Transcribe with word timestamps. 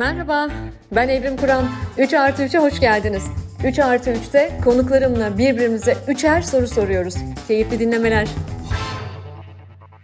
Merhaba, 0.00 0.48
ben 0.92 1.08
Evrim 1.08 1.36
Kur'an. 1.36 1.64
3 1.98 2.14
artı 2.14 2.42
3'e 2.42 2.58
hoş 2.58 2.80
geldiniz. 2.80 3.22
3 3.64 3.78
artı 3.78 4.10
3'te 4.10 4.50
konuklarımla 4.64 5.38
birbirimize 5.38 5.96
üçer 6.08 6.42
soru 6.42 6.66
soruyoruz. 6.66 7.14
Keyifli 7.48 7.78
dinlemeler. 7.78 8.28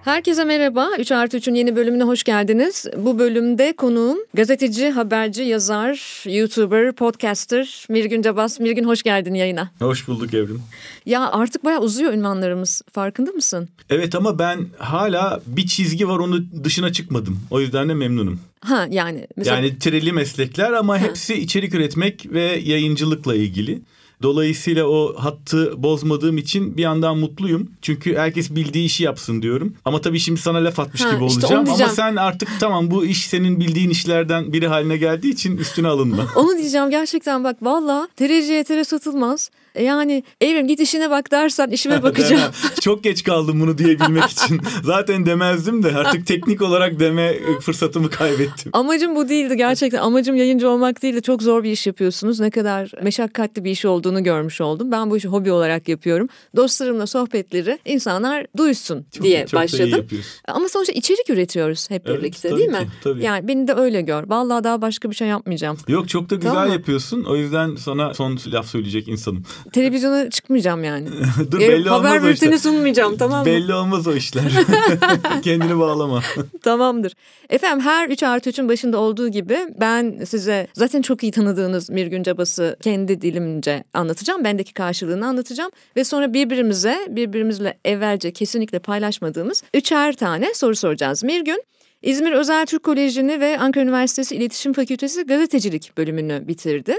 Herkese 0.06 0.45
merhaba. 0.45 0.88
3 0.98 1.12
artı 1.12 1.37
3'ün 1.37 1.54
yeni 1.54 1.76
bölümüne 1.76 2.03
hoş 2.03 2.24
geldiniz. 2.24 2.87
Bu 2.96 3.19
bölümde 3.19 3.76
konuğum 3.76 4.19
gazeteci, 4.35 4.90
haberci, 4.90 5.42
yazar, 5.42 6.24
YouTuber, 6.28 6.92
podcaster 6.92 7.87
Mirgün 7.88 8.22
Cabas. 8.22 8.60
Mirgün 8.60 8.85
hoş 8.85 9.03
geldin 9.03 9.35
yayına. 9.35 9.71
Hoş 9.78 10.08
bulduk 10.08 10.35
Evrim. 10.35 10.63
Ya 11.06 11.31
artık 11.31 11.64
bayağı 11.64 11.81
uzuyor 11.81 12.13
ünvanlarımız. 12.13 12.82
Farkında 12.92 13.31
mısın? 13.31 13.69
Evet 13.90 14.14
ama 14.14 14.38
ben 14.38 14.67
hala 14.78 15.40
bir 15.46 15.67
çizgi 15.67 16.09
var 16.09 16.18
onu 16.18 16.64
dışına 16.64 16.92
çıkmadım. 16.92 17.41
O 17.50 17.60
yüzden 17.60 17.88
de 17.88 17.95
memnunum. 17.95 18.41
Ha 18.60 18.86
yani. 18.91 19.27
Mesela... 19.36 19.56
Yani 19.56 19.78
tireli 19.78 20.12
meslekler 20.12 20.73
ama 20.73 20.95
ha. 20.95 20.98
hepsi 20.98 21.34
içerik 21.34 21.74
üretmek 21.74 22.32
ve 22.32 22.60
yayıncılıkla 22.64 23.34
ilgili. 23.34 23.80
Dolayısıyla 24.23 24.87
o 24.87 25.15
hattı 25.19 25.83
bozmadığım 25.83 26.38
için 26.38 26.77
bir 26.77 26.83
yandan 26.83 27.19
mutluyum. 27.19 27.70
Çünkü 27.83 28.16
herkes 28.16 28.51
bildiği 28.51 28.84
işi 28.84 29.05
yapsın 29.05 29.42
diyorum. 29.42 29.75
Ama 29.84 30.01
tabii 30.01 30.19
şimdi 30.19 30.41
sana 30.41 30.65
laf 30.65 30.80
atmış 30.80 31.05
ha, 31.05 31.15
gibi 31.15 31.25
olacağım. 31.25 31.65
Işte 31.65 31.84
Ama 31.84 31.92
sen 31.92 32.16
artık 32.16 32.48
tamam 32.61 32.91
bu 32.91 33.05
iş 33.05 33.27
senin 33.27 33.61
bildiğin 33.61 33.91
işlerden 33.91 34.52
biri 34.52 34.69
haline 34.69 34.97
geldiği 34.97 35.33
için 35.33 35.56
üstüne 35.56 35.89
alınma. 35.89 36.27
Onu 36.37 36.59
diyeceğim 36.59 36.91
gerçekten 36.91 37.45
bak 37.45 37.56
valla 37.62 38.09
tereciye 38.16 38.65
tere 38.65 38.84
satılmaz. 38.84 39.51
Yani 39.82 40.22
Evrim 40.40 40.68
git 40.68 40.80
işine 40.80 41.10
bak 41.10 41.30
dersen 41.30 41.68
işime 41.70 42.02
bakacağım. 42.02 42.52
Çok 42.80 43.04
geç 43.04 43.24
kaldım 43.24 43.60
bunu 43.60 43.78
diyebilmek 43.78 44.24
için. 44.30 44.60
Zaten 44.84 45.26
demezdim 45.26 45.82
de 45.82 45.96
artık 45.96 46.26
teknik 46.26 46.62
olarak 46.62 47.00
deme 47.00 47.34
fırsatımı 47.60 48.10
kaybettim. 48.10 48.70
Amacım 48.74 49.16
bu 49.16 49.28
değildi 49.28 49.56
gerçekten. 49.56 49.98
Amacım 49.98 50.36
yayıncı 50.36 50.70
olmak 50.70 51.02
değildi. 51.02 51.22
Çok 51.22 51.42
zor 51.42 51.64
bir 51.64 51.70
iş 51.70 51.86
yapıyorsunuz. 51.86 52.41
Ne 52.41 52.50
kadar 52.50 52.92
meşakkatli 53.02 53.64
bir 53.64 53.70
iş 53.70 53.84
olduğunu 53.84 54.24
görmüş 54.24 54.60
oldum. 54.60 54.92
Ben 54.92 55.10
bu 55.10 55.16
işi 55.16 55.28
hobi 55.28 55.52
olarak 55.52 55.88
yapıyorum. 55.88 56.28
Dostlarımla 56.56 57.06
sohbetleri 57.06 57.78
insanlar 57.84 58.46
duysun 58.56 59.06
çok, 59.12 59.24
diye 59.24 59.46
çok 59.46 59.61
başladım. 59.61 60.06
Ama 60.48 60.68
sonuçta 60.68 60.92
içerik 60.92 61.30
üretiyoruz 61.30 61.90
hep 61.90 62.02
evet, 62.06 62.18
birlikte 62.18 62.56
değil 62.56 62.68
mi? 62.68 62.78
Ki, 62.78 62.86
tabii. 63.05 63.24
Yani 63.24 63.48
beni 63.48 63.68
de 63.68 63.74
öyle 63.74 64.00
gör. 64.02 64.24
Vallahi 64.28 64.64
daha 64.64 64.83
başka 64.83 65.11
bir 65.11 65.14
şey 65.14 65.28
yapmayacağım. 65.28 65.77
Yok 65.88 66.08
çok 66.08 66.30
da 66.30 66.34
güzel 66.34 66.52
tamam. 66.52 66.72
yapıyorsun. 66.72 67.24
O 67.24 67.36
yüzden 67.36 67.77
sana 67.77 68.14
son 68.14 68.38
laf 68.52 68.66
söyleyecek 68.66 69.08
insanım 69.08 69.44
televizyona 69.72 70.31
çıkmayacağım 70.31 70.84
yani. 70.84 71.09
Dur 71.50 71.61
e, 71.61 71.69
belli 71.69 71.89
haber 71.89 72.17
olmaz 72.17 72.28
bülteni 72.28 72.59
sunmayacağım 72.59 73.17
tamam 73.19 73.41
mı? 73.41 73.47
Belli 73.47 73.75
olmaz 73.75 74.06
o 74.06 74.14
işler. 74.14 74.53
Kendini 75.42 75.78
bağlama. 75.78 76.23
Tamamdır. 76.62 77.12
Efendim 77.50 77.84
her 77.84 78.08
3 78.08 78.23
artı 78.23 78.50
3'ün 78.50 78.69
başında 78.69 78.98
olduğu 78.98 79.28
gibi 79.28 79.58
ben 79.81 80.25
size 80.27 80.67
zaten 80.75 81.03
çok 81.03 81.23
iyi 81.23 81.33
tanıdığınız 81.33 81.91
Mirgün 81.91 82.23
Cabas'ı 82.23 82.77
kendi 82.83 83.20
dilimce 83.20 83.84
anlatacağım. 83.95 84.45
Bendeki 84.45 84.75
karşılığını 84.75 85.27
anlatacağım. 85.27 85.70
Ve 85.97 86.05
sonra 86.05 86.34
birbirimize 86.34 86.98
birbirimizle 87.08 87.78
evvelce 87.84 88.33
kesinlikle 88.33 88.78
paylaşmadığımız 88.78 89.62
üçer 89.75 90.17
tane 90.17 90.55
soru 90.55 90.77
soracağız. 90.77 91.25
Mirgün 91.25 91.62
İzmir 92.03 92.33
Özel 92.33 92.67
Türk 92.67 92.83
Koleji'ni 92.83 93.41
ve 93.41 93.58
Ankara 93.58 93.84
Üniversitesi 93.84 94.36
İletişim 94.36 94.73
Fakültesi 94.73 95.23
Gazetecilik 95.27 95.92
bölümünü 95.97 96.48
bitirdi 96.48 96.97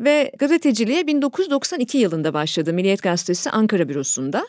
ve 0.00 0.32
gazeteciliğe 0.38 1.06
1992 1.06 1.98
yılında 1.98 2.34
başladı 2.34 2.72
Milliyet 2.72 3.02
Gazetesi 3.02 3.50
Ankara 3.50 3.88
bürosunda. 3.88 4.46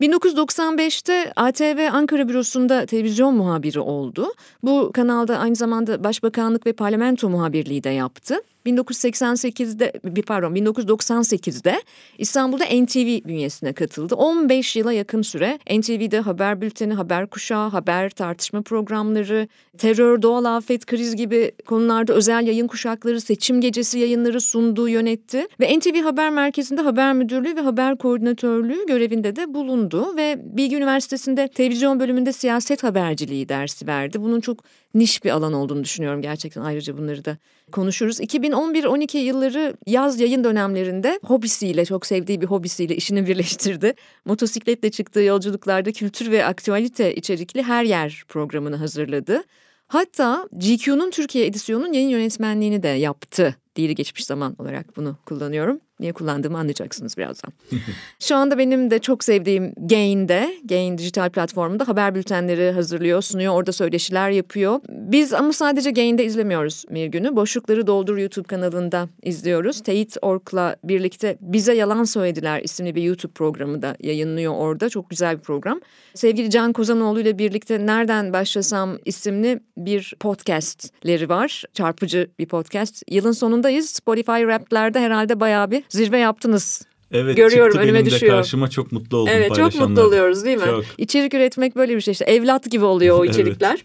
1995'te 0.00 1.32
ATV 1.36 1.88
Ankara 1.92 2.28
bürosunda 2.28 2.86
televizyon 2.86 3.34
muhabiri 3.34 3.80
oldu. 3.80 4.32
Bu 4.62 4.90
kanalda 4.94 5.38
aynı 5.38 5.56
zamanda 5.56 6.04
Başbakanlık 6.04 6.66
ve 6.66 6.72
Parlamento 6.72 7.28
muhabirliği 7.28 7.84
de 7.84 7.90
yaptı. 7.90 8.40
1988'de 8.66 9.92
bir 10.04 10.22
pardon 10.22 10.54
1998'de 10.54 11.82
İstanbul'da 12.18 12.64
NTV 12.64 13.28
bünyesine 13.28 13.72
katıldı. 13.72 14.14
15 14.14 14.76
yıla 14.76 14.92
yakın 14.92 15.22
süre 15.22 15.58
NTV'de 15.78 16.20
haber 16.20 16.60
bülteni, 16.60 16.94
haber 16.94 17.26
kuşağı, 17.26 17.68
haber 17.68 18.10
tartışma 18.10 18.62
programları, 18.62 19.48
terör, 19.78 20.22
doğal 20.22 20.44
afet, 20.44 20.86
kriz 20.86 21.16
gibi 21.16 21.52
konularda 21.66 22.12
özel 22.12 22.46
yayın 22.46 22.66
kuşakları, 22.66 23.20
seçim 23.20 23.60
gecesi 23.60 23.98
yayınları 23.98 24.40
sunduğu 24.40 24.88
yönetti 24.88 25.46
ve 25.60 25.78
NTV 25.78 26.02
Haber 26.02 26.30
Merkezi'nde 26.30 26.80
haber 26.80 27.12
müdürlüğü 27.12 27.56
ve 27.56 27.60
haber 27.60 27.98
koordinatörlüğü 27.98 28.86
görevinde 28.86 29.36
de 29.36 29.54
bulundu 29.54 30.16
ve 30.16 30.40
Bilgi 30.44 30.76
Üniversitesi'nde 30.76 31.48
televizyon 31.48 32.00
bölümünde 32.00 32.32
siyaset 32.32 32.82
haberciliği 32.82 33.48
dersi 33.48 33.86
verdi. 33.86 34.22
Bunun 34.22 34.40
çok 34.40 34.64
niş 34.94 35.24
bir 35.24 35.30
alan 35.30 35.52
olduğunu 35.52 35.84
düşünüyorum 35.84 36.22
gerçekten 36.22 36.62
ayrıca 36.62 36.98
bunları 36.98 37.24
da 37.24 37.38
konuşuruz. 37.72 38.20
2011-12 38.20 39.16
yılları 39.16 39.76
yaz 39.86 40.20
yayın 40.20 40.44
dönemlerinde 40.44 41.20
hobisiyle 41.24 41.84
çok 41.84 42.06
sevdiği 42.06 42.40
bir 42.40 42.46
hobisiyle 42.46 42.96
işini 42.96 43.26
birleştirdi. 43.26 43.94
Motosikletle 44.24 44.90
çıktığı 44.90 45.20
yolculuklarda 45.20 45.92
kültür 45.92 46.30
ve 46.30 46.44
aktüalite 46.44 47.14
içerikli 47.14 47.62
her 47.62 47.84
yer 47.84 48.24
programını 48.28 48.76
hazırladı. 48.76 49.42
Hatta 49.86 50.48
GQ'nun 50.52 51.10
Türkiye 51.10 51.46
edisyonunun 51.46 51.92
yayın 51.92 52.08
yönetmenliğini 52.08 52.82
de 52.82 52.88
yaptı. 52.88 53.56
Dili 53.76 53.94
geçmiş 53.94 54.24
zaman 54.24 54.54
olarak 54.58 54.96
bunu 54.96 55.16
kullanıyorum. 55.26 55.80
Niye 56.00 56.12
kullandığımı 56.12 56.58
anlayacaksınız 56.58 57.16
birazdan. 57.16 57.52
Şu 58.18 58.36
anda 58.36 58.58
benim 58.58 58.90
de 58.90 58.98
çok 58.98 59.24
sevdiğim 59.24 59.74
Gain'de, 59.76 60.54
Gain 60.64 60.98
dijital 60.98 61.30
platformunda 61.30 61.88
haber 61.88 62.14
bültenleri 62.14 62.70
hazırlıyor, 62.70 63.22
sunuyor, 63.22 63.54
orada 63.54 63.72
söyleşiler 63.72 64.30
yapıyor. 64.30 64.80
Biz 64.88 65.32
ama 65.32 65.52
sadece 65.52 65.90
Gain'de 65.90 66.24
izlemiyoruz 66.24 66.84
Mirgün'ü. 66.90 67.36
Boşlukları 67.36 67.86
Doldur 67.86 68.18
YouTube 68.18 68.46
kanalında 68.46 69.08
izliyoruz. 69.22 69.80
Teyit 69.80 70.16
Ork'la 70.22 70.76
birlikte 70.84 71.38
Bize 71.40 71.74
Yalan 71.74 72.04
Söylediler 72.04 72.60
isimli 72.62 72.94
bir 72.94 73.02
YouTube 73.02 73.32
programı 73.32 73.82
da 73.82 73.96
yayınlıyor 74.00 74.54
orada. 74.56 74.88
Çok 74.88 75.10
güzel 75.10 75.38
bir 75.38 75.42
program. 75.42 75.80
Sevgili 76.14 76.50
Can 76.50 76.72
Kozanoğlu 76.72 77.20
ile 77.20 77.38
birlikte 77.38 77.86
Nereden 77.86 78.32
Başlasam 78.32 78.98
isimli 79.04 79.60
bir 79.76 80.14
podcastleri 80.20 81.28
var. 81.28 81.64
Çarpıcı 81.74 82.30
bir 82.38 82.46
podcast. 82.46 83.02
Yılın 83.10 83.32
sonundayız. 83.32 83.90
Spotify 83.90 84.30
Rap'lerde 84.32 85.00
herhalde 85.00 85.40
bayağı 85.40 85.70
bir 85.70 85.84
zirve 85.90 86.18
yaptınız. 86.18 86.82
Evet 87.12 87.36
Görüyorum, 87.36 87.72
çıktı 87.72 87.84
önüme 87.84 87.98
benim 87.98 88.10
düşüyor. 88.10 88.32
de 88.32 88.36
karşıma 88.36 88.70
çok 88.70 88.92
mutlu 88.92 89.16
oldum 89.16 89.32
Evet 89.36 89.54
çok 89.54 89.74
mutlu 89.74 90.02
oluyoruz 90.02 90.44
değil 90.44 90.58
mi? 90.58 90.64
Çok. 90.64 90.84
İçerik 90.98 91.34
üretmek 91.34 91.76
böyle 91.76 91.96
bir 91.96 92.00
şey 92.00 92.12
işte 92.12 92.24
evlat 92.24 92.70
gibi 92.70 92.84
oluyor 92.84 93.18
o 93.18 93.24
içerikler. 93.30 93.70
evet. 93.70 93.84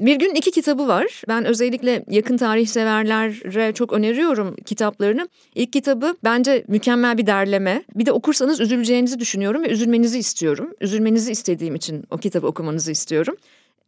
Bir 0.00 0.16
gün 0.16 0.34
iki 0.34 0.50
kitabı 0.50 0.88
var. 0.88 1.22
Ben 1.28 1.44
özellikle 1.44 2.04
yakın 2.10 2.36
tarih 2.36 2.66
severlere 2.66 3.72
çok 3.72 3.92
öneriyorum 3.92 4.56
kitaplarını. 4.56 5.28
İlk 5.54 5.72
kitabı 5.72 6.16
bence 6.24 6.64
mükemmel 6.68 7.18
bir 7.18 7.26
derleme. 7.26 7.84
Bir 7.94 8.06
de 8.06 8.12
okursanız 8.12 8.60
üzüleceğinizi 8.60 9.20
düşünüyorum 9.20 9.62
ve 9.62 9.68
üzülmenizi 9.68 10.18
istiyorum. 10.18 10.70
Üzülmenizi 10.80 11.32
istediğim 11.32 11.74
için 11.74 12.04
o 12.10 12.18
kitabı 12.18 12.46
okumanızı 12.46 12.90
istiyorum. 12.92 13.36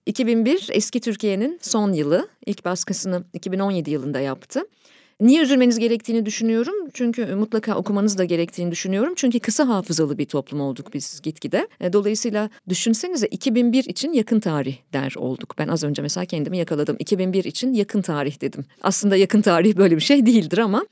2001 0.06 0.68
eski 0.72 1.00
Türkiye'nin 1.00 1.58
son 1.62 1.92
yılı. 1.92 2.28
İlk 2.46 2.64
baskısını 2.64 3.24
2017 3.34 3.90
yılında 3.90 4.20
yaptı. 4.20 4.60
Niye 5.20 5.42
üzülmeniz 5.42 5.78
gerektiğini 5.78 6.26
düşünüyorum. 6.26 6.74
Çünkü 6.94 7.26
mutlaka 7.34 7.74
okumanız 7.74 8.18
da 8.18 8.24
gerektiğini 8.24 8.70
düşünüyorum. 8.70 9.12
Çünkü 9.16 9.40
kısa 9.40 9.68
hafızalı 9.68 10.18
bir 10.18 10.24
toplum 10.24 10.60
olduk 10.60 10.94
biz 10.94 11.20
gitgide. 11.22 11.68
E, 11.80 11.92
dolayısıyla 11.92 12.50
düşünsenize 12.68 13.26
2001 13.26 13.84
için 13.84 14.12
yakın 14.12 14.40
tarih 14.40 14.76
der 14.92 15.14
olduk. 15.16 15.54
Ben 15.58 15.68
az 15.68 15.84
önce 15.84 16.02
mesela 16.02 16.24
kendimi 16.24 16.58
yakaladım. 16.58 16.96
2001 16.98 17.44
için 17.44 17.72
yakın 17.72 18.02
tarih 18.02 18.40
dedim. 18.40 18.64
Aslında 18.82 19.16
yakın 19.16 19.40
tarih 19.40 19.76
böyle 19.76 19.96
bir 19.96 20.00
şey 20.00 20.26
değildir 20.26 20.58
ama 20.58 20.86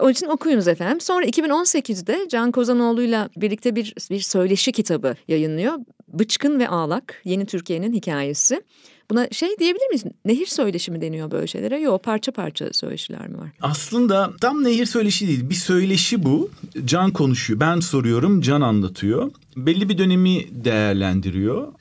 onun 0.00 0.10
için 0.10 0.26
okuyunuz 0.26 0.68
efendim. 0.68 1.00
Sonra 1.00 1.24
2018'de 1.24 2.26
Can 2.28 2.52
Kozanoğlu'yla 2.52 3.30
birlikte 3.36 3.76
bir, 3.76 3.94
bir 4.10 4.20
söyleşi 4.20 4.72
kitabı 4.72 5.14
yayınlıyor. 5.28 5.72
Bıçkın 6.08 6.58
ve 6.58 6.68
Ağlak, 6.68 7.20
Yeni 7.24 7.46
Türkiye'nin 7.46 7.92
hikayesi. 7.92 8.62
Buna 9.10 9.28
şey 9.32 9.48
diyebilir 9.58 9.86
miyiz? 9.86 10.04
Nehir 10.24 10.46
söyleşimi 10.46 11.00
deniyor 11.00 11.30
böyle 11.30 11.46
şeylere. 11.46 11.80
Yok 11.80 12.02
parça 12.02 12.32
parça 12.32 12.72
söyleşiler 12.72 13.28
mi 13.28 13.38
var? 13.38 13.48
Aslında 13.62 14.32
tam 14.40 14.64
nehir 14.64 14.86
söyleşi 14.86 15.28
değil. 15.28 15.50
Bir 15.50 15.54
söyleşi 15.54 16.24
bu. 16.24 16.50
Can 16.84 17.10
konuşuyor. 17.10 17.60
Ben 17.60 17.80
soruyorum. 17.80 18.40
Can 18.40 18.60
anlatıyor. 18.60 19.30
Belli 19.56 19.88
bir 19.88 19.98
dönemi 19.98 20.64
değerlendiriyor 20.64 21.72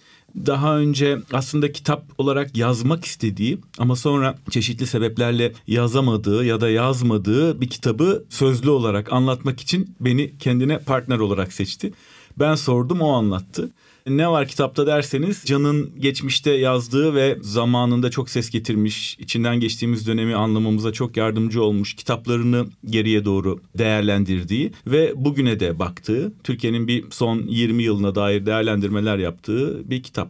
daha 0.45 0.77
önce 0.77 1.19
aslında 1.33 1.71
kitap 1.71 2.03
olarak 2.17 2.57
yazmak 2.57 3.05
istediği 3.05 3.59
ama 3.77 3.95
sonra 3.95 4.35
çeşitli 4.49 4.87
sebeplerle 4.87 5.53
yazamadığı 5.67 6.45
ya 6.45 6.61
da 6.61 6.69
yazmadığı 6.69 7.61
bir 7.61 7.69
kitabı 7.69 8.25
sözlü 8.29 8.69
olarak 8.69 9.13
anlatmak 9.13 9.59
için 9.59 9.95
beni 9.99 10.37
kendine 10.37 10.79
partner 10.79 11.19
olarak 11.19 11.53
seçti. 11.53 11.93
Ben 12.39 12.55
sordum 12.55 13.01
o 13.01 13.11
anlattı. 13.11 13.69
Ne 14.07 14.29
var 14.29 14.47
kitapta 14.47 14.87
derseniz 14.87 15.41
Can'ın 15.45 15.91
geçmişte 15.99 16.51
yazdığı 16.51 17.15
ve 17.15 17.37
zamanında 17.41 18.11
çok 18.11 18.29
ses 18.29 18.49
getirmiş, 18.49 19.17
içinden 19.19 19.59
geçtiğimiz 19.59 20.07
dönemi 20.07 20.35
anlamamıza 20.35 20.93
çok 20.93 21.17
yardımcı 21.17 21.63
olmuş 21.63 21.95
kitaplarını 21.95 22.65
geriye 22.85 23.25
doğru 23.25 23.61
değerlendirdiği 23.77 24.71
ve 24.87 25.13
bugüne 25.15 25.59
de 25.59 25.79
baktığı, 25.79 26.33
Türkiye'nin 26.43 26.87
bir 26.87 27.05
son 27.11 27.41
20 27.47 27.83
yılına 27.83 28.15
dair 28.15 28.45
değerlendirmeler 28.45 29.17
yaptığı 29.17 29.89
bir 29.89 30.03
kitap. 30.03 30.29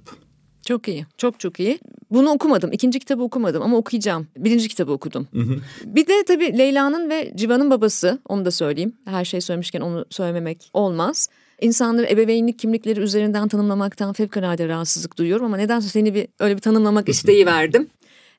Çok 0.65 0.87
iyi. 0.87 1.05
Çok 1.17 1.39
çok 1.39 1.59
iyi. 1.59 1.79
Bunu 2.11 2.29
okumadım. 2.29 2.71
İkinci 2.71 2.99
kitabı 2.99 3.23
okumadım 3.23 3.61
ama 3.61 3.77
okuyacağım. 3.77 4.27
Birinci 4.37 4.67
kitabı 4.67 4.91
okudum. 4.91 5.27
Hı 5.33 5.39
hı. 5.39 5.59
Bir 5.85 6.07
de 6.07 6.23
tabii 6.27 6.57
Leyla'nın 6.57 7.09
ve 7.09 7.33
Civan'ın 7.35 7.69
babası. 7.69 8.19
Onu 8.25 8.45
da 8.45 8.51
söyleyeyim. 8.51 8.93
Her 9.05 9.25
şey 9.25 9.41
söylemişken 9.41 9.81
onu 9.81 10.05
söylememek 10.09 10.69
olmaz. 10.73 11.29
İnsanları 11.61 12.05
ebeveynlik 12.05 12.59
kimlikleri 12.59 12.99
üzerinden 12.99 13.47
tanımlamaktan 13.47 14.13
fevkalade 14.13 14.67
rahatsızlık 14.67 15.17
duyuyorum 15.17 15.45
ama 15.45 15.57
nedense 15.57 15.89
seni 15.89 16.13
bir 16.13 16.27
öyle 16.39 16.55
bir 16.55 16.61
tanımlamak 16.61 17.09
isteği 17.09 17.45
verdim. 17.45 17.87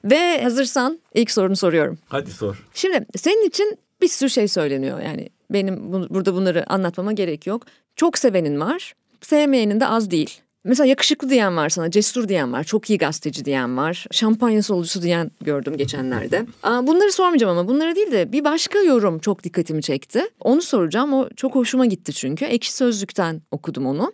Ve 0.05 0.43
hazırsan 0.43 0.99
ilk 1.15 1.31
sorunu 1.31 1.57
soruyorum. 1.57 1.99
Hadi 2.09 2.31
sor. 2.31 2.67
Şimdi 2.75 3.07
senin 3.17 3.49
için 3.49 3.79
bir 4.03 4.09
sürü 4.09 4.31
şey 4.31 4.49
söyleniyor 4.49 5.01
yani. 5.01 5.29
Benim 5.51 5.93
bu, 5.93 6.15
burada 6.15 6.35
bunları 6.35 6.73
anlatmama 6.73 7.13
gerek 7.13 7.47
yok. 7.47 7.63
Çok 7.97 8.19
sevenin 8.19 8.61
var, 8.61 8.95
sevmeyenin 9.21 9.81
de 9.81 9.87
az 9.87 10.11
değil. 10.11 10.41
Mesela 10.67 10.87
yakışıklı 10.87 11.31
diyen 11.31 11.57
var 11.57 11.69
sana, 11.69 11.91
cesur 11.91 12.29
diyen 12.29 12.53
var, 12.53 12.65
çok 12.65 12.91
iyi 12.91 12.99
gazeteci 12.99 13.45
diyen 13.45 13.77
var, 13.77 14.07
şampanya 14.11 14.63
solucusu 14.63 15.03
diyen 15.03 15.31
gördüm 15.41 15.77
geçenlerde. 15.77 16.47
Bunları 16.65 17.13
sormayacağım 17.13 17.59
ama 17.59 17.69
bunları 17.69 17.97
değil 17.97 18.13
de 18.13 18.33
bir 18.33 18.45
başka 18.45 18.79
yorum 18.79 19.19
çok 19.19 19.45
dikkatimi 19.45 19.83
çekti. 19.83 20.23
Onu 20.41 20.63
soracağım, 20.63 21.13
o 21.13 21.29
çok 21.37 21.55
hoşuma 21.55 21.87
gitti 21.87 22.13
çünkü. 22.13 22.45
Ekşi 22.45 22.73
Sözlük'ten 22.73 23.43
okudum 23.51 23.87
onu. 23.87 24.13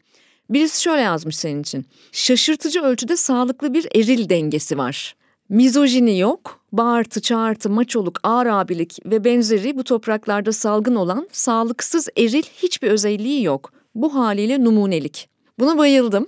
Birisi 0.50 0.82
şöyle 0.82 1.02
yazmış 1.02 1.36
senin 1.36 1.62
için. 1.62 1.86
Şaşırtıcı 2.12 2.82
ölçüde 2.82 3.16
sağlıklı 3.16 3.74
bir 3.74 3.88
eril 3.94 4.28
dengesi 4.28 4.78
var. 4.78 5.16
Mizojini 5.48 6.18
yok, 6.18 6.60
bağırtı, 6.72 7.20
çağırtı, 7.20 7.70
maçoluk, 7.70 8.20
ağır 8.22 8.46
abilik 8.46 8.98
ve 9.06 9.24
benzeri 9.24 9.76
bu 9.76 9.84
topraklarda 9.84 10.52
salgın 10.52 10.94
olan 10.94 11.28
sağlıksız 11.32 12.08
eril 12.16 12.42
hiçbir 12.42 12.88
özelliği 12.88 13.42
yok. 13.42 13.72
Bu 13.94 14.14
haliyle 14.14 14.64
numunelik. 14.64 15.31
Buna 15.58 15.78
bayıldım. 15.78 16.26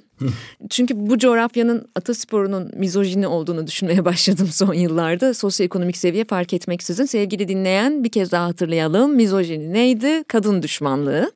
Çünkü 0.71 0.95
bu 0.97 1.19
coğrafyanın 1.19 1.89
atasporunun 1.95 2.71
mizojini 2.77 3.27
olduğunu 3.27 3.67
düşünmeye 3.67 4.05
başladım 4.05 4.49
son 4.53 4.75
yıllarda. 4.75 5.35
Sosyoekonomik 5.35 5.97
seviye 5.97 6.25
fark 6.25 6.53
etmeksizin. 6.53 7.05
Sevgili 7.05 7.49
dinleyen 7.49 8.05
bir 8.05 8.11
kez 8.11 8.33
daha 8.33 8.47
hatırlayalım. 8.47 9.15
Mizojini 9.15 9.73
neydi? 9.73 10.25
Kadın 10.29 10.63
düşmanlığı. 10.63 11.33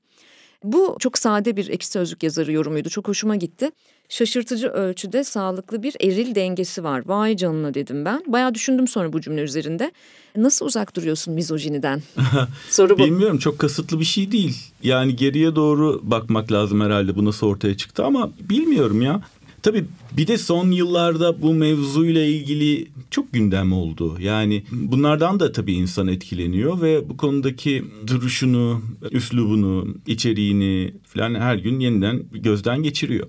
Bu 0.64 0.96
çok 0.99 1.19
sade 1.19 1.56
bir 1.56 1.69
ekşi 1.69 1.88
sözlük 1.88 2.22
yazarı 2.22 2.52
yorumuydu. 2.52 2.88
Çok 2.88 3.08
hoşuma 3.08 3.37
gitti. 3.37 3.70
Şaşırtıcı 4.08 4.69
ölçüde 4.69 5.25
sağlıklı 5.25 5.82
bir 5.82 5.96
eril 6.00 6.34
dengesi 6.34 6.84
var. 6.84 7.02
Vay 7.06 7.37
canına 7.37 7.75
dedim 7.75 8.05
ben. 8.05 8.25
Bayağı 8.26 8.55
düşündüm 8.55 8.88
sonra 8.88 9.12
bu 9.12 9.20
cümle 9.20 9.40
üzerinde. 9.43 9.93
Nasıl 10.37 10.66
uzak 10.66 10.96
duruyorsun 10.96 11.34
mizojiniden? 11.34 12.02
Soru 12.69 12.99
bu. 12.99 13.05
Bilmiyorum 13.05 13.38
çok 13.38 13.58
kasıtlı 13.58 14.00
bir 14.00 14.05
şey 14.05 14.32
değil. 14.32 14.56
Yani 14.82 15.16
geriye 15.16 15.56
doğru 15.56 16.00
bakmak 16.02 16.52
lazım 16.52 16.81
herhalde 16.81 17.16
bu 17.16 17.25
nasıl 17.25 17.46
ortaya 17.46 17.76
çıktı 17.76 18.05
ama 18.05 18.31
bilmiyorum 18.40 19.02
ya. 19.02 19.20
Tabii 19.69 19.85
bir 20.17 20.26
de 20.26 20.38
son 20.38 20.70
yıllarda 20.70 21.43
bu 21.43 21.55
mevzuyla 21.55 22.25
ilgili 22.25 22.88
çok 23.11 23.32
gündem 23.32 23.73
oldu. 23.73 24.17
Yani 24.20 24.62
bunlardan 24.73 25.41
da 25.41 25.53
tabii 25.53 25.73
insan 25.73 26.09
etkileniyor 26.09 26.81
ve 26.81 27.09
bu 27.09 27.17
konudaki 27.17 27.85
duruşunu, 28.06 28.82
üslubunu, 29.11 29.94
içeriğini 30.06 30.94
falan 31.05 31.35
her 31.35 31.56
gün 31.56 31.81
yeniden 31.81 32.23
gözden 32.32 32.82
geçiriyor. 32.82 33.26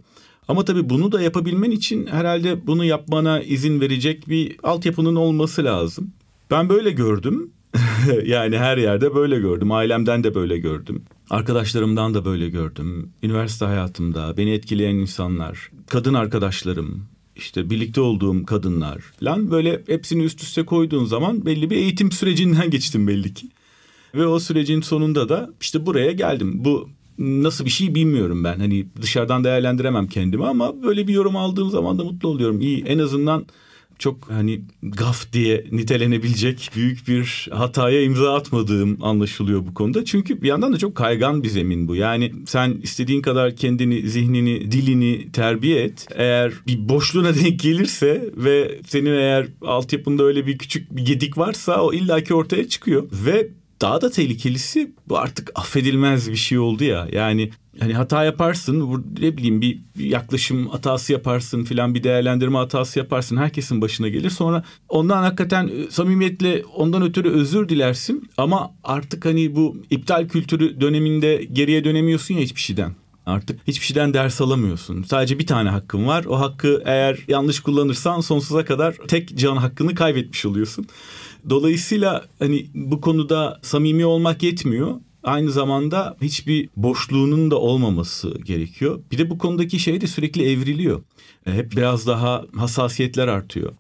Ama 0.48 0.66
tabii 0.66 0.90
bunu 0.90 1.12
da 1.12 1.22
yapabilmen 1.22 1.72
için 1.72 2.08
herhalde 2.08 2.68
bunu 2.68 2.86
yapmana 2.86 3.42
izin 3.42 3.82
verecek 3.82 4.30
bir 4.30 4.58
altyapının 4.64 5.16
olması 5.16 5.64
lazım. 5.64 6.12
Ben 6.52 6.70
böyle 6.70 6.92
gördüm. 6.92 7.52
yani 8.26 8.58
her 8.58 8.78
yerde 8.78 9.16
böyle 9.16 9.40
gördüm. 9.40 9.72
Ailemden 9.72 10.24
de 10.24 10.36
böyle 10.36 10.58
gördüm. 10.58 11.04
Arkadaşlarımdan 11.30 12.14
da 12.14 12.26
böyle 12.26 12.50
gördüm. 12.50 13.14
Üniversite 13.24 13.66
hayatımda 13.66 14.38
beni 14.38 14.52
etkileyen 14.52 14.96
insanlar, 14.96 15.72
kadın 15.88 16.14
arkadaşlarım, 16.14 17.06
işte 17.36 17.70
birlikte 17.70 18.02
olduğum 18.02 18.46
kadınlar 18.46 19.04
lan 19.24 19.52
böyle 19.52 19.82
hepsini 19.88 20.24
üst 20.24 20.44
üste 20.44 20.66
koyduğun 20.66 21.06
zaman 21.06 21.46
belli 21.46 21.70
bir 21.70 21.76
eğitim 21.76 22.12
sürecinden 22.12 22.70
geçtim 22.72 23.08
belli 23.08 23.34
ki. 23.34 23.48
Ve 24.16 24.26
o 24.26 24.40
sürecin 24.40 24.82
sonunda 24.82 25.30
da 25.30 25.50
işte 25.62 25.86
buraya 25.86 26.12
geldim. 26.12 26.66
Bu 26.66 26.90
nasıl 27.18 27.66
bir 27.66 27.70
şey 27.70 27.96
bilmiyorum 27.96 28.44
ben. 28.44 28.60
Hani 28.60 28.86
dışarıdan 29.02 29.44
değerlendiremem 29.44 30.08
kendimi 30.08 30.46
ama 30.46 30.84
böyle 30.84 31.08
bir 31.08 31.14
yorum 31.14 31.36
aldığım 31.36 31.70
zaman 31.70 32.00
da 32.00 32.04
mutlu 32.04 32.30
oluyorum. 32.30 32.62
İyi 32.62 32.84
en 32.86 33.00
azından 33.00 33.46
çok 34.00 34.32
hani 34.32 34.62
gaf 34.84 35.34
diye 35.34 35.66
nitelenebilecek 35.72 36.72
büyük 36.76 37.08
bir 37.08 37.50
hataya 37.52 38.02
imza 38.02 38.36
atmadığım 38.36 39.04
anlaşılıyor 39.04 39.66
bu 39.68 39.74
konuda. 39.74 40.06
Çünkü 40.06 40.42
bir 40.42 40.48
yandan 40.48 40.74
da 40.74 40.78
çok 40.78 40.96
kaygan 40.96 41.44
bir 41.44 41.50
zemin 41.50 41.88
bu. 41.88 41.96
Yani 41.96 42.34
sen 42.46 42.80
istediğin 42.84 43.22
kadar 43.22 43.56
kendini, 43.56 44.10
zihnini, 44.10 44.72
dilini 44.72 45.32
terbiye 45.32 45.84
et. 45.84 46.08
Eğer 46.16 46.54
bir 46.68 46.90
boşluğuna 46.90 47.36
denk 47.44 47.60
gelirse 47.60 48.30
ve 48.36 48.80
senin 48.88 49.14
eğer 49.14 49.48
altyapında 49.62 50.24
öyle 50.24 50.48
bir 50.48 50.58
küçük 50.58 50.96
bir 50.96 51.06
gedik 51.06 51.38
varsa 51.38 51.82
o 51.82 51.94
illaki 51.94 52.34
ortaya 52.34 52.68
çıkıyor. 52.68 53.04
Ve 53.26 53.50
daha 53.82 54.02
da 54.02 54.10
tehlikelisi 54.10 54.92
bu 55.10 55.18
artık 55.18 55.52
affedilmez 55.56 56.32
bir 56.32 56.36
şey 56.36 56.60
oldu 56.60 56.84
ya. 56.84 57.08
Yani 57.12 57.52
hani 57.80 57.94
hata 57.94 58.24
yaparsın 58.24 59.04
ne 59.22 59.38
bileyim 59.38 59.62
bir 59.62 59.80
yaklaşım 59.96 60.68
hatası 60.68 61.14
yaparsın 61.14 61.64
filan 61.64 61.96
bir 61.96 62.04
değerlendirme 62.04 62.58
hatası 62.58 63.00
yaparsın 63.00 63.38
herkesin 63.38 63.82
başına 63.82 64.08
gelir 64.08 64.30
sonra 64.30 64.64
ondan 64.90 65.24
hakikaten 65.24 65.68
e, 65.68 65.92
samimiyetle 65.92 66.64
ondan 66.76 67.02
ötürü 67.02 67.30
özür 67.30 67.70
dilersin 67.70 68.30
ama 68.38 68.72
artık 68.84 69.26
hani 69.26 69.56
bu 69.56 69.78
iptal 69.90 70.28
kültürü 70.28 70.82
döneminde 70.82 71.48
geriye 71.54 71.84
dönemiyorsun 71.84 72.36
ya 72.36 72.42
hiçbir 72.42 72.62
şeyden. 72.62 72.96
Artık 73.26 73.60
hiçbir 73.68 73.86
şeyden 73.86 74.14
ders 74.14 74.42
alamıyorsun. 74.42 75.04
Sadece 75.04 75.40
bir 75.40 75.48
tane 75.48 75.70
hakkın 75.70 76.08
var. 76.08 76.26
O 76.26 76.40
hakkı 76.40 76.82
eğer 76.86 77.20
yanlış 77.28 77.60
kullanırsan 77.60 78.22
sonsuza 78.22 78.66
kadar 78.66 78.96
tek 79.08 79.38
can 79.38 79.56
hakkını 79.56 79.96
kaybetmiş 79.96 80.46
oluyorsun. 80.46 80.88
Dolayısıyla 81.50 82.26
hani 82.40 82.66
bu 82.74 83.02
konuda 83.02 83.60
samimi 83.62 84.06
olmak 84.06 84.44
yetmiyor. 84.44 84.96
Aynı 85.24 85.52
zamanda 85.52 86.18
hiçbir 86.22 86.70
boşluğunun 86.76 87.52
da 87.52 87.56
olmaması 87.56 88.38
gerekiyor. 88.46 89.00
Bir 89.12 89.18
de 89.18 89.30
bu 89.30 89.38
konudaki 89.38 89.80
şey 89.80 90.02
de 90.02 90.08
sürekli 90.08 90.52
evriliyor. 90.52 91.02
E, 91.46 91.52
hep 91.52 91.72
biraz 91.72 92.08
daha 92.08 92.46
hassasiyetler 92.56 93.28
artıyor. 93.28 93.74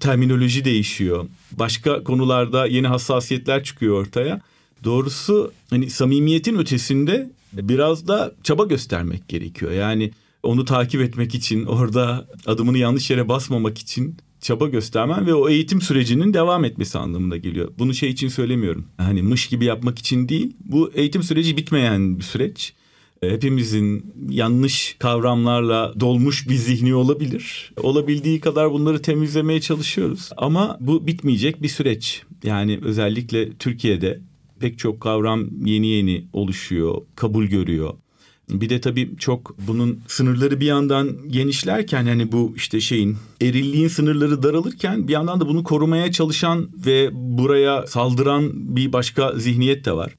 Terminoloji 0.00 0.64
değişiyor. 0.64 1.26
Başka 1.52 2.04
konularda 2.04 2.66
yeni 2.66 2.86
hassasiyetler 2.86 3.64
çıkıyor 3.64 4.00
ortaya. 4.00 4.40
Doğrusu 4.84 5.52
hani 5.70 5.90
samimiyetin 5.90 6.58
ötesinde 6.58 7.30
biraz 7.52 8.08
da 8.08 8.34
çaba 8.42 8.64
göstermek 8.64 9.28
gerekiyor. 9.28 9.72
Yani 9.72 10.10
onu 10.42 10.64
takip 10.64 11.00
etmek 11.00 11.34
için, 11.34 11.64
orada 11.66 12.26
adımını 12.46 12.78
yanlış 12.78 13.10
yere 13.10 13.28
basmamak 13.28 13.78
için 13.78 14.16
çaba 14.44 14.68
göstermen 14.68 15.26
ve 15.26 15.34
o 15.34 15.48
eğitim 15.48 15.80
sürecinin 15.80 16.34
devam 16.34 16.64
etmesi 16.64 16.98
anlamında 16.98 17.36
geliyor. 17.36 17.72
Bunu 17.78 17.94
şey 17.94 18.10
için 18.10 18.28
söylemiyorum. 18.28 18.88
Hani 18.96 19.22
mış 19.22 19.46
gibi 19.46 19.64
yapmak 19.64 19.98
için 19.98 20.28
değil. 20.28 20.56
Bu 20.60 20.90
eğitim 20.94 21.22
süreci 21.22 21.56
bitmeyen 21.56 22.18
bir 22.18 22.24
süreç. 22.24 22.74
E, 23.22 23.30
hepimizin 23.30 24.14
yanlış 24.28 24.96
kavramlarla 24.98 26.00
dolmuş 26.00 26.48
bir 26.48 26.54
zihni 26.54 26.94
olabilir. 26.94 27.72
Olabildiği 27.82 28.40
kadar 28.40 28.72
bunları 28.72 29.02
temizlemeye 29.02 29.60
çalışıyoruz. 29.60 30.30
Ama 30.36 30.78
bu 30.80 31.06
bitmeyecek 31.06 31.62
bir 31.62 31.68
süreç. 31.68 32.22
Yani 32.44 32.78
özellikle 32.82 33.52
Türkiye'de 33.56 34.20
pek 34.60 34.78
çok 34.78 35.00
kavram 35.00 35.48
yeni 35.64 35.86
yeni 35.86 36.24
oluşuyor, 36.32 37.02
kabul 37.16 37.44
görüyor. 37.44 37.94
Bir 38.50 38.68
de 38.68 38.80
tabii 38.80 39.10
çok 39.18 39.54
bunun 39.58 40.00
sınırları 40.06 40.60
bir 40.60 40.66
yandan 40.66 41.28
genişlerken 41.28 42.06
hani 42.06 42.32
bu 42.32 42.52
işte 42.56 42.80
şeyin 42.80 43.16
erilliğin 43.40 43.88
sınırları 43.88 44.42
daralırken 44.42 45.08
bir 45.08 45.12
yandan 45.12 45.40
da 45.40 45.48
bunu 45.48 45.64
korumaya 45.64 46.12
çalışan 46.12 46.68
ve 46.86 47.10
buraya 47.12 47.86
saldıran 47.86 48.50
bir 48.76 48.92
başka 48.92 49.32
zihniyet 49.32 49.84
de 49.84 49.92
var. 49.92 50.16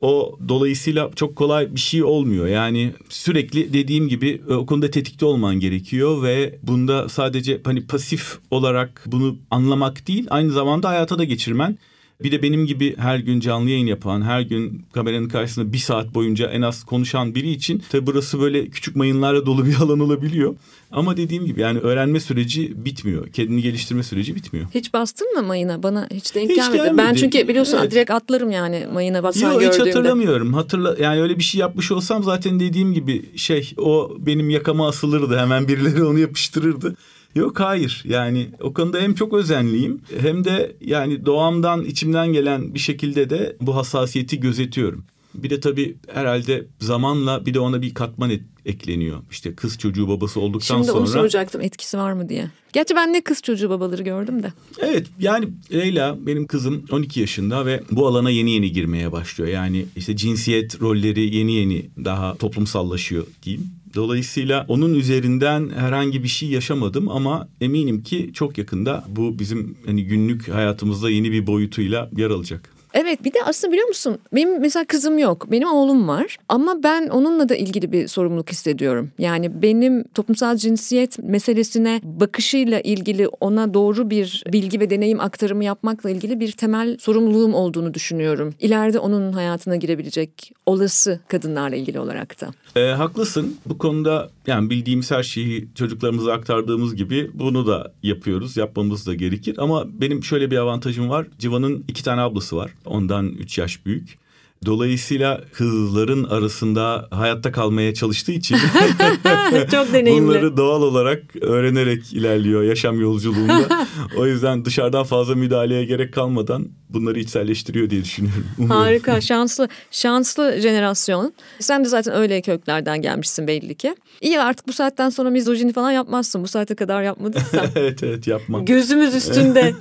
O 0.00 0.38
dolayısıyla 0.48 1.10
çok 1.16 1.36
kolay 1.36 1.74
bir 1.74 1.80
şey 1.80 2.04
olmuyor. 2.04 2.46
Yani 2.46 2.92
sürekli 3.08 3.72
dediğim 3.72 4.08
gibi 4.08 4.42
e, 4.48 4.54
o 4.54 4.66
konuda 4.66 4.90
tetikte 4.90 5.26
olman 5.26 5.60
gerekiyor 5.60 6.22
ve 6.22 6.58
bunda 6.62 7.08
sadece 7.08 7.60
hani 7.64 7.86
pasif 7.86 8.38
olarak 8.50 9.02
bunu 9.06 9.36
anlamak 9.50 10.08
değil 10.08 10.26
aynı 10.30 10.52
zamanda 10.52 10.88
hayata 10.88 11.18
da 11.18 11.24
geçirmen 11.24 11.78
bir 12.24 12.32
de 12.32 12.42
benim 12.42 12.66
gibi 12.66 12.96
her 12.96 13.18
gün 13.18 13.40
canlı 13.40 13.70
yayın 13.70 13.86
yapan, 13.86 14.22
her 14.22 14.40
gün 14.40 14.82
kameranın 14.92 15.28
karşısında 15.28 15.72
bir 15.72 15.78
saat 15.78 16.14
boyunca 16.14 16.50
en 16.50 16.62
az 16.62 16.84
konuşan 16.84 17.34
biri 17.34 17.50
için 17.50 17.82
tabi 17.92 18.06
burası 18.06 18.40
böyle 18.40 18.68
küçük 18.68 18.96
mayınlarla 18.96 19.46
dolu 19.46 19.66
bir 19.66 19.74
alan 19.80 20.00
olabiliyor. 20.00 20.54
Ama 20.92 21.16
dediğim 21.16 21.46
gibi 21.46 21.60
yani 21.60 21.78
öğrenme 21.78 22.20
süreci 22.20 22.84
bitmiyor. 22.84 23.28
Kendini 23.32 23.62
geliştirme 23.62 24.02
süreci 24.02 24.34
bitmiyor. 24.34 24.66
Hiç 24.74 24.94
bastın 24.94 25.34
mı 25.34 25.42
mayına? 25.42 25.82
Bana 25.82 26.08
hiç 26.10 26.34
denk 26.34 26.50
hiç 26.50 26.56
gelmedi. 26.56 26.76
gelmedi. 26.76 26.98
Ben 26.98 27.14
çünkü 27.14 27.48
biliyorsun 27.48 27.78
evet. 27.80 27.92
direkt 27.92 28.10
atlarım 28.10 28.50
yani 28.50 28.86
mayına 28.92 29.22
basan 29.22 29.52
Yo, 29.52 29.60
gördüğümde. 29.60 29.88
Hiç 29.88 29.96
hatırlamıyorum. 29.96 30.54
Hatırla 30.54 30.96
yani 31.00 31.22
öyle 31.22 31.38
bir 31.38 31.42
şey 31.42 31.60
yapmış 31.60 31.92
olsam 31.92 32.22
zaten 32.22 32.60
dediğim 32.60 32.94
gibi 32.94 33.38
şey 33.38 33.74
o 33.76 34.16
benim 34.18 34.50
yakama 34.50 34.88
asılırdı. 34.88 35.38
Hemen 35.38 35.68
birileri 35.68 36.04
onu 36.04 36.18
yapıştırırdı. 36.18 36.96
Yok 37.34 37.60
hayır 37.60 38.02
yani 38.04 38.48
o 38.60 38.72
konuda 38.72 39.00
hem 39.00 39.14
çok 39.14 39.32
özenliyim 39.32 40.00
hem 40.20 40.44
de 40.44 40.76
yani 40.80 41.26
doğamdan 41.26 41.84
içimden 41.84 42.32
gelen 42.32 42.74
bir 42.74 42.78
şekilde 42.78 43.30
de 43.30 43.56
bu 43.60 43.76
hassasiyeti 43.76 44.40
gözetiyorum. 44.40 45.04
Bir 45.34 45.50
de 45.50 45.60
tabii 45.60 45.96
herhalde 46.14 46.66
zamanla 46.80 47.46
bir 47.46 47.54
de 47.54 47.60
ona 47.60 47.82
bir 47.82 47.94
katman 47.94 48.30
et, 48.30 48.42
ekleniyor. 48.66 49.18
İşte 49.30 49.54
kız 49.54 49.78
çocuğu 49.78 50.08
babası 50.08 50.40
olduktan 50.40 50.74
Şimdi 50.74 50.86
sonra. 50.86 50.98
onu 50.98 51.06
soracaktım 51.06 51.60
etkisi 51.60 51.98
var 51.98 52.12
mı 52.12 52.28
diye. 52.28 52.50
Gerçi 52.72 52.96
ben 52.96 53.12
ne 53.12 53.20
kız 53.20 53.42
çocuğu 53.42 53.70
babaları 53.70 54.02
gördüm 54.02 54.42
de. 54.42 54.52
Evet 54.78 55.06
yani 55.18 55.48
Leyla 55.72 56.26
benim 56.26 56.46
kızım 56.46 56.84
12 56.90 57.20
yaşında 57.20 57.66
ve 57.66 57.82
bu 57.90 58.06
alana 58.06 58.30
yeni 58.30 58.50
yeni 58.50 58.72
girmeye 58.72 59.12
başlıyor. 59.12 59.50
Yani 59.50 59.86
işte 59.96 60.16
cinsiyet 60.16 60.80
rolleri 60.82 61.36
yeni 61.36 61.52
yeni 61.52 61.90
daha 62.04 62.34
toplumsallaşıyor 62.34 63.26
diyeyim. 63.42 63.70
Dolayısıyla 63.94 64.64
onun 64.68 64.94
üzerinden 64.94 65.70
herhangi 65.70 66.22
bir 66.22 66.28
şey 66.28 66.48
yaşamadım 66.48 67.08
ama 67.08 67.48
eminim 67.60 68.02
ki 68.02 68.30
çok 68.34 68.58
yakında 68.58 69.04
bu 69.08 69.38
bizim 69.38 69.76
hani 69.86 70.04
günlük 70.04 70.48
hayatımızda 70.48 71.10
yeni 71.10 71.32
bir 71.32 71.46
boyutuyla 71.46 72.10
yer 72.16 72.30
alacak. 72.30 72.70
Evet 72.94 73.24
bir 73.24 73.34
de 73.34 73.38
aslında 73.44 73.72
biliyor 73.72 73.88
musun 73.88 74.18
benim 74.34 74.60
mesela 74.60 74.84
kızım 74.84 75.18
yok 75.18 75.46
benim 75.50 75.68
oğlum 75.68 76.08
var 76.08 76.36
ama 76.48 76.82
ben 76.82 77.08
onunla 77.08 77.48
da 77.48 77.56
ilgili 77.56 77.92
bir 77.92 78.08
sorumluluk 78.08 78.50
hissediyorum. 78.50 79.10
Yani 79.18 79.62
benim 79.62 80.04
toplumsal 80.04 80.56
cinsiyet 80.56 81.18
meselesine 81.18 82.00
bakışıyla 82.04 82.80
ilgili 82.80 83.28
ona 83.28 83.74
doğru 83.74 84.10
bir 84.10 84.44
bilgi 84.52 84.80
ve 84.80 84.90
deneyim 84.90 85.20
aktarımı 85.20 85.64
yapmakla 85.64 86.10
ilgili 86.10 86.40
bir 86.40 86.52
temel 86.52 86.98
sorumluluğum 86.98 87.54
olduğunu 87.54 87.94
düşünüyorum. 87.94 88.54
İleride 88.60 88.98
onun 88.98 89.32
hayatına 89.32 89.76
girebilecek 89.76 90.52
olası 90.66 91.20
kadınlarla 91.28 91.76
ilgili 91.76 92.00
olarak 92.00 92.40
da. 92.40 92.80
E, 92.80 92.92
haklısın 92.92 93.56
bu 93.66 93.78
konuda 93.78 94.30
yani 94.46 94.70
bildiğimiz 94.70 95.10
her 95.10 95.22
şeyi 95.22 95.68
çocuklarımıza 95.74 96.32
aktardığımız 96.32 96.96
gibi 96.96 97.30
bunu 97.34 97.66
da 97.66 97.92
yapıyoruz 98.02 98.56
yapmamız 98.56 99.06
da 99.06 99.14
gerekir. 99.14 99.54
Ama 99.58 99.84
benim 100.00 100.24
şöyle 100.24 100.50
bir 100.50 100.56
avantajım 100.56 101.10
var 101.10 101.26
Civan'ın 101.38 101.84
iki 101.88 102.04
tane 102.04 102.20
ablası 102.20 102.56
var 102.56 102.70
ondan 102.84 103.28
üç 103.28 103.58
yaş 103.58 103.86
büyük. 103.86 104.18
Dolayısıyla 104.66 105.40
kızların 105.52 106.24
arasında 106.24 107.08
hayatta 107.10 107.52
kalmaya 107.52 107.94
çalıştığı 107.94 108.32
için 108.32 108.56
çok 109.70 109.92
deneyimli. 109.92 110.28
bunları 110.28 110.56
doğal 110.56 110.82
olarak 110.82 111.22
öğrenerek 111.40 112.12
ilerliyor 112.12 112.62
yaşam 112.62 113.00
yolculuğunda. 113.00 113.86
o 114.16 114.26
yüzden 114.26 114.64
dışarıdan 114.64 115.04
fazla 115.04 115.34
müdahaleye 115.34 115.84
gerek 115.84 116.14
kalmadan 116.14 116.68
bunları 116.88 117.20
içselleştiriyor 117.20 117.90
diye 117.90 118.04
düşünüyorum. 118.04 118.46
Umuyorum. 118.58 118.82
Harika, 118.82 119.20
şanslı, 119.20 119.68
şanslı 119.90 120.60
jenerasyon. 120.60 121.32
Sen 121.60 121.84
de 121.84 121.88
zaten 121.88 122.14
öyle 122.14 122.42
köklerden 122.42 123.02
gelmişsin 123.02 123.46
belli 123.46 123.74
ki. 123.74 123.94
İyi 124.20 124.40
artık 124.40 124.68
bu 124.68 124.72
saatten 124.72 125.10
sonra 125.10 125.30
mizojini 125.30 125.72
falan 125.72 125.90
yapmazsın. 125.90 126.42
Bu 126.42 126.48
saate 126.48 126.74
kadar 126.74 127.02
yapmadıysan. 127.02 127.66
evet 127.76 128.02
evet 128.02 128.26
yapmam. 128.26 128.64
Gözümüz 128.64 129.14
üstünde. 129.14 129.74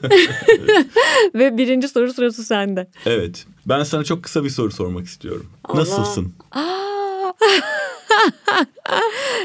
Ve 1.36 1.58
birinci 1.58 1.88
soru 1.88 2.14
sırası 2.14 2.44
sende. 2.44 2.88
Evet. 3.06 3.46
Ben 3.66 3.84
sana 3.84 4.04
çok 4.04 4.24
kısa 4.24 4.44
bir 4.44 4.50
soru 4.50 4.72
sormak 4.72 5.06
istiyorum. 5.06 5.46
Allah. 5.64 5.80
Nasılsın? 5.80 6.34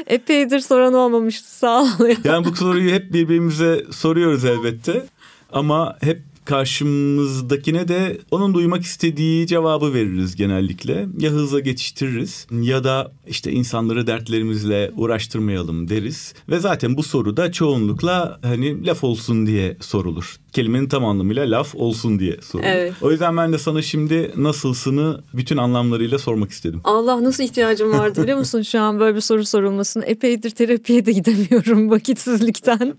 Epeydir 0.07 0.59
soran 0.59 0.93
olmamış. 0.93 1.41
Sağ 1.41 1.81
ol. 1.81 1.87
Yani 2.23 2.45
bu 2.45 2.55
soruyu 2.55 2.91
hep 2.91 3.13
birbirimize 3.13 3.85
soruyoruz 3.91 4.45
elbette. 4.45 5.05
Ama 5.51 5.97
hep 6.01 6.21
karşımızdakine 6.47 7.87
de 7.87 8.17
onun 8.31 8.53
duymak 8.53 8.83
istediği 8.83 9.47
cevabı 9.47 9.93
veririz 9.93 10.35
genellikle. 10.35 11.07
Ya 11.19 11.31
hızla 11.31 11.59
geçiştiririz 11.59 12.47
ya 12.61 12.83
da 12.83 13.11
işte 13.27 13.51
insanları 13.51 14.07
dertlerimizle 14.07 14.91
uğraştırmayalım 14.95 15.89
deriz. 15.89 16.33
Ve 16.49 16.59
zaten 16.59 16.97
bu 16.97 17.03
soru 17.03 17.37
da 17.37 17.51
çoğunlukla 17.51 18.39
hani 18.41 18.85
laf 18.85 19.03
olsun 19.03 19.47
diye 19.47 19.77
sorulur. 19.81 20.35
Kelimenin 20.53 20.87
tam 20.87 21.05
anlamıyla 21.05 21.51
laf 21.51 21.75
olsun 21.75 22.19
diye 22.19 22.37
sorulur. 22.41 22.67
Evet. 22.67 22.93
O 23.01 23.11
yüzden 23.11 23.37
ben 23.37 23.53
de 23.53 23.57
sana 23.57 23.81
şimdi 23.81 24.31
nasılsını 24.37 25.23
bütün 25.33 25.57
anlamlarıyla 25.57 26.19
sormak 26.19 26.51
istedim. 26.51 26.81
Allah 26.83 27.23
nasıl 27.23 27.43
ihtiyacım 27.43 27.91
vardı 27.91 28.23
biliyor 28.23 28.37
musun 28.37 28.61
şu 28.61 28.79
an 28.81 28.99
böyle 28.99 29.15
bir 29.15 29.21
soru 29.21 29.45
sorulmasına. 29.45 30.05
Epeydir 30.05 30.49
terapiye 30.49 31.05
de 31.05 31.11
gidemiyorum 31.11 31.89
vakitsizlikten. 31.91 32.93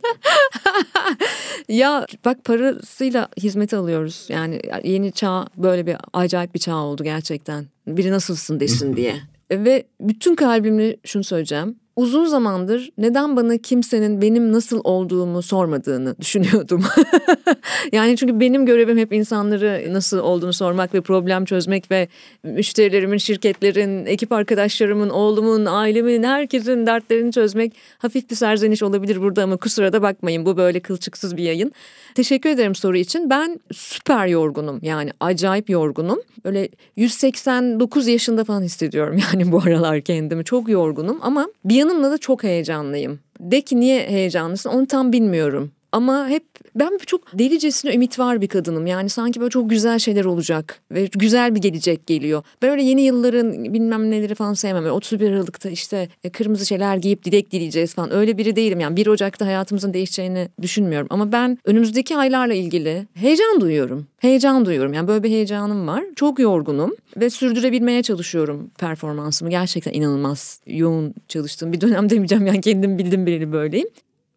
ya 1.68 2.06
bak 2.24 2.44
parasıyla 2.44 3.28
hizmet 3.38 3.74
alıyoruz. 3.74 4.26
Yani 4.28 4.60
yeni 4.84 5.12
çağ 5.12 5.46
böyle 5.56 5.86
bir 5.86 5.96
acayip 6.12 6.54
bir 6.54 6.58
çağ 6.60 6.76
oldu 6.76 7.04
gerçekten. 7.04 7.66
Biri 7.86 8.10
nasılsın 8.10 8.60
desin 8.60 8.96
diye. 8.96 9.14
Ve 9.50 9.84
bütün 10.00 10.34
kalbimle 10.34 10.96
şunu 11.04 11.24
söyleyeceğim 11.24 11.76
uzun 11.98 12.24
zamandır 12.24 12.90
neden 12.98 13.36
bana 13.36 13.58
kimsenin 13.58 14.22
benim 14.22 14.52
nasıl 14.52 14.80
olduğumu 14.84 15.42
sormadığını 15.42 16.16
düşünüyordum. 16.20 16.84
yani 17.92 18.16
çünkü 18.16 18.40
benim 18.40 18.66
görevim 18.66 18.98
hep 18.98 19.12
insanları 19.12 19.86
nasıl 19.90 20.18
olduğunu 20.18 20.52
sormak 20.52 20.94
ve 20.94 21.00
problem 21.00 21.44
çözmek 21.44 21.90
ve 21.90 22.08
müşterilerimin, 22.42 23.18
şirketlerin, 23.18 24.06
ekip 24.06 24.32
arkadaşlarımın, 24.32 25.08
oğlumun, 25.10 25.66
ailemin, 25.66 26.22
herkesin 26.22 26.86
dertlerini 26.86 27.32
çözmek 27.32 27.72
hafif 27.98 28.30
bir 28.30 28.36
serzeniş 28.36 28.82
olabilir 28.82 29.20
burada 29.20 29.42
ama 29.42 29.56
kusura 29.56 29.92
da 29.92 30.02
bakmayın 30.02 30.46
bu 30.46 30.56
böyle 30.56 30.80
kılçıksız 30.80 31.36
bir 31.36 31.42
yayın. 31.42 31.72
Teşekkür 32.14 32.50
ederim 32.50 32.74
soru 32.74 32.96
için. 32.96 33.30
Ben 33.30 33.60
süper 33.72 34.26
yorgunum 34.26 34.78
yani 34.82 35.10
acayip 35.20 35.70
yorgunum. 35.70 36.20
Böyle 36.44 36.68
189 36.96 38.06
yaşında 38.06 38.44
falan 38.44 38.62
hissediyorum 38.62 39.18
yani 39.32 39.52
bu 39.52 39.58
aralar 39.58 40.00
kendimi. 40.00 40.44
Çok 40.44 40.68
yorgunum 40.68 41.18
ama 41.22 41.48
bir 41.64 41.87
yanımda 41.88 42.10
da 42.10 42.18
çok 42.18 42.42
heyecanlıyım. 42.42 43.20
De 43.40 43.60
ki 43.60 43.80
niye 43.80 44.08
heyecanlısın 44.08 44.70
onu 44.70 44.86
tam 44.86 45.12
bilmiyorum. 45.12 45.72
Ama 45.92 46.28
hep 46.28 46.44
ben 46.74 46.98
çok 47.06 47.38
delicesine 47.38 47.94
ümit 47.94 48.18
var 48.18 48.40
bir 48.40 48.48
kadınım. 48.48 48.86
Yani 48.86 49.08
sanki 49.08 49.40
böyle 49.40 49.50
çok 49.50 49.70
güzel 49.70 49.98
şeyler 49.98 50.24
olacak 50.24 50.80
ve 50.90 51.08
güzel 51.12 51.54
bir 51.54 51.60
gelecek 51.60 52.06
geliyor. 52.06 52.42
Ben 52.62 52.70
öyle 52.70 52.82
yeni 52.82 53.02
yılların 53.02 53.74
bilmem 53.74 54.10
neleri 54.10 54.34
falan 54.34 54.54
sevmem. 54.54 54.82
Böyle 54.82 54.92
31 54.92 55.30
Aralık'ta 55.30 55.70
işte 55.70 56.08
e, 56.24 56.30
kırmızı 56.30 56.66
şeyler 56.66 56.96
giyip 56.96 57.24
dilek 57.24 57.50
dileyeceğiz 57.50 57.94
falan. 57.94 58.12
Öyle 58.12 58.38
biri 58.38 58.56
değilim. 58.56 58.80
Yani 58.80 58.96
1 58.96 59.06
Ocak'ta 59.06 59.46
hayatımızın 59.46 59.94
değişeceğini 59.94 60.48
düşünmüyorum. 60.62 61.06
Ama 61.10 61.32
ben 61.32 61.58
önümüzdeki 61.64 62.16
aylarla 62.16 62.54
ilgili 62.54 63.06
heyecan 63.14 63.60
duyuyorum. 63.60 64.06
Heyecan 64.18 64.66
duyuyorum. 64.66 64.92
Yani 64.92 65.08
böyle 65.08 65.22
bir 65.22 65.30
heyecanım 65.30 65.86
var. 65.86 66.04
Çok 66.16 66.38
yorgunum 66.38 66.94
ve 67.16 67.30
sürdürebilmeye 67.30 68.02
çalışıyorum 68.02 68.70
performansımı. 68.78 69.50
Gerçekten 69.50 69.92
inanılmaz 69.92 70.60
yoğun 70.66 71.14
çalıştığım 71.28 71.72
bir 71.72 71.80
dönem 71.80 72.10
demeyeceğim. 72.10 72.46
Yani 72.46 72.60
kendim 72.60 72.98
bildim 72.98 73.26
bileli 73.26 73.52
böyleyim. 73.52 73.88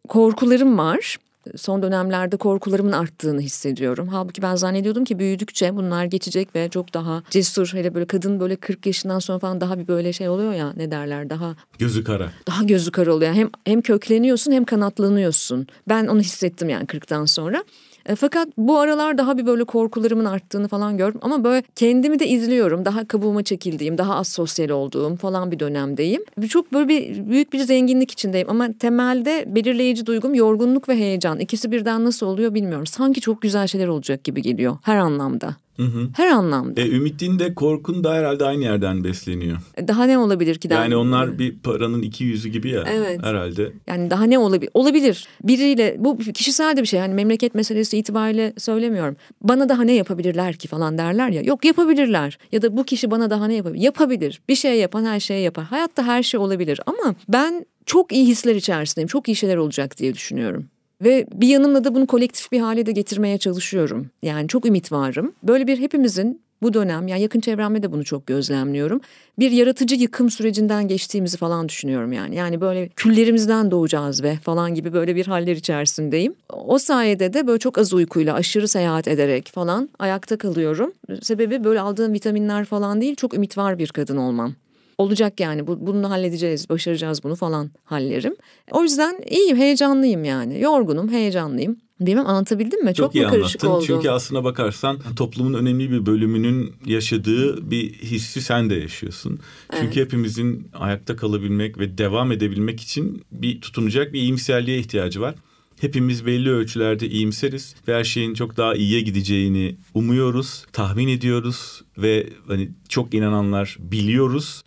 Korkularım 0.08 0.78
var 0.78 1.18
son 1.56 1.84
dönemlerde 1.84 2.38
korkularımın 2.38 2.92
arttığını 2.92 3.42
hissediyorum. 3.42 4.08
Halbuki 4.08 4.42
ben 4.42 4.56
zannediyordum 4.56 5.04
ki 5.04 5.20
büyüdükçe 5.20 5.76
bunlar 5.76 6.06
geçecek 6.06 6.56
ve 6.56 6.70
çok 6.70 6.94
daha 6.94 7.24
cesur 7.30 7.74
hele 7.74 7.94
böyle 7.94 8.06
kadın 8.06 8.40
böyle 8.40 8.56
40 8.56 8.86
yaşından 8.86 9.20
sonra 9.20 9.40
falan 9.40 9.62
daha 9.62 9.80
bir 9.80 9.88
böyle 9.88 10.14
şey 10.14 10.30
oluyor 10.30 10.54
ya 10.54 10.74
ne 10.78 10.92
derler 10.92 11.30
daha 11.30 11.56
gözü 11.80 12.04
kara. 12.04 12.32
Daha 12.48 12.64
gözü 12.64 12.92
kara 12.92 13.14
oluyor. 13.14 13.34
Hem 13.34 13.50
hem 13.66 13.82
kökleniyorsun 13.82 14.52
hem 14.52 14.66
kanatlanıyorsun. 14.66 15.68
Ben 15.90 16.08
onu 16.08 16.20
hissettim 16.20 16.70
yani 16.70 16.86
40'tan 16.86 17.28
sonra. 17.28 17.64
E, 18.06 18.16
fakat 18.16 18.48
bu 18.58 18.80
aralar 18.80 19.18
daha 19.18 19.38
bir 19.38 19.46
böyle 19.46 19.64
korkularımın 19.64 20.26
arttığını 20.26 20.68
falan 20.68 20.98
gördüm. 20.98 21.20
Ama 21.24 21.44
böyle 21.44 21.64
kendimi 21.76 22.20
de 22.20 22.28
izliyorum. 22.28 22.86
Daha 22.86 23.08
kabuğuma 23.08 23.44
çekildiğim, 23.44 23.98
daha 23.98 24.16
az 24.16 24.28
sosyal 24.28 24.70
olduğum 24.70 25.16
falan 25.16 25.52
bir 25.52 25.60
dönemdeyim. 25.60 26.24
Çok 26.50 26.74
böyle 26.74 26.88
bir 26.88 27.28
büyük 27.30 27.54
bir 27.54 27.60
zenginlik 27.60 28.12
içindeyim. 28.12 28.50
Ama 28.50 28.68
temelde 28.80 29.46
belirleyici 29.48 30.06
duygum 30.06 30.34
yorgunluk 30.34 30.90
ve 30.90 30.96
heyecan. 30.96 31.40
İkisi 31.40 31.72
birden 31.72 32.06
nasıl 32.06 32.26
oluyor 32.26 32.54
bilmiyorum. 32.54 32.88
Sanki 32.88 33.22
çok 33.22 33.42
güzel 33.42 33.68
şeyler 33.68 33.88
olacak 33.88 34.24
gibi 34.24 34.42
geliyor 34.42 34.78
her 34.82 34.96
anlamda. 34.96 35.56
Hı 35.78 35.84
hı. 35.84 36.10
Her 36.14 36.28
anlamda. 36.28 36.82
E, 36.82 36.90
ümitin 36.90 37.40
de 37.40 37.54
korkun 37.54 38.04
da 38.04 38.14
herhalde 38.14 38.46
aynı 38.46 38.64
yerden 38.64 39.04
besleniyor. 39.04 39.58
E, 39.78 39.88
daha 39.88 40.04
ne 40.04 40.18
olabilir 40.18 40.56
ki? 40.56 40.68
Yani 40.72 40.96
onlar 40.96 41.40
bir 41.40 41.60
paranın 41.60 42.02
iki 42.02 42.24
yüzü 42.24 42.50
gibi 42.50 42.70
ya 42.70 42.84
evet. 42.88 43.24
herhalde. 43.24 43.72
Yani 43.88 44.10
daha 44.10 44.24
ne 44.24 44.40
olabilir? 44.40 44.72
Olabilir. 44.74 45.28
Biriyle 45.44 45.96
bu 46.00 46.18
kişisel 46.18 46.78
de 46.78 46.82
bir 46.82 46.88
şey. 46.88 47.00
Yani 47.00 47.14
memleket 47.14 47.56
meselesi 47.56 47.98
itibariyle 47.98 48.54
söylemiyorum. 48.58 49.16
Bana 49.42 49.70
daha 49.70 49.84
ne 49.84 49.94
yapabilirler 49.94 50.56
ki 50.56 50.68
falan 50.68 50.98
derler 50.98 51.30
ya. 51.30 51.42
Yok 51.42 51.66
yapabilirler. 51.66 52.38
Ya 52.52 52.62
da 52.62 52.78
bu 52.78 52.84
kişi 52.84 53.12
bana 53.12 53.30
daha 53.30 53.48
ne 53.48 53.54
yapabilir? 53.54 53.84
Yapabilir. 53.84 54.42
Bir 54.50 54.56
şey 54.56 54.80
yapan 54.80 55.06
her 55.06 55.20
şeyi 55.20 55.44
yapar. 55.44 55.66
Hayatta 55.66 56.04
her 56.04 56.24
şey 56.24 56.40
olabilir 56.40 56.80
ama 56.86 57.16
ben 57.30 57.66
çok 57.86 58.12
iyi 58.12 58.28
hisler 58.28 58.56
içerisindeyim. 58.56 59.08
Çok 59.08 59.28
iyi 59.28 59.36
şeyler 59.36 59.58
olacak 59.58 59.98
diye 59.98 60.14
düşünüyorum. 60.14 60.66
Ve 61.02 61.26
bir 61.34 61.48
yanımla 61.48 61.84
da 61.84 61.96
bunu 61.96 62.08
kolektif 62.08 62.52
bir 62.52 62.60
hale 62.60 62.86
de 62.86 62.92
getirmeye 62.92 63.38
çalışıyorum. 63.38 64.10
Yani 64.24 64.48
çok 64.48 64.66
ümit 64.66 64.92
varım. 64.92 65.34
Böyle 65.44 65.68
bir 65.68 65.80
hepimizin 65.80 66.42
bu 66.62 66.74
dönem 66.74 67.08
yani 67.08 67.22
yakın 67.22 67.40
çevremde 67.40 67.84
de 67.84 67.92
bunu 67.92 68.04
çok 68.04 68.28
gözlemliyorum. 68.28 69.02
Bir 69.40 69.52
yaratıcı 69.52 69.96
yıkım 69.96 70.30
sürecinden 70.30 70.88
geçtiğimizi 70.88 71.38
falan 71.38 71.70
düşünüyorum 71.70 72.14
yani. 72.14 72.36
Yani 72.36 72.62
böyle 72.62 72.90
küllerimizden 72.90 73.72
doğacağız 73.72 74.24
ve 74.24 74.36
falan 74.36 74.76
gibi 74.76 74.94
böyle 74.94 75.16
bir 75.16 75.28
haller 75.28 75.56
içerisindeyim. 75.56 76.36
O 76.50 76.78
sayede 76.78 77.34
de 77.34 77.48
böyle 77.48 77.60
çok 77.60 77.78
az 77.78 77.94
uykuyla 77.94 78.34
aşırı 78.34 78.68
seyahat 78.68 79.08
ederek 79.08 79.52
falan 79.54 79.90
ayakta 80.00 80.38
kalıyorum. 80.38 80.94
Sebebi 81.22 81.64
böyle 81.64 81.80
aldığım 81.80 82.14
vitaminler 82.14 82.66
falan 82.66 83.02
değil 83.02 83.16
çok 83.16 83.34
ümit 83.34 83.58
var 83.58 83.80
bir 83.80 83.88
kadın 83.88 84.18
olmam. 84.18 84.54
Olacak 85.02 85.40
yani 85.40 85.68
bu, 85.68 85.88
bunu 85.88 86.10
halledeceğiz, 86.10 86.70
başaracağız 86.70 87.24
bunu 87.24 87.36
falan 87.36 87.72
hallerim. 87.84 88.36
O 88.72 88.84
yüzden 88.84 89.20
iyiyim, 89.30 89.58
heyecanlıyım 89.58 90.24
yani. 90.24 90.62
Yorgunum, 90.62 91.10
heyecanlıyım. 91.10 91.78
Bilmem 92.00 92.28
anlatabildim 92.28 92.84
mi? 92.84 92.94
Çok, 92.94 92.96
Çok 93.06 93.16
iyi 93.16 93.24
mu 93.26 93.30
karışık 93.32 93.64
anlattın. 93.64 93.78
oldu? 93.78 93.86
Çünkü 93.88 94.10
aslına 94.10 94.44
bakarsan 94.44 95.00
toplumun 95.16 95.54
önemli 95.54 95.92
bir 95.92 96.06
bölümünün 96.06 96.74
yaşadığı 96.86 97.72
bir 97.72 97.94
hissi 97.94 98.42
sen 98.42 98.70
de 98.70 98.76
yaşıyorsun. 98.76 99.40
Çünkü 99.72 99.86
Evet. 99.86 99.96
hepimizin 99.96 100.68
ayakta 100.74 101.16
kalabilmek 101.16 101.80
ve 101.80 101.98
devam 101.98 102.32
edebilmek 102.32 102.82
için 102.82 103.24
bir 103.32 103.62
tutunacak 103.62 104.14
bir 104.14 104.22
iyimserliğe 104.22 104.78
ihtiyacı 104.80 105.22
var. 105.22 105.36
Hepimiz 105.82 106.26
belli 106.26 106.50
ölçülerde 106.50 107.08
iyimseriz 107.10 107.76
ve 107.88 107.96
her 107.96 108.04
şeyin 108.04 108.34
çok 108.34 108.58
daha 108.58 108.76
iyiye 108.76 109.02
gideceğini 109.02 109.76
umuyoruz, 109.94 110.66
tahmin 110.74 111.08
ediyoruz 111.08 111.82
ve 111.98 112.28
hani 112.48 112.70
çok 112.90 113.14
inananlar 113.14 113.78
biliyoruz. 113.80 114.64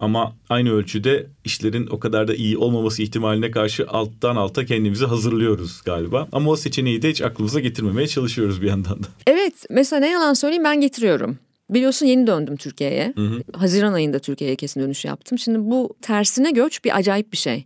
Ama 0.00 0.36
aynı 0.48 0.72
ölçüde 0.72 1.26
işlerin 1.44 1.86
o 1.86 2.00
kadar 2.00 2.28
da 2.28 2.34
iyi 2.34 2.58
olmaması 2.58 3.02
ihtimaline 3.02 3.50
karşı 3.50 3.88
alttan 3.88 4.36
alta 4.36 4.64
kendimizi 4.64 5.04
hazırlıyoruz 5.04 5.82
galiba. 5.84 6.28
Ama 6.32 6.50
o 6.50 6.56
seçeneği 6.56 7.02
de 7.02 7.10
hiç 7.10 7.22
aklımıza 7.22 7.60
getirmemeye 7.60 8.08
çalışıyoruz 8.08 8.62
bir 8.62 8.66
yandan 8.66 9.02
da. 9.02 9.06
Evet 9.26 9.54
mesela 9.70 10.00
ne 10.00 10.10
yalan 10.10 10.34
söyleyeyim 10.34 10.64
ben 10.64 10.80
getiriyorum. 10.80 11.38
Biliyorsun 11.70 12.06
yeni 12.06 12.26
döndüm 12.26 12.56
Türkiye'ye. 12.56 13.14
Haziran 13.52 13.92
ayında 13.92 14.18
Türkiye'ye 14.18 14.56
kesin 14.56 14.80
dönüş 14.80 15.04
yaptım. 15.04 15.38
Şimdi 15.38 15.58
bu 15.70 15.96
tersine 16.02 16.50
göç 16.50 16.84
bir 16.84 16.96
acayip 16.96 17.32
bir 17.32 17.36
şey. 17.36 17.64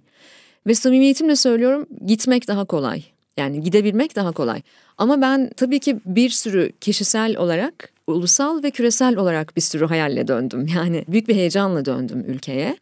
Ve 0.67 0.75
samimiyetimle 0.75 1.37
söylüyorum 1.37 1.87
gitmek 2.07 2.49
daha 2.49 2.65
kolay. 2.65 3.05
Yani 3.37 3.61
gidebilmek 3.61 4.17
daha 4.17 4.33
kolay. 4.33 4.63
Ama 4.99 5.21
ben 5.21 5.51
tabii 5.57 5.81
ki 5.81 5.99
bir 6.07 6.31
sürü 6.31 6.73
kişisel 6.81 7.37
olarak, 7.37 7.93
ulusal 8.13 8.63
ve 8.63 8.71
küresel 8.71 9.17
olarak 9.17 9.57
bir 9.57 9.61
sürü 9.61 9.87
hayalle 9.87 10.29
döndüm. 10.29 10.67
Yani 10.77 11.05
büyük 11.09 11.29
bir 11.29 11.35
heyecanla 11.35 11.85
döndüm 11.85 12.25
ülkeye. 12.29 12.77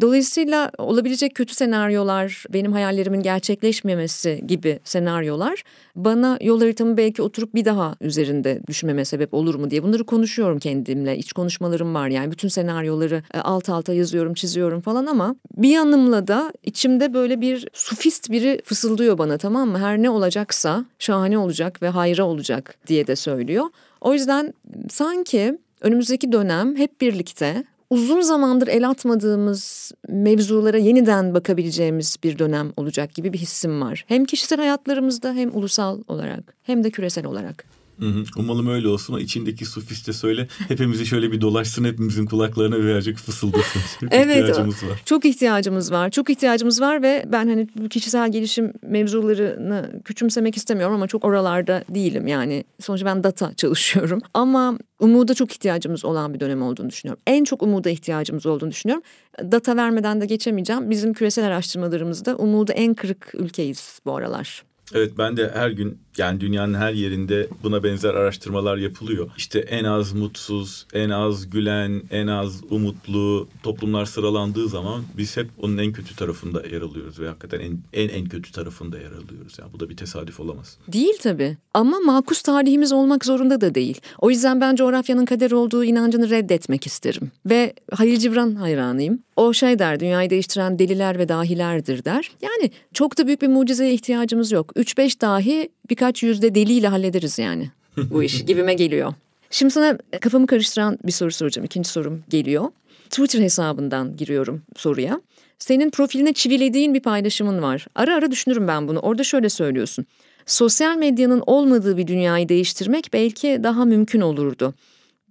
Dolayısıyla 0.00 0.70
olabilecek 0.78 1.34
kötü 1.34 1.54
senaryolar, 1.54 2.44
benim 2.52 2.72
hayallerimin 2.72 3.22
gerçekleşmemesi 3.22 4.44
gibi 4.46 4.80
senaryolar 4.84 5.62
bana 5.96 6.38
yol 6.40 6.60
haritamı 6.60 6.96
belki 6.96 7.22
oturup 7.22 7.54
bir 7.54 7.64
daha 7.64 7.96
üzerinde 8.00 8.60
düşünmeme 8.66 9.04
sebep 9.04 9.34
olur 9.34 9.54
mu 9.54 9.70
diye 9.70 9.82
bunları 9.82 10.04
konuşuyorum 10.04 10.58
kendimle. 10.58 11.18
İç 11.18 11.32
konuşmalarım 11.32 11.94
var 11.94 12.08
yani 12.08 12.30
bütün 12.30 12.48
senaryoları 12.48 13.22
e, 13.34 13.38
alt 13.38 13.68
alta 13.68 13.92
yazıyorum, 13.94 14.34
çiziyorum 14.34 14.80
falan 14.80 15.06
ama 15.06 15.36
bir 15.56 15.68
yanımla 15.68 16.26
da 16.26 16.52
içimde 16.62 17.14
böyle 17.14 17.40
bir 17.40 17.68
sufist 17.72 18.30
biri 18.30 18.60
fısıldıyor 18.64 19.18
bana 19.18 19.38
tamam 19.38 19.68
mı? 19.68 19.78
Her 19.78 20.02
ne 20.02 20.10
olacaksa 20.10 20.84
şahane 20.98 21.38
olacak 21.38 21.82
ve 21.82 21.88
hayra 21.88 22.24
olacak 22.24 22.76
diye 22.86 23.06
de 23.06 23.16
söylüyor. 23.16 23.64
O 24.04 24.12
yüzden 24.12 24.54
sanki 24.90 25.58
önümüzdeki 25.80 26.32
dönem 26.32 26.76
hep 26.76 27.00
birlikte 27.00 27.64
uzun 27.90 28.20
zamandır 28.20 28.68
el 28.68 28.88
atmadığımız 28.88 29.92
mevzulara 30.08 30.78
yeniden 30.78 31.34
bakabileceğimiz 31.34 32.16
bir 32.24 32.38
dönem 32.38 32.72
olacak 32.76 33.14
gibi 33.14 33.32
bir 33.32 33.38
hissim 33.38 33.80
var. 33.80 34.04
Hem 34.08 34.24
kişisel 34.24 34.58
hayatlarımızda 34.58 35.32
hem 35.32 35.56
ulusal 35.56 36.00
olarak 36.08 36.54
hem 36.62 36.84
de 36.84 36.90
küresel 36.90 37.26
olarak. 37.26 37.64
Hı 37.98 38.06
hı. 38.06 38.24
Umalım 38.36 38.66
öyle 38.68 38.88
olsun. 38.88 39.14
O 39.14 39.18
içindeki 39.18 39.64
sufiste 39.64 40.12
söyle. 40.12 40.48
Hepimizi 40.68 41.06
şöyle 41.06 41.32
bir 41.32 41.40
dolaşsın. 41.40 41.84
Hepimizin 41.84 42.26
kulaklarına 42.26 42.78
birazcık 42.78 43.18
fısıldasın. 43.18 43.80
Çok 44.00 44.14
Evet, 44.14 44.36
ihtiyacımız 44.36 44.82
var. 44.82 45.02
Çok 45.04 45.24
ihtiyacımız 45.24 45.92
var. 45.92 46.10
Çok 46.10 46.30
ihtiyacımız 46.30 46.80
var 46.80 47.02
ve 47.02 47.24
ben 47.32 47.48
hani 47.48 47.88
kişisel 47.88 48.32
gelişim 48.32 48.72
mevzularını 48.82 50.00
küçümsemek 50.04 50.56
istemiyorum 50.56 50.94
ama 50.94 51.06
çok 51.08 51.24
oralarda 51.24 51.84
değilim. 51.88 52.26
Yani 52.26 52.64
sonuçta 52.80 53.06
ben 53.06 53.24
data 53.24 53.54
çalışıyorum. 53.54 54.20
Ama 54.34 54.78
umuda 55.00 55.34
çok 55.34 55.52
ihtiyacımız 55.52 56.04
olan 56.04 56.34
bir 56.34 56.40
dönem 56.40 56.62
olduğunu 56.62 56.90
düşünüyorum. 56.90 57.22
En 57.26 57.44
çok 57.44 57.62
umuda 57.62 57.90
ihtiyacımız 57.90 58.46
olduğunu 58.46 58.70
düşünüyorum. 58.70 59.04
Data 59.52 59.76
vermeden 59.76 60.20
de 60.20 60.26
geçemeyeceğim. 60.26 60.90
Bizim 60.90 61.12
küresel 61.12 61.44
araştırmalarımızda 61.46 62.36
umuda 62.36 62.72
en 62.72 62.94
kırık 62.94 63.30
ülkeyiz 63.34 64.00
bu 64.06 64.16
aralar. 64.16 64.64
Evet 64.94 65.12
ben 65.18 65.36
de 65.36 65.50
her 65.54 65.70
gün 65.70 65.98
yani 66.18 66.40
dünyanın 66.40 66.74
her 66.74 66.92
yerinde 66.92 67.48
buna 67.62 67.84
benzer 67.84 68.14
araştırmalar 68.14 68.76
yapılıyor. 68.76 69.30
İşte 69.36 69.58
en 69.58 69.84
az 69.84 70.12
mutsuz, 70.12 70.86
en 70.92 71.10
az 71.10 71.50
gülen, 71.50 72.02
en 72.10 72.26
az 72.26 72.60
umutlu 72.70 73.48
toplumlar 73.62 74.04
sıralandığı 74.04 74.68
zaman 74.68 75.02
biz 75.16 75.36
hep 75.36 75.50
onun 75.62 75.78
en 75.78 75.92
kötü 75.92 76.16
tarafında 76.16 76.66
yer 76.66 76.82
alıyoruz 76.82 77.20
ve 77.20 77.28
hakikaten 77.28 77.60
en 77.60 77.78
en, 77.92 78.08
en 78.08 78.24
kötü 78.28 78.52
tarafında 78.52 78.98
yer 78.98 79.12
alıyoruz. 79.12 79.58
Yani 79.58 79.72
bu 79.72 79.80
da 79.80 79.88
bir 79.88 79.96
tesadüf 79.96 80.40
olamaz. 80.40 80.78
Değil 80.88 81.18
tabii 81.22 81.56
ama 81.74 82.00
makus 82.00 82.42
tarihimiz 82.42 82.92
olmak 82.92 83.24
zorunda 83.24 83.60
da 83.60 83.74
değil. 83.74 84.00
O 84.18 84.30
yüzden 84.30 84.60
ben 84.60 84.76
coğrafyanın 84.76 85.24
kader 85.24 85.50
olduğu 85.50 85.84
inancını 85.84 86.30
reddetmek 86.30 86.86
isterim. 86.86 87.30
Ve 87.46 87.74
Halil 87.92 88.18
Cibran 88.18 88.54
hayranıyım. 88.54 89.18
O 89.36 89.52
şey 89.52 89.78
der 89.78 90.00
dünyayı 90.00 90.30
değiştiren 90.30 90.78
deliler 90.78 91.18
ve 91.18 91.28
dahilerdir 91.28 92.04
der. 92.04 92.30
Yani 92.42 92.70
çok 92.92 93.18
da 93.18 93.26
büyük 93.26 93.42
bir 93.42 93.48
mucizeye 93.48 93.94
ihtiyacımız 93.94 94.52
yok. 94.52 94.73
3-5 94.76 95.20
dahi 95.20 95.68
birkaç 95.90 96.22
yüzde 96.22 96.54
deliyle 96.54 96.88
hallederiz 96.88 97.38
yani 97.38 97.70
bu 97.96 98.22
iş 98.22 98.44
gibime 98.46 98.74
geliyor. 98.74 99.14
Şimdi 99.50 99.72
sana 99.72 99.98
kafamı 100.20 100.46
karıştıran 100.46 100.98
bir 101.04 101.12
soru 101.12 101.32
soracağım. 101.32 101.64
İkinci 101.66 101.88
sorum 101.88 102.22
geliyor. 102.28 102.64
Twitter 103.10 103.40
hesabından 103.40 104.16
giriyorum 104.16 104.62
soruya. 104.76 105.20
Senin 105.58 105.90
profiline 105.90 106.32
çivilediğin 106.32 106.94
bir 106.94 107.00
paylaşımın 107.00 107.62
var. 107.62 107.86
Ara 107.94 108.14
ara 108.14 108.30
düşünürüm 108.30 108.68
ben 108.68 108.88
bunu. 108.88 108.98
Orada 108.98 109.24
şöyle 109.24 109.48
söylüyorsun. 109.48 110.06
Sosyal 110.46 110.96
medyanın 110.96 111.42
olmadığı 111.46 111.96
bir 111.96 112.06
dünyayı 112.06 112.48
değiştirmek 112.48 113.10
belki 113.12 113.60
daha 113.62 113.84
mümkün 113.84 114.20
olurdu. 114.20 114.74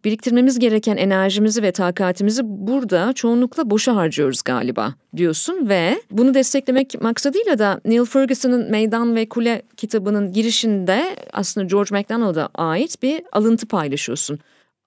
Biriktirmemiz 0.05 0.59
gereken 0.59 0.97
enerjimizi 0.97 1.63
ve 1.63 1.71
takatimizi 1.71 2.41
burada 2.45 3.13
çoğunlukla 3.13 3.69
boşa 3.69 3.95
harcıyoruz 3.95 4.41
galiba 4.41 4.93
diyorsun 5.17 5.69
ve 5.69 6.01
bunu 6.11 6.33
desteklemek 6.33 7.01
maksadıyla 7.01 7.59
da 7.59 7.81
Neil 7.85 8.05
Ferguson'ın 8.05 8.71
Meydan 8.71 9.15
ve 9.15 9.29
Kule 9.29 9.61
kitabının 9.77 10.33
girişinde 10.33 11.15
aslında 11.33 11.67
George 11.67 11.95
MacDonald'a 11.95 12.49
ait 12.55 13.03
bir 13.03 13.21
alıntı 13.31 13.67
paylaşıyorsun. 13.67 14.39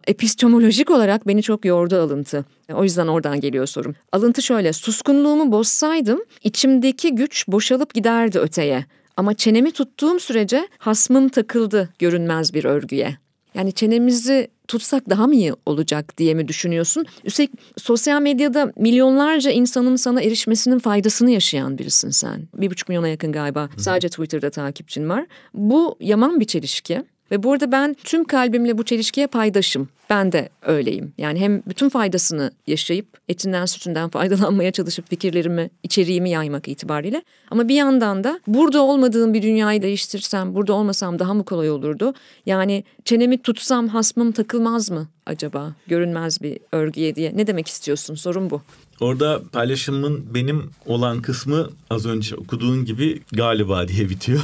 Epistemolojik 0.07 0.91
olarak 0.91 1.27
beni 1.27 1.43
çok 1.43 1.65
yordu 1.65 2.01
alıntı. 2.01 2.45
O 2.73 2.85
yüzden 2.85 3.07
oradan 3.07 3.41
geliyor 3.41 3.67
sorum. 3.67 3.95
Alıntı 4.13 4.43
şöyle, 4.43 4.73
suskunluğumu 4.73 5.53
bozsaydım 5.53 6.21
içimdeki 6.45 7.15
güç 7.15 7.49
boşalıp 7.49 7.95
giderdi 7.95 8.39
öteye. 8.39 8.85
Ama 9.17 9.35
çenemi 9.35 9.73
tuttuğum 9.73 10.21
sürece 10.21 10.69
hasmım 10.79 11.29
takıldı 11.29 11.89
görünmez 11.99 12.55
bir 12.55 12.65
örgüye. 12.65 13.26
Yani 13.57 13.73
çenemizi 13.73 14.49
tutsak 14.69 15.11
daha 15.11 15.27
mı 15.27 15.35
iyi 15.35 15.53
olacak 15.66 16.19
diye 16.19 16.35
mi 16.35 16.49
düşünüyorsun? 16.49 17.07
Üstelik 17.25 17.51
sosyal 17.77 18.23
medyada 18.23 18.73
milyonlarca 18.77 19.51
insanın 19.51 19.97
sana 19.97 20.23
erişmesinin 20.23 20.79
faydasını 20.79 21.31
yaşayan 21.31 21.79
birisin 21.79 22.11
sen. 22.11 22.49
Bir 22.55 22.71
buçuk 22.71 22.88
milyona 22.88 23.09
yakın 23.09 23.33
galiba 23.33 23.69
sadece 23.77 24.09
Twitter'da 24.09 24.51
takipçin 24.51 25.09
var. 25.09 25.27
Bu 25.55 25.97
yaman 26.01 26.40
bir 26.40 26.45
çelişki. 26.45 27.03
Ve 27.31 27.43
burada 27.43 27.73
ben 27.73 27.97
tüm 28.05 28.25
kalbimle 28.25 28.79
bu 28.79 28.85
çelişkiye 28.85 29.27
paydaşım. 29.27 29.89
Ben 30.11 30.33
de 30.33 30.49
öyleyim. 30.62 31.12
Yani 31.19 31.41
hem 31.41 31.62
bütün 31.67 31.89
faydasını 31.89 32.51
yaşayıp 32.67 33.07
etinden 33.29 33.67
sütünden 33.67 34.09
faydalanmaya 34.17 34.73
çalışıp 34.73 35.11
fikirlerimi, 35.11 35.71
içeriğimi 35.83 36.31
yaymak 36.31 36.69
itibariyle. 36.69 37.23
Ama 37.51 37.69
bir 37.69 37.75
yandan 37.75 38.25
da 38.25 38.41
burada 38.47 38.83
olmadığım 38.83 39.35
bir 39.35 39.43
dünyayı 39.43 39.83
değiştirsem, 39.83 40.55
burada 40.55 40.73
olmasam 40.73 41.19
daha 41.19 41.35
mı 41.35 41.45
kolay 41.45 41.71
olurdu? 41.71 42.15
Yani 42.47 42.85
çenemi 43.05 43.39
tutsam 43.39 43.89
hasmım 43.89 44.33
takılmaz 44.33 44.91
mı 44.91 45.09
acaba? 45.27 45.75
Görünmez 45.87 46.43
bir 46.43 46.59
örgüye 46.73 47.15
diye. 47.15 47.33
Ne 47.37 47.47
demek 47.47 47.69
istiyorsun? 47.69 48.15
Sorun 48.15 48.51
bu. 48.51 48.62
Orada 49.01 49.43
paylaşımın 49.53 50.35
benim 50.35 50.71
olan 50.87 51.23
kısmı 51.23 51.71
az 51.91 52.07
önce 52.07 52.37
okuduğun 52.37 52.85
gibi 52.85 53.23
galiba 53.33 53.89
diye 53.89 54.09
bitiyor. 54.09 54.41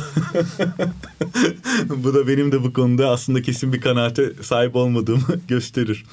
bu 1.88 2.14
da 2.14 2.28
benim 2.28 2.52
de 2.52 2.62
bu 2.64 2.72
konuda 2.72 3.10
aslında 3.10 3.42
kesin 3.42 3.72
bir 3.72 3.80
kanaate 3.80 4.32
sahip 4.42 4.76
olmadığımı 4.76 5.26
gösterir. 5.48 6.04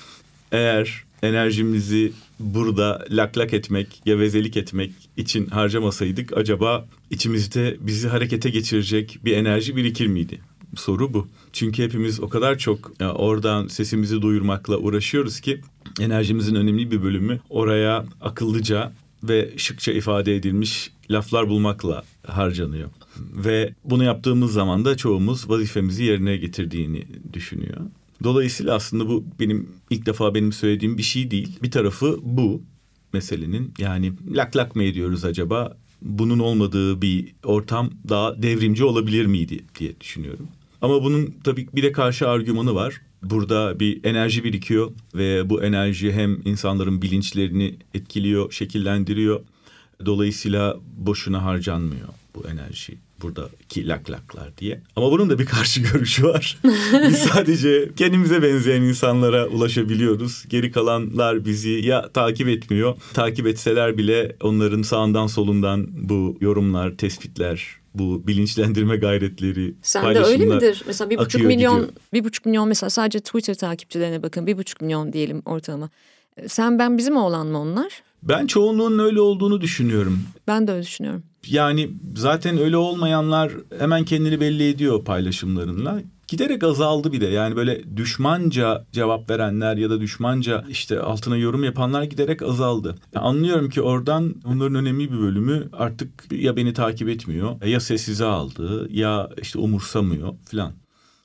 Eğer 0.52 1.04
enerjimizi 1.24 2.12
burada 2.40 3.06
lak 3.10 3.38
lak 3.38 3.54
etmek, 3.54 4.02
gevezelik 4.06 4.58
etmek 4.58 4.92
için 5.18 5.48
harcamasaydık 5.48 6.38
acaba 6.38 6.86
içimizde 7.10 7.78
bizi 7.80 8.08
harekete 8.08 8.50
geçirecek 8.50 9.20
bir 9.26 9.38
enerji 9.38 9.76
birikir 9.76 10.08
miydi? 10.08 10.40
Soru 10.76 11.14
bu. 11.14 11.28
Çünkü 11.54 11.84
hepimiz 11.84 12.20
o 12.20 12.30
kadar 12.30 12.58
çok 12.58 12.92
ya, 13.00 13.14
oradan 13.14 13.68
sesimizi 13.68 14.22
duyurmakla 14.22 14.78
uğraşıyoruz 14.78 15.40
ki 15.40 15.62
enerjimizin 16.00 16.56
önemli 16.56 16.92
bir 16.92 17.04
bölümü 17.04 17.40
oraya 17.50 18.06
akıllıca 18.22 18.94
ve 19.24 19.54
şıkça 19.58 19.92
ifade 19.92 20.36
edilmiş 20.36 20.92
laflar 21.12 21.50
bulmakla 21.50 22.04
harcanıyor. 22.28 22.90
Ve 23.18 23.74
bunu 23.84 24.04
yaptığımız 24.04 24.54
zaman 24.54 24.86
da 24.86 24.98
çoğumuz 24.98 25.50
vazifemizi 25.50 26.04
yerine 26.04 26.38
getirdiğini 26.38 27.06
düşünüyor. 27.34 27.78
Dolayısıyla 28.24 28.76
aslında 28.76 29.08
bu 29.10 29.24
benim 29.40 29.70
ilk 29.90 30.06
defa 30.06 30.36
benim 30.36 30.54
söylediğim 30.54 30.98
bir 30.98 31.04
şey 31.04 31.32
değil. 31.32 31.60
Bir 31.64 31.72
tarafı 31.72 32.20
bu 32.22 32.62
meselenin 33.14 33.74
yani 33.80 34.14
lak 34.36 34.56
lak 34.56 34.76
mı 34.76 34.84
ediyoruz 34.84 35.26
acaba? 35.26 35.78
Bunun 36.02 36.40
olmadığı 36.40 37.02
bir 37.02 37.34
ortam 37.44 37.90
daha 38.10 38.42
devrimci 38.42 38.84
olabilir 38.84 39.26
miydi 39.26 39.64
diye 39.80 40.00
düşünüyorum. 40.02 40.48
Ama 40.82 41.04
bunun 41.04 41.36
tabii 41.44 41.68
bir 41.76 41.84
de 41.84 41.92
karşı 41.92 42.30
argümanı 42.30 42.76
var. 42.76 43.02
Burada 43.24 43.80
bir 43.80 44.04
enerji 44.04 44.44
birikiyor 44.44 44.92
ve 45.16 45.50
bu 45.50 45.64
enerji 45.64 46.14
hem 46.14 46.42
insanların 46.46 47.02
bilinçlerini 47.02 47.76
etkiliyor, 47.94 48.52
şekillendiriyor. 48.52 49.42
Dolayısıyla 50.06 50.78
boşuna 50.98 51.44
harcanmıyor 51.44 52.08
bu 52.36 52.48
enerji 52.48 53.09
buradaki 53.22 53.88
laklaklar 53.88 54.58
diye. 54.58 54.82
Ama 54.96 55.12
bunun 55.12 55.30
da 55.30 55.40
bir 55.40 55.46
karşı 55.46 55.82
görüşü 55.94 56.24
var. 56.24 56.58
Biz 57.08 57.18
sadece 57.18 57.90
kendimize 57.96 58.44
benzeyen 58.44 58.82
insanlara 58.82 59.48
ulaşabiliyoruz. 59.48 60.46
Geri 60.50 60.72
kalanlar 60.72 61.46
bizi 61.46 61.70
ya 61.70 62.10
takip 62.10 62.48
etmiyor. 62.48 62.96
Takip 63.14 63.48
etseler 63.48 63.98
bile 63.98 64.36
onların 64.42 64.82
sağından 64.82 65.28
solundan 65.28 65.88
bu 66.10 66.38
yorumlar, 66.42 66.98
tespitler, 66.98 67.80
bu 67.94 68.28
bilinçlendirme 68.28 68.98
gayretleri 68.98 69.76
Sen 69.82 70.16
de 70.16 70.20
öyle 70.20 70.46
midir? 70.46 70.84
Mesela 70.88 71.10
bir 71.10 71.18
buçuk 71.18 71.42
milyon, 71.42 71.76
gidiyor. 71.76 71.94
bir 72.14 72.24
buçuk 72.24 72.46
milyon 72.46 72.68
mesela 72.68 72.90
sadece 72.90 73.20
Twitter 73.20 73.54
takipçilerine 73.54 74.24
bakın. 74.24 74.48
Bir 74.48 74.58
buçuk 74.58 74.82
milyon 74.82 75.14
diyelim 75.14 75.42
ortalama. 75.46 75.90
Sen 76.48 76.80
ben 76.80 76.98
bizim 76.98 77.18
oğlan 77.18 77.48
mı 77.48 77.60
onlar? 77.60 78.04
Ben 78.24 78.48
çoğunluğun 78.48 79.00
öyle 79.00 79.22
olduğunu 79.22 79.62
düşünüyorum. 79.62 80.20
Ben 80.48 80.68
de 80.68 80.72
öyle 80.72 80.84
düşünüyorum. 80.84 81.24
Yani 81.48 81.90
zaten 82.16 82.58
öyle 82.58 82.78
olmayanlar 82.78 83.52
hemen 83.80 84.06
kendini 84.06 84.40
belli 84.40 84.70
ediyor 84.70 85.04
paylaşımlarınla. 85.06 86.02
Giderek 86.28 86.64
azaldı 86.64 87.12
bir 87.12 87.22
de 87.22 87.26
yani 87.26 87.56
böyle 87.56 87.98
düşmanca 87.98 88.86
cevap 88.92 89.30
verenler 89.30 89.78
ya 89.78 89.90
da 89.90 90.02
düşmanca 90.02 90.66
işte 90.70 91.00
altına 91.00 91.38
yorum 91.38 91.64
yapanlar 91.64 92.04
giderek 92.04 92.42
azaldı. 92.42 92.96
Yani 93.16 93.26
anlıyorum 93.26 93.70
ki 93.70 93.82
oradan 93.82 94.36
onların 94.46 94.76
önemli 94.76 95.12
bir 95.12 95.20
bölümü 95.20 95.70
artık 95.74 96.10
ya 96.32 96.56
beni 96.56 96.74
takip 96.74 97.10
etmiyor 97.10 97.66
ya 97.66 97.80
sessize 97.80 98.26
aldı 98.26 98.88
ya 98.92 99.30
işte 99.42 99.60
umursamıyor 99.60 100.34
falan. 100.52 100.74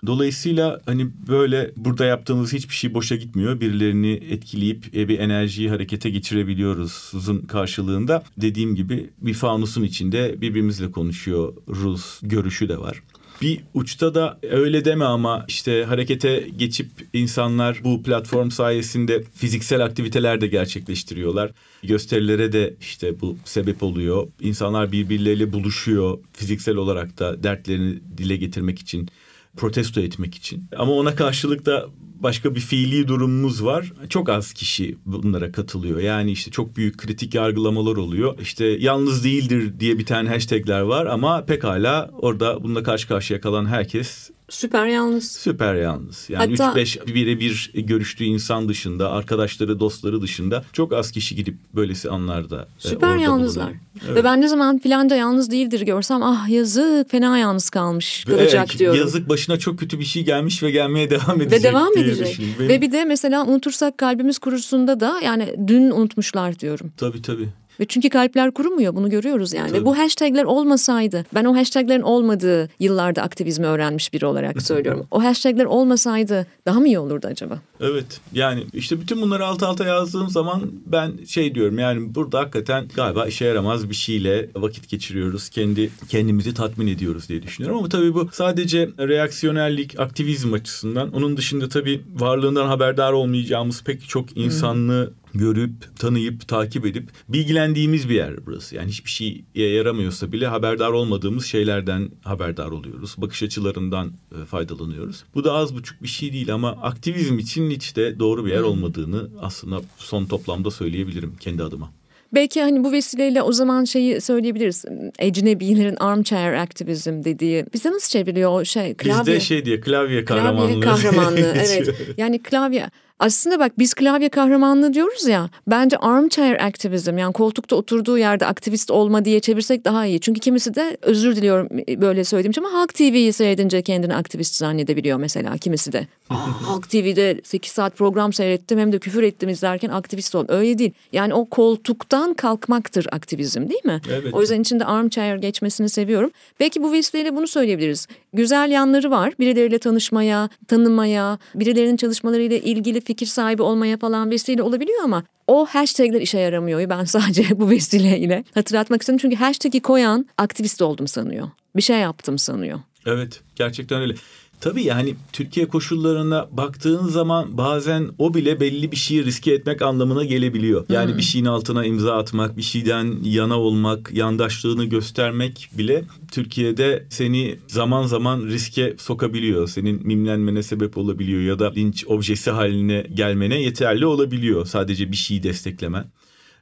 Dolayısıyla 0.07 0.81
hani 0.87 1.11
böyle 1.29 1.71
burada 1.77 2.05
yaptığımız 2.05 2.53
hiçbir 2.53 2.75
şey 2.75 2.95
boşa 2.95 3.17
gitmiyor. 3.17 3.61
Birilerini 3.61 4.13
etkileyip 4.13 4.97
e, 4.97 5.09
bir 5.09 5.19
enerjiyi 5.19 5.71
harekete 5.71 6.11
geçirebiliyoruz 6.11 7.11
uzun 7.15 7.39
karşılığında. 7.41 8.23
Dediğim 8.37 8.75
gibi 8.75 9.11
bir 9.19 9.35
fanusun 9.35 9.83
içinde 9.83 10.41
birbirimizle 10.41 10.91
konuşuyor 10.91 11.55
Rus 11.69 12.21
görüşü 12.23 12.69
de 12.69 12.79
var. 12.79 13.03
Bir 13.43 13.61
uçta 13.75 14.15
da 14.15 14.39
öyle 14.43 14.85
deme 14.85 15.05
ama 15.05 15.45
işte 15.49 15.85
harekete 15.85 16.49
geçip 16.57 16.87
insanlar 17.13 17.81
bu 17.85 18.03
platform 18.03 18.51
sayesinde 18.51 19.25
fiziksel 19.35 19.85
aktiviteler 19.85 20.41
de 20.41 20.47
gerçekleştiriyorlar. 20.47 21.51
Gösterilere 21.83 22.53
de 22.53 22.75
işte 22.81 23.21
bu 23.21 23.37
sebep 23.45 23.83
oluyor. 23.83 24.27
İnsanlar 24.41 24.93
birbirleriyle 24.93 25.53
buluşuyor 25.53 26.19
fiziksel 26.33 26.77
olarak 26.77 27.19
da 27.19 27.43
dertlerini 27.43 27.99
dile 28.19 28.37
getirmek 28.37 28.79
için 28.79 29.09
protesto 29.57 30.01
etmek 30.01 30.35
için. 30.35 30.69
Ama 30.77 30.93
ona 30.93 31.15
karşılık 31.15 31.67
da 31.67 31.87
başka 32.25 32.55
bir 32.55 32.61
fiili 32.61 33.09
durumumuz 33.09 33.65
var. 33.65 33.93
Çok 34.09 34.29
az 34.29 34.53
kişi 34.53 34.99
bunlara 35.07 35.53
katılıyor. 35.53 36.01
Yani 36.01 36.33
işte 36.33 36.51
çok 36.51 36.77
büyük 36.77 36.99
kritik 36.99 37.35
yargılamalar 37.35 37.97
oluyor. 37.97 38.39
İşte 38.39 38.65
yalnız 38.65 39.25
değildir 39.25 39.81
diye 39.81 39.99
bir 39.99 40.07
tane 40.07 40.29
hashtagler 40.29 40.81
var 40.81 41.07
ama 41.07 41.45
pekala 41.45 42.11
orada 42.13 42.63
bununla 42.63 42.83
karşı 42.83 43.09
karşıya 43.09 43.41
kalan 43.41 43.67
herkes 43.67 44.31
Süper 44.49 44.87
yalnız. 44.87 45.33
Süper 45.33 45.75
yalnız. 45.75 46.27
Yani 46.31 46.57
Hatta... 46.57 46.81
3-5 46.81 47.15
birebir 47.15 47.71
görüştüğü 47.75 48.25
insan 48.25 48.69
dışında, 48.69 49.11
arkadaşları, 49.11 49.81
dostları 49.81 50.23
dışında 50.23 50.65
çok 50.73 50.93
az 50.93 51.11
kişi 51.11 51.37
gidip 51.37 51.57
böylesi 51.75 52.11
anlarda 52.11 52.69
e, 52.85 52.89
Süper 52.89 53.17
yalnızlar. 53.17 53.73
Evet. 54.07 54.17
Ve 54.17 54.25
ben 54.25 54.41
ne 54.41 54.49
zaman 54.49 54.79
filanca 54.79 55.17
yalnız 55.17 55.51
değildir 55.51 55.81
görsem 55.81 56.23
ah 56.23 56.49
yazık 56.49 57.11
fena 57.11 57.39
yalnız 57.39 57.71
kalmış 57.71 58.25
kalacak 58.25 58.67
evet, 58.71 58.79
diyorum. 58.79 59.01
Yazık 59.01 59.29
başına 59.29 59.59
çok 59.59 59.79
kötü 59.79 59.99
bir 59.99 60.05
şey 60.05 60.25
gelmiş 60.25 60.63
ve 60.63 60.71
gelmeye 60.71 61.11
devam 61.11 61.41
edecek. 61.41 61.61
Ve 61.61 61.63
devam 61.63 61.99
edecek. 61.99 62.41
Benim... 62.59 62.69
Ve 62.69 62.81
bir 62.81 62.93
de 62.93 63.05
mesela 63.05 63.47
unutursak 63.47 63.99
kalbimiz 63.99 64.39
kurusunda 64.39 65.01
da 65.01 65.21
yani 65.25 65.55
dün 65.67 65.91
unutmuşlar 65.91 66.59
diyorum. 66.59 66.93
Tabii 66.97 67.23
tabii. 67.23 67.49
Ve 67.81 67.85
çünkü 67.85 68.09
kalpler 68.09 68.51
kurumuyor 68.51 68.97
bunu 68.97 69.11
görüyoruz 69.11 69.53
yani. 69.53 69.69
Tabii. 69.69 69.81
Ve 69.81 69.85
bu 69.85 69.99
hashtagler 69.99 70.45
olmasaydı 70.45 71.25
ben 71.35 71.45
o 71.45 71.57
hashtaglerin 71.57 72.03
olmadığı 72.03 72.69
yıllarda 72.81 73.23
aktivizmi 73.23 73.67
öğrenmiş 73.67 74.13
biri 74.13 74.27
olarak 74.27 74.63
söylüyorum. 74.63 75.07
o 75.11 75.23
hashtagler 75.25 75.65
olmasaydı 75.65 76.47
daha 76.67 76.81
mı 76.81 76.87
iyi 76.87 76.99
olurdu 76.99 77.27
acaba? 77.31 77.59
Evet 77.81 78.21
yani 78.33 78.65
işte 78.73 79.01
bütün 79.01 79.23
bunları 79.23 79.47
alt 79.47 79.63
alta 79.63 79.85
yazdığım 79.85 80.31
zaman 80.31 80.63
ben 80.87 81.13
şey 81.27 81.55
diyorum 81.55 81.79
yani 81.79 82.15
burada 82.15 82.39
hakikaten 82.41 82.89
galiba 82.95 83.27
işe 83.27 83.45
yaramaz 83.45 83.91
bir 83.91 83.95
şeyle 83.95 84.49
vakit 84.57 84.89
geçiriyoruz. 84.89 85.49
Kendi 85.49 85.91
kendimizi 86.09 86.55
tatmin 86.55 86.87
ediyoruz 86.87 87.29
diye 87.29 87.43
düşünüyorum 87.43 87.79
ama 87.79 87.89
tabii 87.89 88.15
bu 88.15 88.29
sadece 88.33 88.91
reaksiyonerlik, 88.99 90.01
aktivizm 90.01 90.53
açısından. 90.53 91.13
Onun 91.13 91.37
dışında 91.37 91.69
tabii 91.69 92.01
varlığından 92.15 92.67
haberdar 92.67 93.13
olmayacağımız 93.13 93.85
pek 93.85 94.09
çok 94.09 94.37
insanlığı 94.37 95.13
görüp, 95.35 95.99
tanıyıp, 95.99 96.49
takip 96.49 96.87
edip 96.87 97.11
bilgilendiğimiz 97.29 98.09
bir 98.09 98.15
yer 98.15 98.47
burası. 98.47 98.77
Yani 98.77 98.89
hiçbir 98.89 99.11
şeye 99.11 99.71
yaramıyorsa 99.75 100.33
bile 100.33 100.47
haberdar 100.47 100.91
olmadığımız 100.91 101.45
şeylerden 101.45 102.11
haberdar 102.23 102.71
oluyoruz. 102.71 103.15
Bakış 103.19 103.43
açılarından 103.43 104.13
e, 104.43 104.45
faydalanıyoruz. 104.45 105.25
Bu 105.35 105.45
da 105.45 105.53
az 105.53 105.75
buçuk 105.75 106.03
bir 106.03 106.09
şey 106.09 106.33
değil 106.33 106.55
ama 106.55 106.71
aktivizm 106.71 107.39
için 107.39 107.71
hiç 107.71 107.97
de 107.97 108.19
doğru 108.19 108.47
bir 108.47 108.51
yer 108.51 108.61
olmadığını 108.61 109.29
aslında 109.41 109.81
son 109.99 110.27
toplamda 110.27 110.71
söyleyebilirim 110.71 111.37
kendi 111.41 111.63
adıma. 111.63 111.91
Belki 112.35 112.63
hani 112.63 112.85
bu 112.85 112.93
vesileyle 112.93 113.43
o 113.43 113.53
zaman 113.53 113.85
şeyi 113.85 114.21
söyleyebiliriz. 114.21 114.85
Ecnebilerin 115.19 115.97
armchair 115.97 116.53
activism 116.53 117.25
dediği. 117.25 117.67
Bize 117.75 117.91
nasıl 117.91 118.11
çeviriyor 118.11 118.61
o 118.61 118.65
şey? 118.65 118.95
Klavye. 118.95 119.21
Bizde 119.21 119.41
şey 119.41 119.65
diye 119.65 119.81
klavye 119.81 120.25
kahramanlığı. 120.25 120.81
Klavye 120.81 121.11
kahramanlığı 121.11 121.41
evet. 121.57 121.95
Yani 122.17 122.43
klavye 122.43 122.91
aslında 123.19 123.59
bak 123.59 123.73
biz 123.79 123.95
klavye 123.95 124.29
kahramanlığı 124.29 124.95
diyoruz 124.95 125.27
ya 125.27 125.51
bence 125.67 125.97
armchair 125.97 126.67
activism 126.67 127.19
yani 127.19 127.33
koltukta 127.33 127.77
oturduğu 127.77 128.19
yerde 128.19 128.47
aktivist 128.47 128.91
olma 128.91 129.25
diye 129.25 129.41
çevirsek 129.41 129.85
daha 129.85 130.07
iyi. 130.07 130.21
Çünkü 130.21 130.41
kimisi 130.41 130.75
de 130.75 130.97
özür 131.03 131.37
diliyorum 131.37 131.69
böyle 132.01 132.25
söylediğim 132.25 132.51
için 132.51 132.63
ama 132.63 132.73
Halk 132.73 132.95
TV'yi 132.95 133.33
seyredince 133.33 133.83
kendini 133.83 134.15
aktivist 134.15 134.57
zannedebiliyor 134.57 135.19
mesela 135.19 135.57
kimisi 135.59 135.93
de. 135.93 136.07
Halk 136.29 136.91
TV'de 136.91 137.41
8 137.45 137.73
saat 137.73 137.97
program 137.97 138.33
seyrettim 138.33 138.79
hem 138.79 138.93
de 138.93 138.99
küfür 138.99 139.23
ettim 139.23 139.49
izlerken 139.49 139.89
aktivist 139.89 140.35
ol. 140.35 140.45
Öyle 140.49 140.79
değil. 140.79 140.93
Yani 141.13 141.35
o 141.35 141.45
koltuktan 141.45 142.35
kalkmaktır 142.35 143.07
aktivizm 143.13 143.69
değil 143.69 143.85
mi? 143.85 144.01
Evet. 144.11 144.35
O 144.35 144.41
yüzden 144.41 144.61
içinde 144.61 144.85
armchair 144.85 145.37
geçmesini 145.37 145.89
seviyorum. 145.89 146.31
Belki 146.61 146.83
bu 146.83 146.93
vesileyle 146.93 147.37
bunu 147.37 147.47
söyleyebiliriz. 147.47 148.07
Güzel 148.35 148.71
yanları 148.71 149.11
var. 149.11 149.35
Birileriyle 149.41 149.79
tanışmaya, 149.79 150.49
tanımaya, 150.69 151.39
birilerinin 151.55 151.97
çalışmalarıyla 151.97 152.57
ilgili 152.57 153.01
fikir 153.01 153.27
sahibi 153.27 153.63
olmaya 153.63 153.97
falan 153.97 154.31
vesile 154.31 154.63
olabiliyor 154.63 155.03
ama 155.05 155.25
o 155.47 155.67
hashtagler 155.67 156.21
işe 156.21 156.39
yaramıyor. 156.39 156.91
Ben 156.91 157.05
sadece 157.15 157.61
bu 157.61 157.71
vesileyle 157.71 158.45
hatırlatmak 158.55 159.03
istedim. 159.03 159.19
Çünkü 159.19 159.37
hashtag'i 159.37 159.81
koyan 159.81 160.27
aktivist 160.39 160.83
oldum 160.83 161.09
sanıyor. 161.09 161.49
Bir 161.77 161.83
şey 161.83 161.99
yaptım 161.99 162.39
sanıyor. 162.39 162.81
Evet 163.07 163.41
gerçekten 163.57 164.01
öyle. 164.01 164.15
Tabii 164.61 164.83
yani 164.83 165.15
Türkiye 165.33 165.69
koşullarına 165.69 166.49
baktığın 166.53 167.07
zaman 167.07 167.59
bazen 167.59 168.11
o 168.19 168.35
bile 168.35 168.61
belli 168.61 168.93
bir 168.93 168.97
şeyi 168.97 169.25
riske 169.25 169.53
etmek 169.53 169.83
anlamına 169.83 170.25
gelebiliyor. 170.25 170.87
Yani 170.89 171.11
hmm. 171.11 171.19
bir 171.19 171.23
şeyin 171.23 171.45
altına 171.45 171.85
imza 171.85 172.17
atmak, 172.17 172.57
bir 172.57 172.63
şeyden 172.63 173.17
yana 173.23 173.61
olmak, 173.61 174.11
yandaşlığını 174.13 174.85
göstermek 174.85 175.71
bile 175.79 176.05
Türkiye'de 176.33 177.07
seni 177.11 177.59
zaman 177.67 178.07
zaman 178.07 178.43
riske 178.43 178.95
sokabiliyor. 178.99 179.69
Senin 179.69 180.07
mimlenmene 180.07 180.63
sebep 180.63 180.99
olabiliyor 180.99 181.41
ya 181.41 181.59
da 181.59 181.73
linç 181.73 182.05
objesi 182.07 182.51
haline 182.51 183.07
gelmene 183.15 183.63
yeterli 183.63 184.07
olabiliyor 184.07 184.67
sadece 184.67 185.13
bir 185.13 185.17
şeyi 185.17 185.43
desteklemen. 185.43 186.05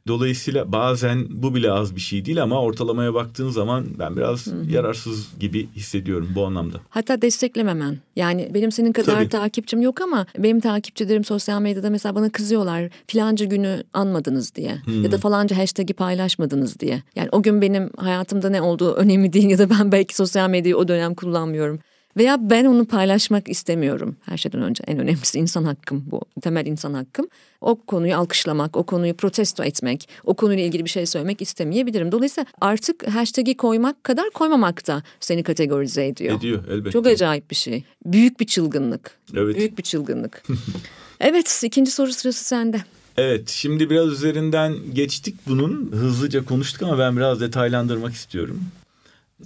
Dolayısıyla 0.06 0.72
bazen 0.72 1.26
bu 1.30 1.54
bile 1.54 1.72
az 1.72 1.96
bir 1.96 2.00
şey 2.00 2.24
değil 2.24 2.42
ama 2.42 2.60
ortalamaya 2.60 3.14
baktığın 3.14 3.50
zaman 3.50 3.86
ben 3.98 4.16
biraz 4.16 4.46
Hı-hı. 4.46 4.70
yararsız 4.70 5.28
gibi 5.40 5.68
hissediyorum 5.76 6.28
bu 6.34 6.46
anlamda. 6.46 6.80
Hatta 6.88 7.22
desteklememen. 7.22 7.98
Yani 8.16 8.50
benim 8.54 8.72
senin 8.72 8.92
kadar 8.92 9.14
Tabii. 9.14 9.28
takipçim 9.28 9.82
yok 9.82 10.00
ama 10.00 10.26
benim 10.38 10.60
takipçilerim 10.60 11.24
sosyal 11.24 11.60
medyada 11.60 11.90
mesela 11.90 12.14
bana 12.14 12.30
kızıyorlar 12.30 12.90
filanca 13.06 13.46
günü 13.46 13.82
anmadınız 13.92 14.54
diye 14.54 14.72
Hı-hı. 14.72 14.94
ya 14.94 15.12
da 15.12 15.18
falanca 15.18 15.58
hashtag'i 15.58 15.94
paylaşmadınız 15.94 16.80
diye. 16.80 17.02
Yani 17.16 17.28
o 17.32 17.42
gün 17.42 17.62
benim 17.62 17.90
hayatımda 17.96 18.50
ne 18.50 18.62
olduğu 18.62 18.92
önemli 18.92 19.32
değil 19.32 19.50
ya 19.50 19.58
da 19.58 19.70
ben 19.70 19.92
belki 19.92 20.16
sosyal 20.16 20.50
medyayı 20.50 20.76
o 20.76 20.88
dönem 20.88 21.14
kullanmıyorum. 21.14 21.78
Veya 22.16 22.50
ben 22.50 22.64
onu 22.64 22.84
paylaşmak 22.84 23.48
istemiyorum. 23.48 24.16
Her 24.22 24.36
şeyden 24.36 24.62
önce 24.62 24.84
en 24.86 24.98
önemlisi 24.98 25.38
insan 25.38 25.64
hakkım 25.64 26.04
bu. 26.06 26.20
Temel 26.42 26.66
insan 26.66 26.94
hakkım. 26.94 27.28
O 27.60 27.76
konuyu 27.76 28.16
alkışlamak, 28.16 28.76
o 28.76 28.82
konuyu 28.82 29.14
protesto 29.14 29.64
etmek, 29.64 30.08
o 30.24 30.34
konuyla 30.34 30.64
ilgili 30.64 30.84
bir 30.84 30.90
şey 30.90 31.06
söylemek 31.06 31.42
istemeyebilirim. 31.42 32.12
Dolayısıyla 32.12 32.46
artık 32.60 33.08
hashtag'i 33.08 33.56
koymak 33.56 34.04
kadar 34.04 34.30
koymamak 34.30 34.86
da 34.86 35.02
seni 35.20 35.42
kategorize 35.42 36.06
ediyor. 36.06 36.38
Ediyor 36.38 36.64
elbette. 36.70 36.90
Çok 36.90 37.06
acayip 37.06 37.50
bir 37.50 37.56
şey. 37.56 37.84
Büyük 38.06 38.40
bir 38.40 38.46
çılgınlık. 38.46 39.18
Evet. 39.36 39.56
Büyük 39.56 39.78
bir 39.78 39.82
çılgınlık. 39.82 40.42
evet 41.20 41.62
ikinci 41.64 41.90
soru 41.90 42.12
sırası 42.12 42.44
sende. 42.44 42.84
Evet 43.16 43.48
şimdi 43.48 43.90
biraz 43.90 44.08
üzerinden 44.08 44.74
geçtik 44.94 45.34
bunun. 45.48 45.92
Hızlıca 45.92 46.44
konuştuk 46.44 46.82
ama 46.82 46.98
ben 46.98 47.16
biraz 47.16 47.40
detaylandırmak 47.40 48.12
istiyorum. 48.12 48.60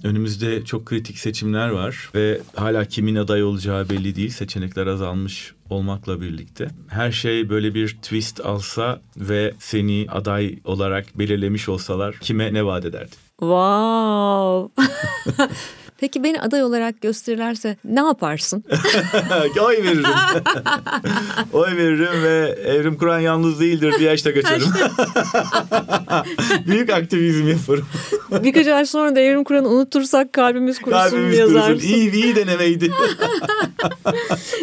Önümüzde 0.03 0.65
çok 0.65 0.85
kritik 0.85 1.19
seçimler 1.19 1.69
var 1.69 2.09
ve 2.15 2.41
hala 2.55 2.85
kimin 2.85 3.15
aday 3.15 3.43
olacağı 3.43 3.89
belli 3.89 4.15
değil. 4.15 4.29
Seçenekler 4.29 4.87
azalmış 4.87 5.53
olmakla 5.69 6.21
birlikte. 6.21 6.69
Her 6.87 7.11
şey 7.11 7.49
böyle 7.49 7.73
bir 7.73 7.89
twist 7.89 8.45
alsa 8.45 9.01
ve 9.17 9.53
seni 9.59 10.05
aday 10.09 10.59
olarak 10.63 11.19
belirlemiş 11.19 11.69
olsalar 11.69 12.15
kime 12.21 12.53
ne 12.53 12.65
vaat 12.65 12.85
ederdin? 12.85 13.17
Wow. 13.39 14.83
Peki 15.97 16.23
beni 16.23 16.41
aday 16.41 16.63
olarak 16.63 17.01
gösterirlerse 17.01 17.77
ne 17.85 17.99
yaparsın? 17.99 18.63
Oy 19.65 19.77
veririm. 19.83 20.03
Oy 21.53 21.77
veririm 21.77 22.23
ve 22.23 22.55
Evrim 22.65 22.97
Kur'an 22.97 23.19
yalnız 23.19 23.59
değildir 23.59 23.93
diye 23.99 24.13
işte 24.13 24.33
kaçarım. 24.33 24.73
Büyük 26.67 26.89
aktivizm 26.89 27.47
yaparım. 27.47 27.85
Birkaç 28.43 28.67
ay 28.67 28.85
sonra 28.85 29.15
da 29.15 29.19
Evrim 29.19 29.43
Kur'an'ı 29.43 29.69
unutursak 29.69 30.33
kalbimiz 30.33 30.79
kurusun 30.79 30.99
kalbimiz 30.99 31.37
yazarsın. 31.37 31.67
Kurusun. 31.71 31.87
İyi, 31.87 32.11
iyi 32.11 32.35
denemeydi. 32.35 32.91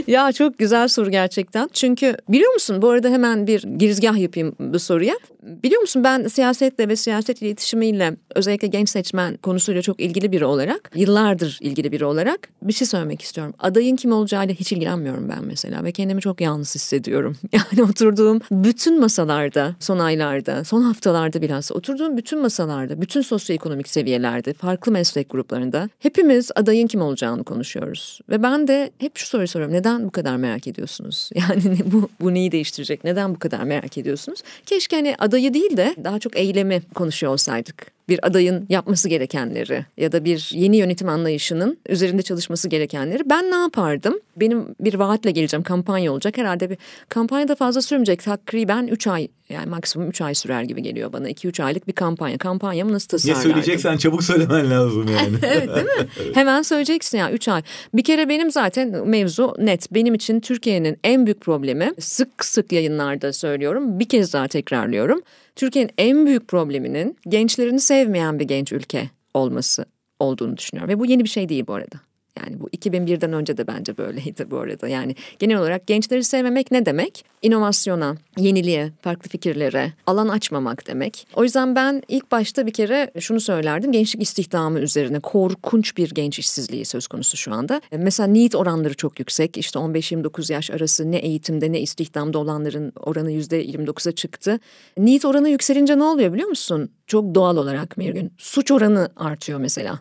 ya 0.06 0.32
çok 0.32 0.58
güzel 0.58 0.88
soru 0.88 1.10
gerçekten. 1.10 1.70
Çünkü 1.72 2.16
biliyor 2.28 2.52
musun 2.52 2.82
bu 2.82 2.90
arada 2.90 3.08
hemen 3.08 3.46
bir 3.46 3.62
girizgah 3.62 4.16
yapayım 4.16 4.56
bu 4.58 4.78
soruya. 4.78 5.14
Biliyor 5.44 5.80
musun 5.80 6.04
ben 6.04 6.26
siyasetle 6.26 6.88
ve 6.88 6.96
siyaset 6.96 7.42
iletişimiyle 7.42 8.16
özellikle 8.34 8.68
genç 8.68 8.88
seçmen 8.90 9.36
konusuyla 9.36 9.82
çok 9.82 10.00
ilgili 10.00 10.32
biri 10.32 10.44
olarak 10.44 10.90
yıllardır 10.94 11.58
ilgili 11.60 11.92
biri 11.92 12.04
olarak 12.04 12.48
bir 12.62 12.72
şey 12.72 12.86
söylemek 12.86 13.22
istiyorum. 13.22 13.54
Adayın 13.58 13.96
kim 13.96 14.12
olacağıyla 14.12 14.54
hiç 14.54 14.72
ilgilenmiyorum 14.72 15.28
ben 15.28 15.44
mesela 15.44 15.84
ve 15.84 15.92
kendimi 15.92 16.20
çok 16.20 16.40
yalnız 16.40 16.74
hissediyorum. 16.74 17.36
Yani 17.54 17.90
oturduğum 17.90 18.40
bütün 18.50 19.00
masalarda 19.00 19.76
son 19.80 19.98
aylarda 19.98 20.64
son 20.64 20.82
haftalarda 20.82 21.42
bilhassa 21.42 21.74
oturduğum 21.74 22.16
bütün 22.16 22.38
masalarda 22.38 23.00
bütün 23.00 23.22
sosyoekonomik 23.22 23.88
seviyelerde 23.88 24.52
farklı 24.52 24.92
meslek 24.92 25.30
gruplarında 25.30 25.88
hepimiz 25.98 26.50
adayın 26.54 26.86
kim 26.86 27.00
olacağını 27.00 27.44
konuşuyoruz. 27.44 28.20
Ve 28.30 28.42
ben 28.42 28.68
de 28.68 28.90
hep 28.98 29.18
şu 29.18 29.26
soruyu 29.26 29.48
soruyorum 29.48 29.74
neden 29.74 30.04
bu 30.04 30.10
kadar 30.10 30.36
merak 30.36 30.66
ediyorsunuz? 30.66 31.30
Yani 31.44 31.78
bu, 31.84 32.08
bu 32.20 32.34
neyi 32.34 32.52
değiştirecek 32.52 33.04
neden 33.04 33.34
bu 33.34 33.38
kadar 33.38 33.64
merak 33.64 33.98
ediyorsunuz? 33.98 34.42
Keşke 34.66 34.96
hani 34.96 35.14
adayı 35.34 35.54
değil 35.54 35.76
de 35.76 35.94
daha 36.04 36.18
çok 36.18 36.36
eylemi 36.36 36.82
konuşuyor 36.94 37.32
olsaydık 37.32 37.93
bir 38.08 38.26
adayın 38.26 38.66
yapması 38.68 39.08
gerekenleri 39.08 39.86
ya 39.96 40.12
da 40.12 40.24
bir 40.24 40.50
yeni 40.54 40.76
yönetim 40.76 41.08
anlayışının 41.08 41.78
üzerinde 41.88 42.22
çalışması 42.22 42.68
gerekenleri 42.68 43.30
ben 43.30 43.50
ne 43.50 43.56
yapardım? 43.56 44.18
Benim 44.36 44.74
bir 44.80 44.94
vaatle 44.94 45.30
geleceğim 45.30 45.62
kampanya 45.62 46.12
olacak 46.12 46.38
herhalde 46.38 46.70
bir 46.70 46.78
kampanya 47.08 47.48
da 47.48 47.54
fazla 47.54 47.82
sürmeyecek 47.82 48.22
takriben 48.22 48.86
3 48.86 49.06
ay 49.06 49.28
yani 49.48 49.66
maksimum 49.66 50.08
3 50.08 50.20
ay 50.20 50.34
sürer 50.34 50.62
gibi 50.62 50.82
geliyor 50.82 51.12
bana 51.12 51.30
2-3 51.30 51.62
aylık 51.62 51.88
bir 51.88 51.92
kampanya 51.92 52.38
kampanyamı 52.38 52.92
nasıl 52.92 53.08
tasarlardım? 53.08 53.40
Ne 53.40 53.52
söyleyeceksen 53.52 53.96
çabuk 53.96 54.24
söylemen 54.24 54.70
lazım 54.70 55.06
yani. 55.08 55.36
evet 55.42 55.68
değil 55.74 55.86
mi? 55.86 56.34
Hemen 56.34 56.62
söyleyeceksin 56.62 57.18
ya 57.18 57.30
3 57.30 57.48
ay. 57.48 57.62
Bir 57.94 58.04
kere 58.04 58.28
benim 58.28 58.50
zaten 58.50 59.08
mevzu 59.08 59.54
net 59.58 59.94
benim 59.94 60.14
için 60.14 60.40
Türkiye'nin 60.40 60.98
en 61.04 61.26
büyük 61.26 61.40
problemi 61.40 61.92
sık 61.98 62.44
sık 62.44 62.72
yayınlarda 62.72 63.32
söylüyorum 63.32 63.98
bir 63.98 64.08
kez 64.08 64.32
daha 64.32 64.48
tekrarlıyorum. 64.48 65.22
Türkiye'nin 65.56 65.92
en 65.98 66.26
büyük 66.26 66.48
probleminin 66.48 67.16
gençlerini 67.28 67.80
sevmeyen 67.80 68.38
bir 68.38 68.44
genç 68.44 68.72
ülke 68.72 69.10
olması 69.34 69.84
olduğunu 70.20 70.56
düşünüyorum. 70.56 70.94
Ve 70.94 70.98
bu 70.98 71.06
yeni 71.06 71.24
bir 71.24 71.28
şey 71.28 71.48
değil 71.48 71.64
bu 71.66 71.74
arada. 71.74 71.96
Yani 72.40 72.60
bu 72.60 72.68
2001'den 72.68 73.32
önce 73.32 73.56
de 73.56 73.66
bence 73.66 73.98
böyleydi 73.98 74.50
bu 74.50 74.58
arada. 74.58 74.88
Yani 74.88 75.14
genel 75.38 75.58
olarak 75.58 75.86
gençleri 75.86 76.24
sevmemek 76.24 76.70
ne 76.70 76.86
demek? 76.86 77.24
İnovasyona, 77.42 78.16
yeniliğe, 78.38 78.92
farklı 79.00 79.28
fikirlere 79.28 79.92
alan 80.06 80.28
açmamak 80.28 80.86
demek. 80.86 81.26
O 81.34 81.44
yüzden 81.44 81.76
ben 81.76 82.02
ilk 82.08 82.32
başta 82.32 82.66
bir 82.66 82.72
kere 82.72 83.10
şunu 83.20 83.40
söylerdim. 83.40 83.92
Gençlik 83.92 84.22
istihdamı 84.22 84.80
üzerine 84.80 85.20
korkunç 85.20 85.96
bir 85.96 86.10
genç 86.10 86.38
işsizliği 86.38 86.84
söz 86.84 87.06
konusu 87.06 87.36
şu 87.36 87.54
anda. 87.54 87.80
Mesela 87.92 88.26
NEET 88.26 88.54
oranları 88.54 88.94
çok 88.94 89.18
yüksek. 89.18 89.58
İşte 89.58 89.78
15-29 89.78 90.52
yaş 90.52 90.70
arası 90.70 91.10
ne 91.10 91.16
eğitimde 91.16 91.72
ne 91.72 91.80
istihdamda 91.80 92.38
olanların 92.38 92.92
oranı 92.96 93.32
%29'a 93.32 94.12
çıktı. 94.12 94.60
NEET 94.98 95.24
oranı 95.24 95.48
yükselince 95.48 95.98
ne 95.98 96.04
oluyor 96.04 96.32
biliyor 96.32 96.48
musun? 96.48 96.90
Çok 97.06 97.34
doğal 97.34 97.56
olarak 97.56 97.98
bir 97.98 98.14
gün. 98.14 98.32
Suç 98.38 98.70
oranı 98.70 99.08
artıyor 99.16 99.60
mesela 99.60 100.00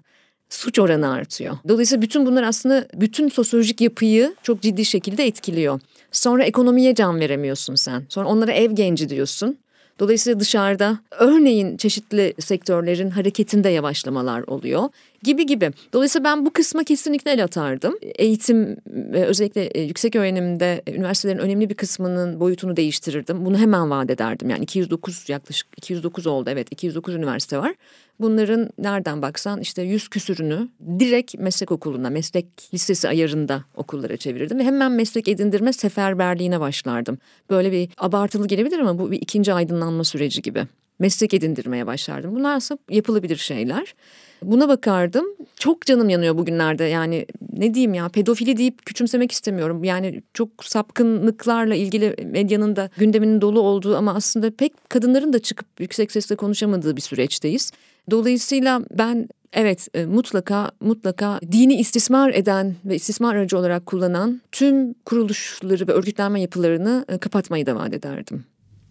suç 0.54 0.80
oranı 0.80 1.12
artıyor. 1.12 1.56
Dolayısıyla 1.68 2.02
bütün 2.02 2.26
bunlar 2.26 2.44
aslında 2.44 2.88
bütün 2.94 3.30
sosyolojik 3.30 3.82
yapıyı 3.82 4.36
çok 4.44 4.62
ciddi 4.62 4.86
şekilde 4.86 5.28
etkiliyor. 5.28 5.80
Sonra 6.12 6.44
ekonomiye 6.44 6.96
can 6.96 7.20
veremiyorsun 7.20 7.76
sen. 7.76 8.04
Sonra 8.10 8.28
onlara 8.28 8.52
ev 8.52 8.72
genci 8.72 9.10
diyorsun. 9.10 9.58
Dolayısıyla 10.00 10.40
dışarıda 10.40 11.00
örneğin 11.12 11.78
çeşitli 11.78 12.34
sektörlerin 12.40 13.10
hareketinde 13.10 13.70
yavaşlamalar 13.70 14.42
oluyor 14.42 14.90
gibi 15.24 15.46
gibi. 15.46 15.72
Dolayısıyla 15.94 16.24
ben 16.24 16.46
bu 16.46 16.54
kısma 16.54 16.84
kesinlikle 16.84 17.32
el 17.32 17.44
atardım. 17.44 17.98
Eğitim 18.02 18.78
özellikle 19.14 19.66
e, 19.66 19.82
yüksek 19.82 20.16
öğrenimde 20.16 20.82
e, 20.88 20.94
üniversitelerin 20.94 21.40
önemli 21.40 21.70
bir 21.70 21.76
kısmının 21.76 22.40
boyutunu 22.40 22.78
değiştirirdim. 22.78 23.46
Bunu 23.46 23.58
hemen 23.58 23.90
vaat 23.90 24.10
ederdim. 24.10 24.50
Yani 24.50 24.64
209 24.64 25.30
yaklaşık 25.30 25.68
209 25.78 26.28
oldu 26.28 26.50
evet 26.50 26.68
209 26.72 27.16
üniversite 27.16 27.58
var. 27.58 27.76
Bunların 28.20 28.70
nereden 28.78 29.22
baksan 29.22 29.62
işte 29.62 29.82
yüz 29.82 30.08
küsürünü 30.08 30.70
direkt 31.00 31.36
meslek 31.38 31.72
okuluna, 31.72 32.10
meslek 32.10 32.46
lisesi 32.74 33.08
ayarında 33.08 33.64
okullara 33.76 34.18
çevirirdim. 34.18 34.60
Ve 34.60 34.64
hemen 34.64 34.92
meslek 34.92 35.28
edindirme 35.28 35.74
seferberliğine 35.74 36.60
başlardım. 36.60 37.18
Böyle 37.50 37.72
bir 37.72 37.90
abartılı 37.98 38.48
gelebilir 38.48 38.80
ama 38.80 39.00
bu 39.00 39.12
bir 39.12 39.22
ikinci 39.22 39.54
aydınlanma 39.54 40.04
süreci 40.04 40.42
gibi. 40.42 40.68
Meslek 41.00 41.34
edindirmeye 41.34 41.88
başlardım. 41.88 42.36
Bunlar 42.36 42.56
aslında 42.56 42.82
yapılabilir 42.90 43.38
şeyler. 43.38 43.96
Buna 44.44 44.68
bakardım. 44.68 45.26
Çok 45.56 45.86
canım 45.86 46.10
yanıyor 46.10 46.38
bugünlerde 46.38 46.84
yani 46.84 47.26
ne 47.58 47.74
diyeyim 47.74 47.94
ya 47.94 48.10
pedofili 48.10 48.58
deyip 48.58 48.86
küçümsemek 48.86 49.32
istemiyorum. 49.32 49.84
Yani 49.84 50.24
çok 50.34 50.50
sapkınlıklarla 50.62 51.76
ilgili 51.76 52.16
medyanın 52.26 52.76
da 52.76 52.90
gündeminin 52.98 53.42
dolu 53.42 53.60
olduğu 53.60 53.98
ama 53.98 54.14
aslında 54.14 54.52
pek 54.52 54.90
kadınların 54.90 55.34
da 55.34 55.40
çıkıp 55.40 55.68
yüksek 55.80 56.12
sesle 56.12 56.36
konuşamadığı 56.36 56.96
bir 56.96 57.02
süreçteyiz. 57.02 57.72
Dolayısıyla 58.12 58.82
ben 58.92 59.28
evet 59.54 59.88
e, 59.94 60.06
mutlaka 60.06 60.72
mutlaka 60.80 61.40
dini 61.52 61.76
istismar 61.76 62.34
eden 62.34 62.76
ve 62.86 62.96
istismar 62.96 63.36
aracı 63.36 63.58
olarak 63.58 63.86
kullanan 63.86 64.42
tüm 64.52 64.94
kuruluşları 64.94 65.88
ve 65.88 65.92
örgütlenme 65.92 66.42
yapılarını 66.42 67.06
e, 67.10 67.18
kapatmayı 67.18 67.66
da 67.66 67.76
vaat 67.76 67.94
ederdim. 67.94 68.46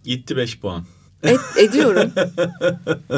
Gitti 0.05 0.37
beş 0.37 0.61
puan. 0.61 0.85
Et, 1.23 1.41
ediyorum. 1.57 2.13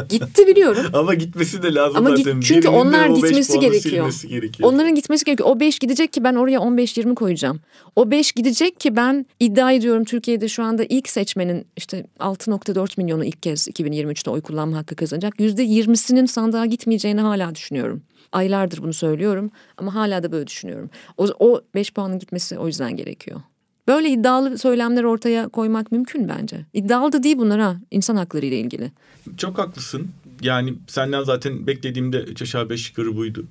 Gitti 0.09 0.47
biliyorum. 0.47 0.85
Ama 0.93 1.13
gitmesi 1.13 1.63
de 1.63 1.73
lazım 1.73 1.97
Ama 1.97 2.15
zaten. 2.15 2.33
Git, 2.33 2.43
çünkü 2.43 2.67
onlar 2.67 3.07
gitmesi 3.07 3.59
gerekiyor. 3.59 4.13
gerekiyor. 4.29 4.69
Onların 4.69 4.95
gitmesi 4.95 5.25
gerekiyor. 5.25 5.49
O 5.49 5.59
5 5.59 5.79
gidecek 5.79 6.13
ki 6.13 6.23
ben 6.23 6.35
oraya 6.35 6.59
15-20 6.59 7.15
koyacağım. 7.15 7.59
O 7.95 8.11
5 8.11 8.31
gidecek 8.31 8.79
ki 8.79 8.95
ben 8.95 9.25
iddia 9.39 9.71
ediyorum 9.71 10.03
Türkiye'de 10.03 10.47
şu 10.47 10.63
anda 10.63 10.83
ilk 10.83 11.09
seçmenin 11.09 11.67
işte 11.77 12.05
6.4 12.19 13.01
milyonu 13.01 13.25
ilk 13.25 13.43
kez 13.43 13.67
2023'te 13.67 14.29
oy 14.31 14.41
kullanma 14.41 14.77
hakkı 14.77 14.95
kazanacak. 14.95 15.39
%20'sinin 15.39 16.25
sandığa 16.25 16.65
gitmeyeceğini 16.65 17.21
hala 17.21 17.55
düşünüyorum. 17.55 18.01
Aylardır 18.31 18.83
bunu 18.83 18.93
söylüyorum 18.93 19.51
ama 19.77 19.95
hala 19.95 20.23
da 20.23 20.31
böyle 20.31 20.47
düşünüyorum. 20.47 20.89
O, 21.17 21.27
o 21.39 21.61
5 21.75 21.93
puanın 21.93 22.19
gitmesi 22.19 22.59
o 22.59 22.67
yüzden 22.67 22.95
gerekiyor. 22.95 23.41
Böyle 23.87 24.09
iddialı 24.09 24.57
söylemler 24.57 25.03
ortaya 25.03 25.47
koymak 25.47 25.91
mümkün 25.91 26.29
bence. 26.29 26.65
İddialı 26.73 27.11
da 27.11 27.23
değil 27.23 27.37
bunlar 27.37 27.59
ha 27.59 27.77
insan 27.91 28.15
hakları 28.15 28.45
ile 28.45 28.59
ilgili. 28.59 28.91
Çok 29.37 29.57
haklısın. 29.57 30.07
Yani 30.41 30.73
senden 30.87 31.23
zaten 31.23 31.67
beklediğimde 31.67 32.19
üç 32.19 32.41
aşağı 32.41 32.69
beş 32.69 32.89
yukarı 32.89 33.15
buydu. 33.15 33.45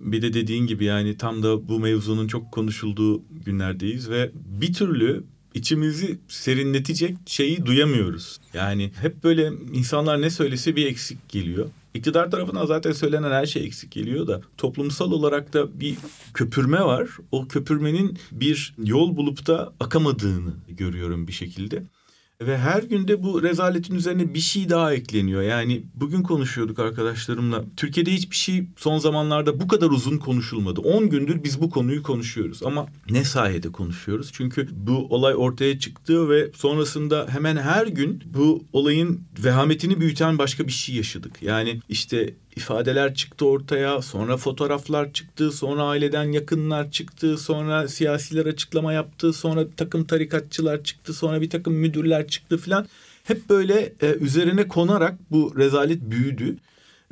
Bir 0.00 0.22
de 0.22 0.32
dediğin 0.32 0.66
gibi 0.66 0.84
yani 0.84 1.16
tam 1.16 1.42
da 1.42 1.68
bu 1.68 1.80
mevzunun 1.80 2.26
çok 2.26 2.52
konuşulduğu 2.52 3.22
günlerdeyiz 3.44 4.10
ve 4.10 4.30
bir 4.34 4.72
türlü 4.72 5.24
içimizi 5.54 6.18
serinletecek 6.28 7.16
şeyi 7.26 7.66
duyamıyoruz. 7.66 8.38
Yani 8.54 8.90
hep 9.00 9.24
böyle 9.24 9.50
insanlar 9.72 10.22
ne 10.22 10.30
söylese 10.30 10.76
bir 10.76 10.86
eksik 10.86 11.28
geliyor. 11.28 11.68
İktidar 11.96 12.30
tarafından 12.30 12.66
zaten 12.66 12.92
söylenen 12.92 13.30
her 13.30 13.46
şey 13.46 13.64
eksik 13.64 13.90
geliyor 13.90 14.26
da 14.26 14.40
toplumsal 14.56 15.12
olarak 15.12 15.52
da 15.52 15.80
bir 15.80 15.96
köpürme 16.34 16.84
var. 16.84 17.08
O 17.32 17.48
köpürmenin 17.48 18.18
bir 18.32 18.74
yol 18.84 19.16
bulup 19.16 19.46
da 19.46 19.72
akamadığını 19.80 20.54
görüyorum 20.68 21.28
bir 21.28 21.32
şekilde. 21.32 21.82
Ve 22.40 22.58
her 22.58 22.82
günde 22.82 23.22
bu 23.22 23.42
rezaletin 23.42 23.94
üzerine 23.94 24.34
bir 24.34 24.40
şey 24.40 24.68
daha 24.68 24.92
ekleniyor. 24.92 25.42
Yani 25.42 25.82
bugün 25.94 26.22
konuşuyorduk 26.22 26.78
arkadaşlarımla. 26.78 27.64
Türkiye'de 27.76 28.12
hiçbir 28.12 28.36
şey 28.36 28.66
son 28.76 28.98
zamanlarda 28.98 29.60
bu 29.60 29.68
kadar 29.68 29.90
uzun 29.90 30.18
konuşulmadı. 30.18 30.80
10 30.80 31.10
gündür 31.10 31.44
biz 31.44 31.60
bu 31.60 31.70
konuyu 31.70 32.02
konuşuyoruz. 32.02 32.62
Ama 32.62 32.86
ne 33.10 33.24
sayede 33.24 33.72
konuşuyoruz? 33.72 34.30
Çünkü 34.32 34.68
bu 34.72 35.06
olay 35.10 35.34
ortaya 35.36 35.78
çıktı 35.78 36.30
ve 36.30 36.50
sonrasında 36.54 37.26
hemen 37.30 37.56
her 37.56 37.86
gün 37.86 38.22
bu 38.34 38.64
olayın 38.72 39.20
vehametini 39.44 40.00
büyüten 40.00 40.38
başka 40.38 40.66
bir 40.66 40.72
şey 40.72 40.94
yaşadık. 40.94 41.42
Yani 41.42 41.80
işte 41.88 42.34
ifadeler 42.56 43.14
çıktı 43.14 43.46
ortaya, 43.46 44.02
sonra 44.02 44.36
fotoğraflar 44.36 45.12
çıktı, 45.12 45.52
sonra 45.52 45.82
aileden 45.82 46.32
yakınlar 46.32 46.90
çıktı, 46.90 47.38
sonra 47.38 47.88
siyasiler 47.88 48.46
açıklama 48.46 48.92
yaptı, 48.92 49.32
sonra 49.32 49.64
takım 49.76 50.04
tarikatçılar 50.04 50.84
çıktı, 50.84 51.14
sonra 51.14 51.40
bir 51.40 51.50
takım 51.50 51.74
müdürler 51.74 52.28
çıktı 52.28 52.58
filan. 52.58 52.86
Hep 53.24 53.48
böyle 53.50 53.92
e, 54.02 54.14
üzerine 54.20 54.68
konarak 54.68 55.14
bu 55.30 55.54
rezalet 55.58 56.00
büyüdü 56.00 56.56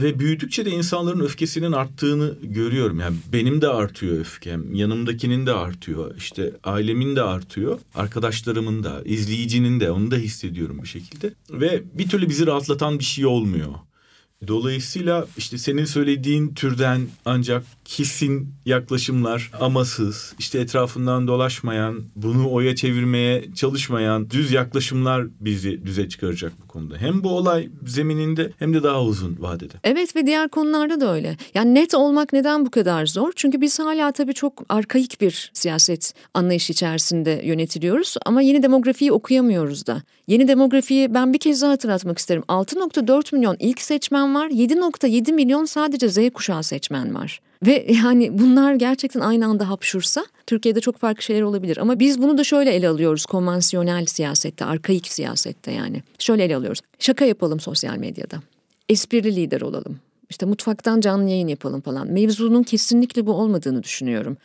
Ve 0.01 0.19
büyüdükçe 0.19 0.65
de 0.65 0.71
insanların 0.71 1.21
öfkesinin 1.21 1.73
arttığını 1.73 2.35
görüyorum. 2.43 3.01
Yani 3.01 3.17
benim 3.33 3.61
de 3.61 3.69
artıyor 3.69 4.21
öfkem, 4.21 4.75
yanımdakinin 4.75 5.47
de 5.47 5.53
artıyor, 5.53 6.17
işte 6.17 6.53
ailemin 6.65 7.17
de 7.17 7.23
artıyor, 7.23 7.79
arkadaşlarımın 7.95 8.85
da, 8.85 9.03
izleyicinin 9.05 9.81
de, 9.81 9.91
onu 9.91 10.11
da 10.11 10.17
hissediyorum 10.17 10.79
bir 10.83 10.89
şekilde. 10.89 11.33
Ve 11.51 11.83
bir 11.95 12.09
türlü 12.09 12.29
bizi 12.29 12.47
rahatlatan 12.47 12.99
bir 12.99 13.05
şey 13.05 13.27
olmuyor. 13.27 13.73
Dolayısıyla 14.49 15.27
işte 15.37 15.59
senin 15.59 15.85
söylediğin 15.85 16.55
türden 16.55 17.01
ancak 17.25 17.63
kesin 17.85 18.55
yaklaşımlar 18.67 19.51
amasız, 19.61 20.35
işte 20.39 20.59
etrafından 20.59 21.27
dolaşmayan, 21.27 22.03
bunu 22.17 22.53
oya 22.53 22.77
çevirmeye 22.77 23.55
çalışmayan 23.55 24.31
düz 24.31 24.53
yaklaşımlar 24.53 25.27
bizi 25.41 25.87
düze 25.87 26.09
çıkaracak 26.09 26.53
bu 26.63 26.69
konuda. 26.69 26.97
Hem 26.97 27.25
bu 27.25 27.37
olay 27.37 27.69
zemininde 27.87 28.53
hem 28.59 28.75
de 28.75 28.83
daha 28.83 29.03
uzun 29.03 29.37
vadede. 29.41 29.75
Evet 29.85 30.17
ve 30.17 30.27
diğer 30.27 30.49
konularda 30.49 31.01
da 31.01 31.15
öyle. 31.15 31.37
Yani 31.55 31.75
net 31.75 31.95
olmak 31.95 32.33
neden 32.33 32.67
bu 32.67 32.71
kadar 32.71 33.07
zor? 33.07 33.33
Çünkü 33.37 33.61
biz 33.61 33.79
hala 33.79 34.13
tabii 34.13 34.35
çok 34.35 34.63
arkaik 34.69 35.21
bir 35.21 35.51
siyaset 35.53 36.15
anlayışı 36.35 36.73
içerisinde 36.73 37.43
yönetiliyoruz 37.45 38.15
ama 38.27 38.43
yeni 38.43 38.63
demografiyi 38.63 39.13
okuyamıyoruz 39.13 39.87
da. 39.87 40.03
Yeni 40.27 40.49
demografiyi 40.49 41.15
ben 41.15 41.33
bir 41.33 41.39
kez 41.39 41.63
daha 41.63 41.71
hatırlatmak 41.71 42.19
isterim. 42.19 42.43
6.4 42.49 43.35
milyon 43.35 43.57
ilk 43.59 43.81
seçmen 43.81 44.34
var, 44.35 44.51
7.7 44.51 45.33
milyon 45.33 45.65
sadece 45.65 46.09
Z 46.09 46.19
kuşağı 46.35 46.63
seçmen 46.63 47.15
var. 47.15 47.41
Ve 47.67 47.87
yani 48.05 48.39
bunlar 48.39 48.75
gerçekten 48.75 49.21
aynı 49.21 49.47
anda 49.47 49.69
hapşursa 49.69 50.27
Türkiye'de 50.47 50.81
çok 50.81 50.99
farklı 50.99 51.23
şeyler 51.23 51.43
olabilir. 51.43 51.77
Ama 51.77 51.99
biz 51.99 52.23
bunu 52.23 52.39
da 52.39 52.45
şöyle 52.45 52.71
ele 52.71 52.89
alıyoruz 52.89 53.27
konvansiyonel 53.27 54.07
siyasette, 54.07 54.65
arkaik 54.65 55.09
siyasette 55.09 55.73
yani. 55.73 56.03
Şöyle 56.19 56.45
ele 56.45 56.57
alıyoruz. 56.57 56.81
Şaka 56.99 57.25
yapalım 57.25 57.61
sosyal 57.61 57.97
medyada. 57.97 58.37
Esprili 58.89 59.37
lider 59.37 59.61
olalım. 59.61 60.01
İşte 60.31 60.47
mutfaktan 60.47 61.01
canlı 61.01 61.31
yayın 61.31 61.49
yapalım 61.49 61.81
falan. 61.81 62.13
Mevzunun 62.13 62.63
kesinlikle 62.63 63.27
bu 63.27 63.33
olmadığını 63.33 63.83
düşünüyorum. 63.83 64.37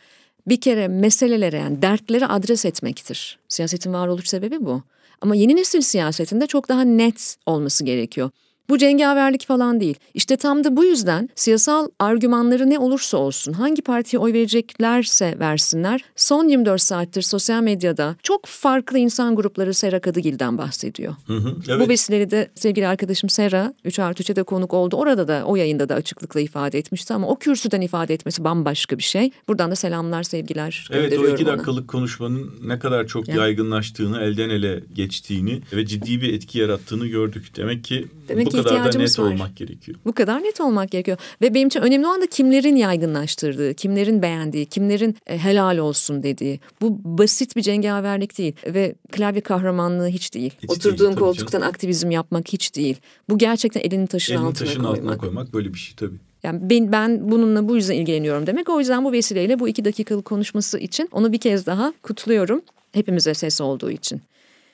Bir 0.46 0.60
kere 0.60 0.88
meselelere 0.88 1.58
yani 1.58 1.82
dertlere 1.82 2.26
adres 2.26 2.64
etmektir. 2.64 3.38
Siyasetin 3.48 3.92
varoluş 3.92 4.28
sebebi 4.28 4.64
bu. 4.64 4.82
Ama 5.20 5.34
yeni 5.34 5.56
nesil 5.56 5.80
siyasetinde 5.80 6.46
çok 6.46 6.68
daha 6.68 6.82
net 6.82 7.36
olması 7.46 7.84
gerekiyor. 7.84 8.30
Bu 8.70 8.78
cengaverlik 8.78 9.46
falan 9.46 9.80
değil. 9.80 9.94
İşte 10.14 10.36
tam 10.36 10.64
da 10.64 10.76
bu 10.76 10.84
yüzden 10.84 11.28
siyasal 11.34 11.88
argümanları 11.98 12.70
ne 12.70 12.78
olursa 12.78 13.16
olsun, 13.16 13.52
hangi 13.52 13.82
partiye 13.82 14.20
oy 14.20 14.32
vereceklerse 14.32 15.36
versinler, 15.38 16.04
son 16.16 16.48
24 16.48 16.82
saattir 16.82 17.22
sosyal 17.22 17.62
medyada 17.62 18.16
çok 18.22 18.46
farklı 18.46 18.98
insan 18.98 19.36
grupları 19.36 19.74
Sera 19.74 20.00
Kadıgil'den 20.00 20.58
bahsediyor. 20.58 21.14
Hı 21.26 21.32
hı, 21.32 21.56
evet. 21.68 21.80
Bu 21.80 21.88
vesileyle 21.88 22.30
de 22.30 22.50
sevgili 22.54 22.86
arkadaşım 22.86 23.28
Sera 23.28 23.74
3 23.84 23.98
artı 23.98 24.22
3'e 24.22 24.36
de 24.36 24.42
konuk 24.42 24.74
oldu. 24.74 24.96
Orada 24.96 25.28
da 25.28 25.42
o 25.46 25.56
yayında 25.56 25.88
da 25.88 25.94
açıklıkla 25.94 26.40
ifade 26.40 26.78
etmişti 26.78 27.14
ama 27.14 27.28
o 27.28 27.36
kürsüden 27.36 27.80
ifade 27.80 28.14
etmesi 28.14 28.44
bambaşka 28.44 28.98
bir 28.98 29.02
şey. 29.02 29.30
Buradan 29.48 29.70
da 29.70 29.76
selamlar, 29.76 30.22
sevgiler 30.22 30.88
Evet 30.92 31.18
o 31.18 31.28
iki 31.28 31.46
dakikalık 31.46 31.80
ona. 31.80 31.86
konuşmanın 31.86 32.50
ne 32.64 32.78
kadar 32.78 33.06
çok 33.06 33.28
yani. 33.28 33.38
yaygınlaştığını, 33.38 34.20
elden 34.20 34.50
ele 34.50 34.80
geçtiğini 34.94 35.60
ve 35.72 35.86
ciddi 35.86 36.22
bir 36.22 36.34
etki 36.34 36.58
yarattığını 36.58 37.06
gördük. 37.06 37.52
Demek 37.56 37.84
ki 37.84 38.06
Demek 38.28 38.46
bu 38.46 38.50
ki 38.50 38.59
kadar 38.62 38.92
da 38.92 38.98
net 38.98 39.18
var. 39.18 39.24
olmak 39.24 39.56
gerekiyor. 39.56 39.98
Bu 40.04 40.12
kadar 40.12 40.42
net 40.42 40.60
olmak 40.60 40.90
gerekiyor. 40.90 41.18
Ve 41.42 41.54
benim 41.54 41.68
için 41.68 41.80
önemli 41.80 42.06
olan 42.06 42.22
da 42.22 42.26
kimlerin 42.26 42.76
yaygınlaştırdığı, 42.76 43.74
kimlerin 43.74 44.22
beğendiği, 44.22 44.66
kimlerin 44.66 45.16
e, 45.26 45.38
helal 45.38 45.78
olsun 45.78 46.22
dediği. 46.22 46.60
Bu 46.80 46.98
basit 47.04 47.56
bir 47.56 47.62
cengaverlik 47.62 48.38
değil 48.38 48.52
ve 48.66 48.94
klavye 49.12 49.40
kahramanlığı 49.40 50.08
hiç 50.08 50.34
değil. 50.34 50.52
Hiç 50.62 50.70
Oturduğun 50.70 51.06
değil, 51.06 51.18
koltuktan 51.18 51.58
canım. 51.58 51.68
aktivizm 51.68 52.10
yapmak 52.10 52.48
hiç 52.48 52.76
değil. 52.76 52.96
Bu 53.28 53.38
gerçekten 53.38 53.80
elini 53.80 54.06
taşın 54.06 54.34
elini 54.34 54.46
altına 54.46 54.66
taşın 54.66 54.80
koymak. 54.82 54.98
altına 54.98 55.18
koymak 55.18 55.52
böyle 55.54 55.74
bir 55.74 55.78
şey 55.78 55.94
tabii. 55.96 56.16
Yani 56.42 56.70
ben, 56.70 56.92
ben 56.92 57.30
bununla 57.30 57.68
bu 57.68 57.76
yüzden 57.76 57.94
ilgileniyorum 57.94 58.46
demek. 58.46 58.68
O 58.68 58.78
yüzden 58.78 59.04
bu 59.04 59.12
vesileyle 59.12 59.58
bu 59.58 59.68
iki 59.68 59.84
dakikalık 59.84 60.24
konuşması 60.24 60.78
için 60.78 61.08
onu 61.12 61.32
bir 61.32 61.38
kez 61.38 61.66
daha 61.66 61.92
kutluyorum. 62.02 62.62
Hepimize 62.92 63.34
ses 63.34 63.60
olduğu 63.60 63.90
için. 63.90 64.22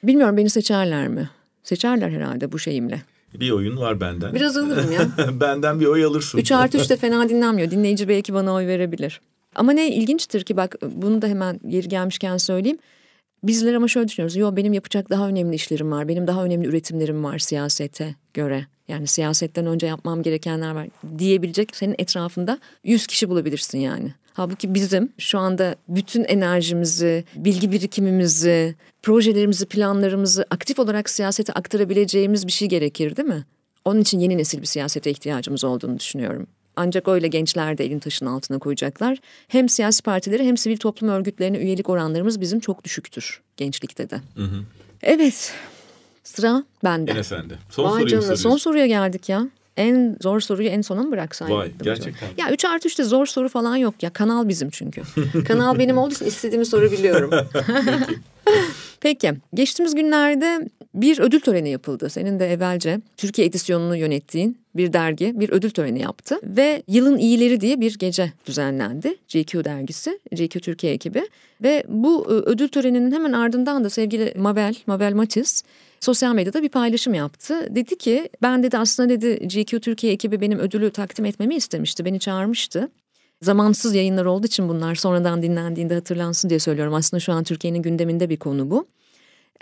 Bilmiyorum 0.02 0.36
beni 0.36 0.50
seçerler 0.50 1.08
mi? 1.08 1.30
Seçerler 1.62 2.10
herhalde 2.10 2.52
bu 2.52 2.58
şeyimle. 2.58 3.02
Bir 3.40 3.50
oyun 3.50 3.76
var 3.76 4.00
benden. 4.00 4.34
Biraz 4.34 4.56
alırım 4.56 4.92
ya. 4.92 5.08
benden 5.40 5.80
bir 5.80 5.86
oy 5.86 6.04
alırsın. 6.04 6.38
3 6.38 6.52
artı 6.52 6.78
3 6.78 6.90
de 6.90 6.96
fena 6.96 7.28
dinlenmiyor. 7.28 7.70
Dinleyici 7.70 8.08
belki 8.08 8.34
bana 8.34 8.54
oy 8.54 8.66
verebilir. 8.66 9.20
Ama 9.54 9.72
ne 9.72 9.88
ilginçtir 9.94 10.42
ki 10.42 10.56
bak 10.56 10.76
bunu 10.82 11.22
da 11.22 11.26
hemen 11.26 11.60
yeri 11.68 11.88
gelmişken 11.88 12.36
söyleyeyim. 12.36 12.78
Bizler 13.42 13.74
ama 13.74 13.88
şöyle 13.88 14.08
düşünüyoruz. 14.08 14.36
Yo 14.36 14.56
benim 14.56 14.72
yapacak 14.72 15.10
daha 15.10 15.28
önemli 15.28 15.54
işlerim 15.54 15.90
var. 15.92 16.08
Benim 16.08 16.26
daha 16.26 16.44
önemli 16.44 16.68
üretimlerim 16.68 17.24
var 17.24 17.38
siyasete 17.38 18.14
göre. 18.34 18.66
Yani 18.88 19.06
siyasetten 19.06 19.66
önce 19.66 19.86
yapmam 19.86 20.22
gerekenler 20.22 20.70
var 20.70 20.88
diyebilecek 21.18 21.76
senin 21.76 21.94
etrafında 21.98 22.58
100 22.84 23.06
kişi 23.06 23.28
bulabilirsin 23.28 23.78
yani. 23.78 24.14
Halbuki 24.36 24.74
bizim 24.74 25.12
şu 25.18 25.38
anda 25.38 25.76
bütün 25.88 26.24
enerjimizi, 26.24 27.24
bilgi 27.36 27.72
birikimimizi, 27.72 28.74
projelerimizi, 29.02 29.66
planlarımızı 29.66 30.46
aktif 30.50 30.78
olarak 30.78 31.10
siyasete 31.10 31.52
aktarabileceğimiz 31.52 32.46
bir 32.46 32.52
şey 32.52 32.68
gerekir 32.68 33.16
değil 33.16 33.28
mi? 33.28 33.44
Onun 33.84 34.00
için 34.00 34.18
yeni 34.18 34.38
nesil 34.38 34.60
bir 34.60 34.66
siyasete 34.66 35.10
ihtiyacımız 35.10 35.64
olduğunu 35.64 35.98
düşünüyorum. 35.98 36.46
Ancak 36.76 37.08
öyle 37.08 37.28
gençler 37.28 37.78
de 37.78 37.84
elin 37.84 37.98
taşın 37.98 38.26
altına 38.26 38.58
koyacaklar. 38.58 39.18
Hem 39.48 39.68
siyasi 39.68 40.02
partileri 40.02 40.44
hem 40.44 40.56
sivil 40.56 40.76
toplum 40.76 41.08
örgütlerine 41.08 41.58
üyelik 41.58 41.88
oranlarımız 41.88 42.40
bizim 42.40 42.60
çok 42.60 42.84
düşüktür 42.84 43.42
gençlikte 43.56 44.10
de. 44.10 44.16
Hı 44.34 44.44
hı. 44.44 44.64
Evet 45.02 45.54
sıra 46.24 46.64
bende. 46.84 47.10
Yine 47.10 47.24
sende. 47.24 47.54
Son 47.70 47.90
Vay 47.90 48.06
canına, 48.06 48.36
son 48.36 48.56
soruya 48.56 48.86
geldik 48.86 49.28
ya. 49.28 49.48
En 49.76 50.16
zor 50.20 50.40
soruyu 50.40 50.68
en 50.68 50.80
sona 50.80 51.02
mı 51.02 51.10
bıraksaydım? 51.10 51.56
Vay 51.56 51.70
gerçekten. 51.82 52.28
Ya 52.38 52.50
3 52.50 52.64
artı 52.64 52.88
3'te 52.88 53.04
zor 53.04 53.26
soru 53.26 53.48
falan 53.48 53.76
yok 53.76 54.02
ya. 54.02 54.10
Kanal 54.10 54.48
bizim 54.48 54.70
çünkü. 54.70 55.02
Kanal 55.48 55.78
benim 55.78 55.98
olduğu 55.98 56.14
için 56.14 56.26
istediğimi 56.26 56.66
sorabiliyorum. 56.66 57.30
Peki 59.00 59.32
geçtiğimiz 59.54 59.94
günlerde 59.94 60.68
bir 60.94 61.18
ödül 61.18 61.40
töreni 61.40 61.70
yapıldı. 61.70 62.10
Senin 62.10 62.40
de 62.40 62.52
evvelce 62.52 63.00
Türkiye 63.16 63.46
edisyonunu 63.46 63.96
yönettiğin 63.96 64.58
bir 64.76 64.92
dergi 64.92 65.40
bir 65.40 65.50
ödül 65.50 65.70
töreni 65.70 66.02
yaptı. 66.02 66.38
Ve 66.42 66.82
Yılın 66.88 67.18
İyileri 67.18 67.60
diye 67.60 67.80
bir 67.80 67.98
gece 67.98 68.32
düzenlendi. 68.46 69.16
GQ 69.28 69.64
dergisi, 69.64 70.20
GQ 70.32 70.60
Türkiye 70.60 70.92
ekibi. 70.92 71.22
Ve 71.62 71.84
bu 71.88 72.26
e, 72.28 72.32
ödül 72.32 72.68
töreninin 72.68 73.12
hemen 73.12 73.32
ardından 73.32 73.84
da 73.84 73.90
sevgili 73.90 74.34
Mabel, 74.36 74.74
Mabel 74.86 75.12
Matiz 75.12 75.62
sosyal 76.00 76.34
medyada 76.34 76.62
bir 76.62 76.68
paylaşım 76.68 77.14
yaptı. 77.14 77.74
Dedi 77.74 77.98
ki 77.98 78.28
ben 78.42 78.62
dedi 78.62 78.78
aslında 78.78 79.08
dedi 79.08 79.48
GQ 79.48 79.80
Türkiye 79.80 80.12
ekibi 80.12 80.40
benim 80.40 80.58
ödülü 80.58 80.90
takdim 80.90 81.24
etmemi 81.24 81.54
istemişti. 81.54 82.04
Beni 82.04 82.20
çağırmıştı. 82.20 82.88
Zamansız 83.42 83.94
yayınlar 83.94 84.24
olduğu 84.24 84.46
için 84.46 84.68
bunlar 84.68 84.94
sonradan 84.94 85.42
dinlendiğinde 85.42 85.94
hatırlansın 85.94 86.48
diye 86.50 86.60
söylüyorum. 86.60 86.94
Aslında 86.94 87.20
şu 87.20 87.32
an 87.32 87.44
Türkiye'nin 87.44 87.82
gündeminde 87.82 88.28
bir 88.28 88.36
konu 88.36 88.70
bu. 88.70 88.86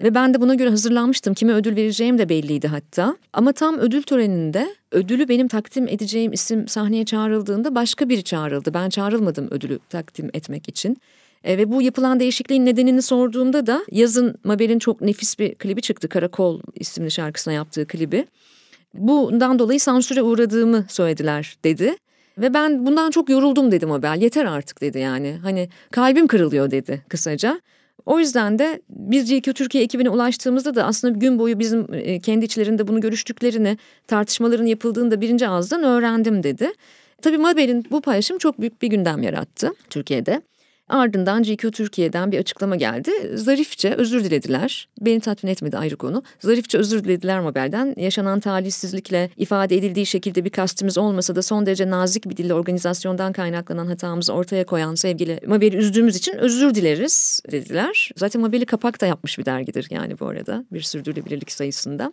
Ve 0.03 0.15
ben 0.15 0.35
de 0.35 0.41
buna 0.41 0.55
göre 0.55 0.71
hazırlanmıştım. 0.71 1.35
Kime 1.35 1.53
ödül 1.53 1.77
vereceğim 1.77 2.19
de 2.19 2.29
belliydi 2.29 2.69
hatta. 2.69 3.17
Ama 3.33 3.53
tam 3.53 3.79
ödül 3.79 4.03
töreninde 4.03 4.75
ödülü 4.93 5.29
benim 5.29 5.49
takdim 5.49 5.89
edeceğim 5.89 6.33
isim 6.33 6.69
sahneye 6.69 7.05
çağrıldığında 7.05 7.75
başka 7.75 8.09
biri 8.09 8.25
çağrıldı. 8.25 8.75
Ben 8.75 8.91
çağrılmadım 8.91 9.49
ödülü 9.51 9.79
takdim 9.91 10.31
etmek 10.35 10.69
için. 10.69 10.97
E, 11.45 11.59
ve 11.59 11.73
bu 11.73 11.83
yapılan 11.83 12.21
değişikliğin 12.21 12.67
nedenini 12.67 13.03
sorduğumda 13.03 13.67
da 13.67 13.85
yazın 13.93 14.35
Mabel'in 14.45 14.79
çok 14.79 15.01
nefis 15.01 15.39
bir 15.39 15.55
klibi 15.55 15.83
çıktı. 15.83 16.09
Karakol 16.09 16.61
isimli 16.75 17.11
şarkısına 17.11 17.55
yaptığı 17.55 17.87
klibi. 17.87 18.27
Bundan 18.95 19.59
dolayı 19.59 19.81
sansüre 19.81 20.23
uğradığımı 20.23 20.85
söylediler 20.89 21.57
dedi. 21.65 21.97
Ve 22.39 22.55
ben 22.55 22.87
bundan 22.87 23.11
çok 23.11 23.29
yoruldum 23.29 23.73
dedim 23.73 23.89
Mabel. 23.89 24.23
Yeter 24.23 24.45
artık 24.45 24.81
dedi 24.81 24.99
yani. 24.99 25.39
Hani 25.43 25.69
kalbim 25.91 26.27
kırılıyor 26.27 26.71
dedi 26.71 27.05
kısaca. 27.09 27.61
O 28.07 28.19
yüzden 28.19 28.59
de 28.59 28.83
biz 28.89 29.31
GQ 29.31 29.53
Türkiye 29.53 29.85
ekibine 29.85 30.11
ulaştığımızda 30.11 30.75
da 30.75 30.85
aslında 30.85 31.19
gün 31.19 31.39
boyu 31.39 31.59
bizim 31.59 31.87
e, 31.93 32.21
kendi 32.21 32.45
içlerinde 32.45 32.89
bunu 32.89 33.01
görüştüklerini, 33.01 33.79
tartışmaların 34.07 34.67
yapıldığını 34.67 35.11
da 35.11 35.21
birinci 35.21 35.49
ağızdan 35.49 35.83
öğrendim 35.83 36.43
dedi. 36.43 36.73
Tabii 37.23 37.39
Mabel'in 37.39 37.85
bu 37.91 38.01
paylaşım 38.01 38.39
çok 38.39 38.61
büyük 38.61 38.83
bir 38.83 38.89
gündem 38.89 39.23
yarattı 39.23 39.73
Türkiye'de. 39.91 40.43
Ardından 40.89 41.43
GQ 41.43 41.71
Türkiye'den 41.71 42.33
bir 42.33 42.39
açıklama 42.39 42.77
geldi. 42.77 43.11
Zarifçe 43.35 43.95
özür 43.95 44.25
dilediler. 44.25 44.89
Beni 45.01 45.21
tatmin 45.21 45.51
etmedi 45.51 45.79
ayrı 45.79 45.97
konu. 45.97 46.23
Zarifçe 46.41 46.79
özür 46.79 47.05
dilediler 47.05 47.41
Mabel'den. 47.41 47.95
Yaşanan 47.97 48.41
talihsizlikle 48.41 49.31
ifade 49.37 49.77
edildiği 49.77 50.07
şekilde 50.07 50.45
bir 50.45 50.51
kastımız 50.51 50.99
olmasa 50.99 51.37
da 51.37 51.43
son 51.43 51.67
derece 51.67 51.91
nazik 51.91 52.31
bir 52.31 52.37
dille 52.37 52.55
organizasyondan 52.55 53.33
kaynaklanan 53.33 53.87
hatamızı 53.87 54.33
ortaya 54.33 54.67
koyan 54.67 54.95
sevgili 54.95 55.41
Mabel'i 55.47 55.77
üzdüğümüz 55.77 56.17
için 56.17 56.35
özür 56.35 56.75
dileriz 56.75 57.41
dediler. 57.53 58.11
Zaten 58.17 58.43
Mabel'i 58.43 58.67
kapak 58.67 59.01
da 59.01 59.07
yapmış 59.07 59.39
bir 59.39 59.45
dergidir 59.45 59.87
yani 59.91 60.21
bu 60.21 60.27
arada 60.27 60.65
bir 60.73 60.81
sürdürülebilirlik 60.81 61.53
sayısında. 61.53 62.13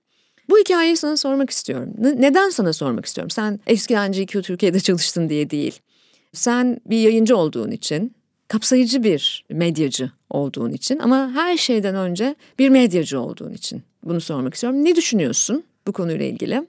Bu 0.50 0.58
hikayeyi 0.58 0.98
sana 0.98 1.18
sormak 1.18 1.50
istiyorum. 1.50 1.94
neden 1.98 2.50
sana 2.50 2.74
sormak 2.74 3.06
istiyorum? 3.06 3.30
Sen 3.30 3.60
eskiden 3.68 4.12
GQ 4.12 4.42
Türkiye'de 4.42 4.80
çalıştın 4.80 5.30
diye 5.30 5.50
değil. 5.50 5.80
Sen 6.34 6.78
bir 6.86 6.98
yayıncı 6.98 7.38
olduğun 7.38 7.72
için, 7.72 8.16
kapsayıcı 8.52 9.04
bir 9.04 9.46
medyacı 9.50 10.12
olduğun 10.30 10.72
için 10.72 11.00
ama 11.00 11.32
her 11.34 11.58
şeyden 11.58 11.96
önce 11.96 12.36
bir 12.60 12.70
medyacı 12.70 13.20
olduğun 13.20 13.54
için 13.54 13.84
bunu 14.04 14.22
sormak 14.22 14.54
istiyorum. 14.54 14.86
Ne 14.86 14.96
düşünüyorsun 14.96 15.64
bu 15.88 15.92
konuyla 15.92 16.26
ilgili? 16.26 16.68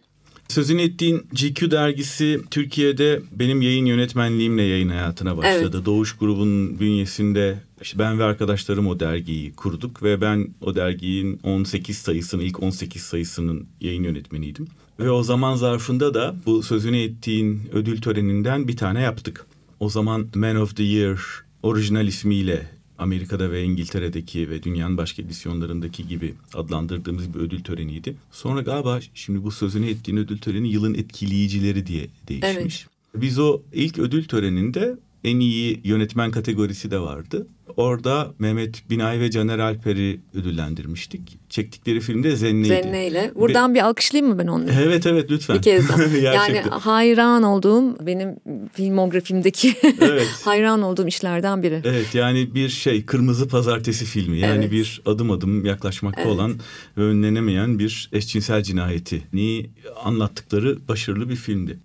Sözünü 0.49 0.83
ettiğin 0.83 1.27
GQ 1.33 1.71
dergisi 1.71 2.41
Türkiye'de 2.51 3.21
benim 3.33 3.63
yayın 3.63 3.87
yönetmenliğimle 3.87 4.63
yayın 4.63 4.89
hayatına 4.89 5.37
başladı. 5.37 5.71
Evet. 5.75 5.87
Doğuş 5.87 6.17
grubunun 6.17 6.81
bünyesinde 6.81 7.59
işte 7.83 7.99
ben 7.99 8.19
ve 8.19 8.25
arkadaşlarım 8.25 8.87
o 8.87 9.01
dergiyi 9.01 9.53
kurduk 9.53 10.03
ve 10.03 10.21
ben 10.21 10.49
o 10.61 10.75
derginin 10.75 11.41
18 11.43 11.99
sayısının 11.99 12.43
ilk 12.43 12.63
18 12.63 13.03
sayısının 13.03 13.67
yayın 13.81 14.05
yönetmeniydim. 14.05 14.69
Ve 15.01 15.11
o 15.11 15.23
zaman 15.23 15.55
zarfında 15.55 16.15
da 16.15 16.37
bu 16.47 16.63
sözünü 16.63 17.03
ettiğin 17.03 17.63
ödül 17.73 18.01
töreninden 18.01 18.69
bir 18.69 18.77
tane 18.77 19.01
yaptık. 19.01 19.47
O 19.81 19.89
zaman 19.89 20.29
Man 20.35 20.57
of 20.57 20.77
the 20.77 20.83
Year 20.83 21.19
orijinal 21.63 22.07
ismiyle 22.07 22.67
Amerika'da 22.99 23.51
ve 23.51 23.63
İngiltere'deki 23.63 24.51
ve 24.51 24.63
dünyanın 24.63 24.97
başka 24.97 25.23
edisyonlarındaki 25.23 26.09
gibi 26.09 26.35
adlandırdığımız 26.55 27.35
bir 27.35 27.39
ödül 27.39 27.63
töreniydi. 27.63 28.17
Sonra 28.31 28.61
galiba 28.61 29.01
şimdi 29.15 29.43
bu 29.43 29.51
sözünü 29.51 29.91
ettiğin 29.91 30.19
ödül 30.19 30.39
töreni 30.39 30.69
yılın 30.69 30.95
etkileyicileri 30.95 31.87
diye 31.87 32.09
değişmiş. 32.29 32.57
Evet. 32.59 32.87
Biz 33.23 33.39
o 33.39 33.63
ilk 33.73 33.99
ödül 33.99 34.25
töreninde 34.25 34.97
en 35.25 35.41
iyi 35.41 35.81
yönetmen 35.85 36.31
kategorisi 36.31 36.91
de 36.91 37.01
vardı. 37.01 37.47
Orada 37.77 38.33
Mehmet 38.39 38.91
Binay 38.91 39.21
ve 39.21 39.31
Caner 39.31 39.59
Alper'i 39.59 40.21
ödüllendirmiştik. 40.35 41.39
Çektikleri 41.49 42.01
filmde 42.01 42.37
Zenne'ydi. 42.37 42.69
Zenne'yle. 42.69 43.33
Buradan 43.35 43.71
Be- 43.71 43.75
bir 43.75 43.85
alkışlayayım 43.85 44.35
mı 44.35 44.39
ben 44.39 44.47
onu? 44.47 44.65
Evet 44.83 45.07
evet 45.07 45.31
lütfen. 45.31 45.57
Bir 45.57 45.63
kez 45.63 45.89
daha. 45.89 46.03
yani 46.23 46.61
hayran 46.61 47.43
olduğum 47.43 48.07
benim 48.07 48.37
filmografimdeki 48.73 49.75
evet. 50.01 50.27
hayran 50.45 50.83
olduğum 50.83 51.07
işlerden 51.07 51.63
biri. 51.63 51.81
Evet 51.85 52.15
yani 52.15 52.55
bir 52.55 52.69
şey 52.69 53.07
Kırmızı 53.07 53.49
Pazartesi 53.49 54.05
filmi. 54.05 54.39
Yani 54.39 54.61
evet. 54.61 54.73
bir 54.73 55.03
adım 55.07 55.31
adım 55.31 55.65
yaklaşmakta 55.65 56.23
evet. 56.23 56.33
olan 56.33 56.55
ve 56.97 57.03
önlenemeyen 57.03 57.79
bir 57.79 58.11
eşcinsel 58.13 58.63
cinayeti. 58.63 59.23
Ni 59.33 59.71
anlattıkları 60.05 60.89
başarılı 60.89 61.29
bir 61.29 61.37
filmdi. 61.37 61.79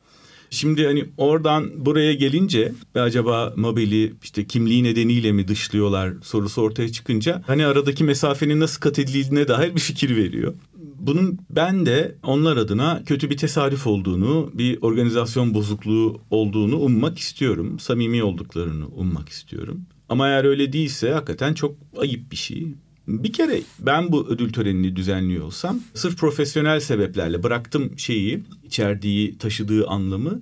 Şimdi 0.50 0.86
hani 0.86 1.06
oradan 1.18 1.86
buraya 1.86 2.14
gelince 2.14 2.72
acaba 2.95 3.54
Mabel'i 3.56 4.14
işte 4.24 4.45
kimliği 4.48 4.84
nedeniyle 4.84 5.32
mi 5.32 5.48
dışlıyorlar 5.48 6.14
sorusu 6.24 6.62
ortaya 6.62 6.91
çıkınca 6.91 7.43
hani 7.48 7.66
aradaki 7.66 8.04
mesafenin 8.04 8.60
nasıl 8.60 8.82
kat 8.82 9.00
edildiğine 9.00 9.48
dair 9.48 9.76
bir 9.76 9.80
fikir 9.80 10.16
veriyor. 10.16 10.54
Bunun 11.00 11.39
ben 11.50 11.86
de 11.86 12.16
onlar 12.24 12.58
adına 12.58 13.04
kötü 13.06 13.30
bir 13.30 13.38
tesadüf 13.38 13.88
olduğunu, 13.88 14.52
bir 14.54 14.78
organizasyon 14.82 15.54
bozukluğu 15.54 16.22
olduğunu 16.30 16.78
ummak 16.78 17.20
istiyorum. 17.20 17.80
Samimi 17.80 18.24
olduklarını 18.24 18.88
ummak 18.88 19.30
istiyorum. 19.30 19.82
Ama 20.10 20.28
eğer 20.28 20.45
öyle 20.45 20.74
değilse 20.74 21.12
hakikaten 21.12 21.54
çok 21.54 21.76
ayıp 21.98 22.32
bir 22.32 22.38
şey. 22.38 22.68
Bir 23.08 23.34
kere 23.34 23.62
ben 23.80 24.12
bu 24.12 24.28
ödül 24.28 24.53
törenini 24.53 24.95
düzenliyor 24.95 25.45
olsam 25.45 25.80
sırf 25.93 26.18
profesyonel 26.18 26.80
sebeplerle 26.80 27.43
bıraktım 27.43 27.99
şeyi 27.99 28.43
içerdiği 28.64 29.38
taşıdığı 29.38 29.88
anlamı 29.88 30.41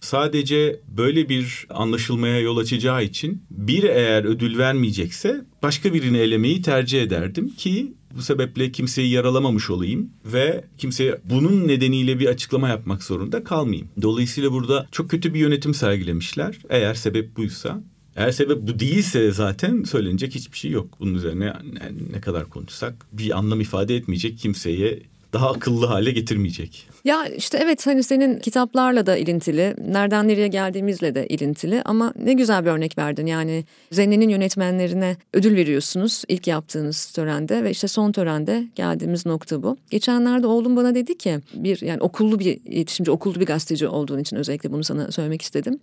sadece 0.00 0.80
böyle 0.88 1.28
bir 1.28 1.66
anlaşılmaya 1.70 2.40
yol 2.40 2.56
açacağı 2.56 3.04
için 3.04 3.42
bir 3.50 3.82
eğer 3.82 4.24
ödül 4.24 4.58
vermeyecekse 4.58 5.44
başka 5.62 5.94
birini 5.94 6.18
elemeyi 6.18 6.62
tercih 6.62 7.02
ederdim 7.02 7.48
ki 7.48 7.94
bu 8.16 8.22
sebeple 8.22 8.72
kimseyi 8.72 9.10
yaralamamış 9.10 9.70
olayım 9.70 10.10
ve 10.24 10.64
kimseye 10.78 11.20
bunun 11.24 11.68
nedeniyle 11.68 12.20
bir 12.20 12.26
açıklama 12.26 12.68
yapmak 12.68 13.02
zorunda 13.02 13.44
kalmayayım. 13.44 13.88
Dolayısıyla 14.02 14.52
burada 14.52 14.86
çok 14.92 15.10
kötü 15.10 15.34
bir 15.34 15.40
yönetim 15.40 15.74
sergilemişler. 15.74 16.58
Eğer 16.68 16.94
sebep 16.94 17.36
buysa 17.36 17.82
eğer 18.16 18.30
sebep 18.30 18.58
bu 18.62 18.78
değilse 18.78 19.32
zaten 19.32 19.82
söylenecek 19.82 20.34
hiçbir 20.34 20.58
şey 20.58 20.70
yok. 20.70 20.88
Bunun 21.00 21.14
üzerine 21.14 21.44
yani 21.44 22.12
ne 22.12 22.20
kadar 22.20 22.50
konuşsak 22.50 22.94
bir 23.12 23.38
anlam 23.38 23.60
ifade 23.60 23.96
etmeyecek 23.96 24.38
kimseye 24.38 25.00
daha 25.32 25.50
akıllı 25.50 25.86
hale 25.86 26.10
getirmeyecek. 26.10 26.88
Ya 27.04 27.26
işte 27.26 27.58
evet 27.62 27.86
hani 27.86 28.02
senin 28.02 28.38
kitaplarla 28.38 29.06
da 29.06 29.16
ilintili, 29.16 29.74
nereden 29.88 30.28
nereye 30.28 30.48
geldiğimizle 30.48 31.14
de 31.14 31.26
ilintili 31.26 31.82
ama 31.84 32.12
ne 32.24 32.32
güzel 32.32 32.64
bir 32.64 32.70
örnek 32.70 32.98
verdin. 32.98 33.26
Yani 33.26 33.64
Zenne'nin 33.92 34.28
yönetmenlerine 34.28 35.16
ödül 35.32 35.56
veriyorsunuz 35.56 36.22
ilk 36.28 36.46
yaptığınız 36.46 37.06
törende 37.06 37.64
ve 37.64 37.70
işte 37.70 37.88
son 37.88 38.12
törende 38.12 38.64
geldiğimiz 38.74 39.26
nokta 39.26 39.62
bu. 39.62 39.76
Geçenlerde 39.90 40.46
oğlum 40.46 40.76
bana 40.76 40.94
dedi 40.94 41.18
ki 41.18 41.40
bir 41.54 41.80
yani 41.80 42.00
okullu 42.00 42.38
bir 42.38 42.58
iletişimci, 42.64 43.10
okullu 43.10 43.40
bir 43.40 43.46
gazeteci 43.46 43.88
olduğun 43.88 44.18
için 44.18 44.36
özellikle 44.36 44.72
bunu 44.72 44.84
sana 44.84 45.12
söylemek 45.12 45.42
istedim. 45.42 45.80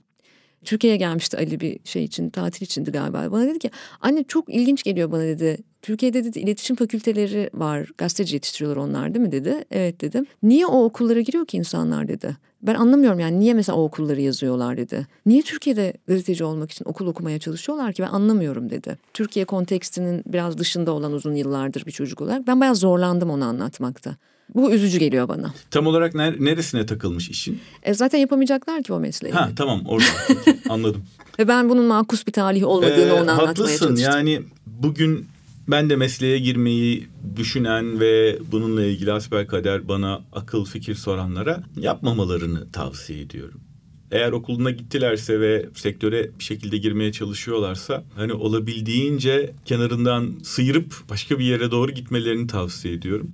Türkiye'ye 0.63 0.97
gelmişti 0.97 1.37
Ali 1.37 1.59
bir 1.59 1.79
şey 1.83 2.03
için, 2.03 2.29
tatil 2.29 2.65
içindi 2.65 2.91
galiba. 2.91 3.31
Bana 3.31 3.47
dedi 3.47 3.59
ki 3.59 3.71
anne 4.01 4.23
çok 4.23 4.53
ilginç 4.53 4.83
geliyor 4.83 5.11
bana 5.11 5.23
dedi. 5.23 5.57
Türkiye'de 5.81 6.23
dedi 6.23 6.39
iletişim 6.39 6.75
fakülteleri 6.75 7.49
var. 7.53 7.89
Gazeteci 7.97 8.35
yetiştiriyorlar 8.35 8.81
onlar 8.81 9.13
değil 9.13 9.25
mi 9.25 9.31
dedi. 9.31 9.65
Evet 9.71 10.01
dedim. 10.01 10.25
Niye 10.43 10.65
o 10.65 10.83
okullara 10.83 11.21
giriyor 11.21 11.45
ki 11.45 11.57
insanlar 11.57 12.07
dedi. 12.07 12.37
Ben 12.61 12.75
anlamıyorum 12.75 13.19
yani 13.19 13.39
niye 13.39 13.53
mesela 13.53 13.77
o 13.77 13.83
okulları 13.83 14.21
yazıyorlar 14.21 14.77
dedi. 14.77 15.07
Niye 15.25 15.41
Türkiye'de 15.41 15.93
gazeteci 16.07 16.43
olmak 16.43 16.71
için 16.71 16.85
okul 16.85 17.07
okumaya 17.07 17.39
çalışıyorlar 17.39 17.93
ki 17.93 18.03
ben 18.03 18.07
anlamıyorum 18.07 18.69
dedi. 18.69 18.97
Türkiye 19.13 19.45
kontekstinin 19.45 20.23
biraz 20.27 20.57
dışında 20.57 20.91
olan 20.91 21.13
uzun 21.13 21.35
yıllardır 21.35 21.85
bir 21.85 21.91
çocuk 21.91 22.21
olarak 22.21 22.47
ben 22.47 22.61
bayağı 22.61 22.75
zorlandım 22.75 23.29
onu 23.29 23.45
anlatmakta. 23.45 24.15
Bu 24.55 24.71
üzücü 24.71 24.99
geliyor 24.99 25.27
bana. 25.27 25.53
Tam 25.71 25.87
olarak 25.87 26.13
ner- 26.13 26.45
neresine 26.45 26.85
takılmış 26.85 27.29
işin? 27.29 27.59
E 27.83 27.93
zaten 27.93 28.19
yapamayacaklar 28.19 28.83
ki 28.83 28.93
o 28.93 28.99
mesleği. 28.99 29.33
Ha 29.33 29.49
tamam 29.55 29.81
orada 29.85 30.05
anladım. 30.69 31.03
Ve 31.39 31.47
ben 31.47 31.69
bunun 31.69 31.85
makus 31.85 32.27
bir 32.27 32.31
talih 32.31 32.67
olmadığını 32.67 33.01
ee, 33.01 33.11
ona 33.11 33.19
anlatmaya 33.19 33.47
haklısın. 33.47 33.85
çalıştım. 33.85 34.11
Yani 34.11 34.41
bugün 34.65 35.27
ben 35.67 35.89
de 35.89 35.95
mesleğe 35.95 36.39
girmeyi 36.39 37.07
düşünen 37.35 37.99
ve 37.99 38.39
bununla 38.51 38.85
ilgili 38.85 39.47
kader 39.47 39.87
bana 39.87 40.21
akıl 40.33 40.65
fikir 40.65 40.95
soranlara 40.95 41.63
yapmamalarını 41.79 42.71
tavsiye 42.71 43.21
ediyorum. 43.21 43.61
Eğer 44.11 44.31
okuluna 44.31 44.71
gittilerse 44.71 45.39
ve 45.39 45.65
sektöre 45.75 46.29
bir 46.39 46.43
şekilde 46.43 46.77
girmeye 46.77 47.11
çalışıyorlarsa 47.11 48.03
hani 48.15 48.33
olabildiğince 48.33 49.53
kenarından 49.65 50.31
sıyırıp 50.43 50.93
başka 51.09 51.39
bir 51.39 51.45
yere 51.45 51.71
doğru 51.71 51.91
gitmelerini 51.91 52.47
tavsiye 52.47 52.93
ediyorum. 52.93 53.31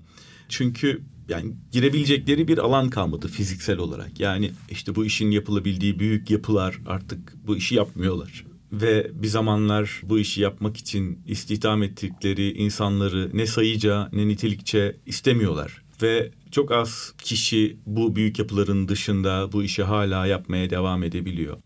Çünkü 0.49 1.01
yani 1.29 1.53
girebilecekleri 1.71 2.47
bir 2.47 2.57
alan 2.57 2.89
kalmadı 2.89 3.27
fiziksel 3.27 3.77
olarak. 3.77 4.19
Yani 4.19 4.51
işte 4.69 4.95
bu 4.95 5.05
işin 5.05 5.31
yapılabildiği 5.31 5.99
büyük 5.99 6.29
yapılar 6.29 6.79
artık 6.85 7.47
bu 7.47 7.57
işi 7.57 7.75
yapmıyorlar. 7.75 8.45
Ve 8.71 9.11
bir 9.13 9.27
zamanlar 9.27 10.01
bu 10.03 10.19
işi 10.19 10.41
yapmak 10.41 10.77
için 10.77 11.21
istihdam 11.27 11.83
ettikleri 11.83 12.51
insanları 12.51 13.29
ne 13.33 13.45
sayıca 13.45 14.09
ne 14.13 14.27
nitelikçe 14.27 14.97
istemiyorlar. 15.05 15.83
Ve 16.01 16.31
çok 16.51 16.71
az 16.71 17.13
kişi 17.17 17.77
bu 17.85 18.15
büyük 18.15 18.39
yapıların 18.39 18.87
dışında 18.87 19.51
bu 19.51 19.63
işi 19.63 19.83
hala 19.83 20.25
yapmaya 20.25 20.69
devam 20.69 21.03
edebiliyor. 21.03 21.57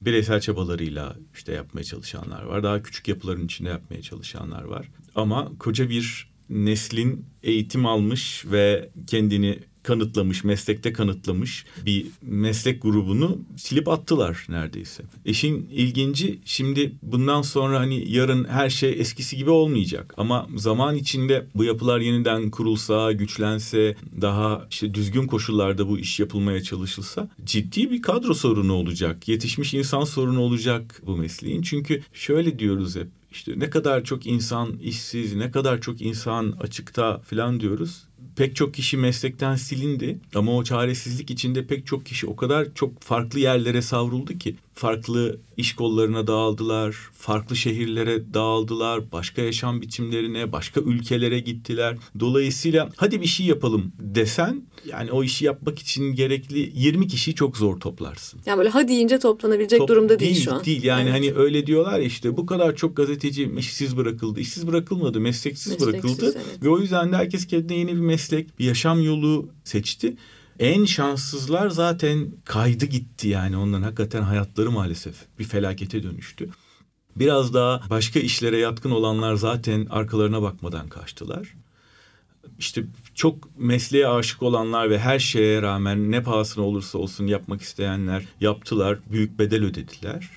Bireysel 0.00 0.40
çabalarıyla 0.40 1.16
işte 1.34 1.52
yapmaya 1.52 1.84
çalışanlar 1.84 2.42
var. 2.42 2.62
Daha 2.62 2.82
küçük 2.82 3.08
yapıların 3.08 3.44
içinde 3.44 3.68
yapmaya 3.68 4.02
çalışanlar 4.02 4.62
var. 4.62 4.88
Ama 5.14 5.52
koca 5.58 5.90
bir 5.90 6.35
neslin 6.50 7.26
eğitim 7.42 7.86
almış 7.86 8.44
ve 8.46 8.90
kendini 9.06 9.58
kanıtlamış, 9.86 10.44
meslekte 10.44 10.92
kanıtlamış 10.92 11.64
bir 11.86 12.06
meslek 12.22 12.82
grubunu 12.82 13.38
silip 13.56 13.88
attılar 13.88 14.46
neredeyse. 14.48 15.02
İşin 15.24 15.68
ilginci 15.72 16.38
şimdi 16.44 16.92
bundan 17.02 17.42
sonra 17.42 17.80
hani 17.80 18.12
yarın 18.12 18.44
her 18.44 18.70
şey 18.70 19.00
eskisi 19.00 19.36
gibi 19.36 19.50
olmayacak. 19.50 20.14
Ama 20.16 20.48
zaman 20.56 20.96
içinde 20.96 21.46
bu 21.54 21.64
yapılar 21.64 22.00
yeniden 22.00 22.50
kurulsa, 22.50 23.12
güçlense, 23.12 23.96
daha 24.20 24.66
işte 24.70 24.94
düzgün 24.94 25.26
koşullarda 25.26 25.88
bu 25.88 25.98
iş 25.98 26.20
yapılmaya 26.20 26.62
çalışılsa 26.62 27.28
ciddi 27.44 27.90
bir 27.90 28.02
kadro 28.02 28.34
sorunu 28.34 28.72
olacak. 28.72 29.28
Yetişmiş 29.28 29.74
insan 29.74 30.04
sorunu 30.04 30.40
olacak 30.40 31.02
bu 31.06 31.16
mesleğin. 31.16 31.62
Çünkü 31.62 32.02
şöyle 32.12 32.58
diyoruz 32.58 32.96
hep 32.96 33.08
işte 33.30 33.52
ne 33.56 33.70
kadar 33.70 34.04
çok 34.04 34.26
insan 34.26 34.78
işsiz, 34.78 35.34
ne 35.34 35.50
kadar 35.50 35.80
çok 35.80 36.00
insan 36.00 36.54
açıkta 36.60 37.18
falan 37.18 37.60
diyoruz 37.60 38.05
pek 38.36 38.56
çok 38.56 38.74
kişi 38.74 38.96
meslekten 38.96 39.56
silindi 39.56 40.18
ama 40.34 40.56
o 40.56 40.64
çaresizlik 40.64 41.30
içinde 41.30 41.66
pek 41.66 41.86
çok 41.86 42.06
kişi 42.06 42.26
o 42.26 42.36
kadar 42.36 42.74
çok 42.74 43.02
farklı 43.02 43.40
yerlere 43.40 43.82
savruldu 43.82 44.38
ki 44.38 44.56
farklı 44.76 45.38
iş 45.56 45.74
kollarına 45.74 46.26
dağıldılar, 46.26 46.96
farklı 47.12 47.56
şehirlere 47.56 48.34
dağıldılar, 48.34 49.12
başka 49.12 49.42
yaşam 49.42 49.80
biçimlerine, 49.82 50.52
başka 50.52 50.80
ülkelere 50.80 51.40
gittiler. 51.40 51.96
Dolayısıyla 52.20 52.88
hadi 52.96 53.20
bir 53.20 53.26
şey 53.26 53.46
yapalım 53.46 53.92
desen 53.98 54.62
yani 54.86 55.12
o 55.12 55.24
işi 55.24 55.44
yapmak 55.44 55.78
için 55.78 56.14
gerekli 56.14 56.72
20 56.74 57.08
kişiyi 57.08 57.34
çok 57.34 57.56
zor 57.56 57.80
toplarsın. 57.80 58.40
Yani 58.46 58.58
böyle 58.58 58.68
hadi 58.68 58.88
deyince 58.88 59.18
toplanabilecek 59.18 59.78
Top, 59.78 59.88
durumda 59.88 60.18
değil, 60.18 60.34
değil 60.34 60.44
şu 60.44 60.54
an. 60.54 60.64
Değil 60.64 60.82
yani 60.84 61.02
evet. 61.02 61.12
hani 61.12 61.34
öyle 61.34 61.66
diyorlar 61.66 61.98
ya 61.98 62.04
işte 62.04 62.36
bu 62.36 62.46
kadar 62.46 62.76
çok 62.76 62.96
gazeteci 62.96 63.52
işsiz 63.58 63.96
bırakıldı. 63.96 64.40
İşsiz 64.40 64.66
bırakılmadı, 64.66 65.20
mesleksiz, 65.20 65.72
mesleksiz 65.72 66.02
bırakıldı. 66.04 66.32
Evet. 66.36 66.62
Ve 66.62 66.68
o 66.68 66.78
yüzden 66.78 67.12
de 67.12 67.16
herkes 67.16 67.46
kendine 67.46 67.78
yeni 67.78 67.94
bir 67.94 68.00
meslek, 68.00 68.58
bir 68.58 68.64
yaşam 68.64 69.02
yolu 69.02 69.48
seçti. 69.64 70.16
En 70.58 70.84
şanssızlar 70.84 71.68
zaten 71.68 72.32
kaydı 72.44 72.86
gitti 72.86 73.28
yani 73.28 73.56
onların 73.56 73.82
hakikaten 73.82 74.22
hayatları 74.22 74.70
maalesef 74.70 75.14
bir 75.38 75.44
felakete 75.44 76.02
dönüştü. 76.02 76.50
Biraz 77.16 77.54
daha 77.54 77.82
başka 77.90 78.20
işlere 78.20 78.58
yatkın 78.58 78.90
olanlar 78.90 79.34
zaten 79.34 79.86
arkalarına 79.90 80.42
bakmadan 80.42 80.88
kaçtılar. 80.88 81.54
işte 82.58 82.84
çok 83.14 83.58
mesleğe 83.58 84.08
aşık 84.08 84.42
olanlar 84.42 84.90
ve 84.90 84.98
her 84.98 85.18
şeye 85.18 85.62
rağmen 85.62 86.10
ne 86.10 86.22
pahasına 86.22 86.64
olursa 86.64 86.98
olsun 86.98 87.26
yapmak 87.26 87.62
isteyenler 87.62 88.24
yaptılar. 88.40 88.98
Büyük 89.12 89.38
bedel 89.38 89.64
ödediler. 89.64 90.30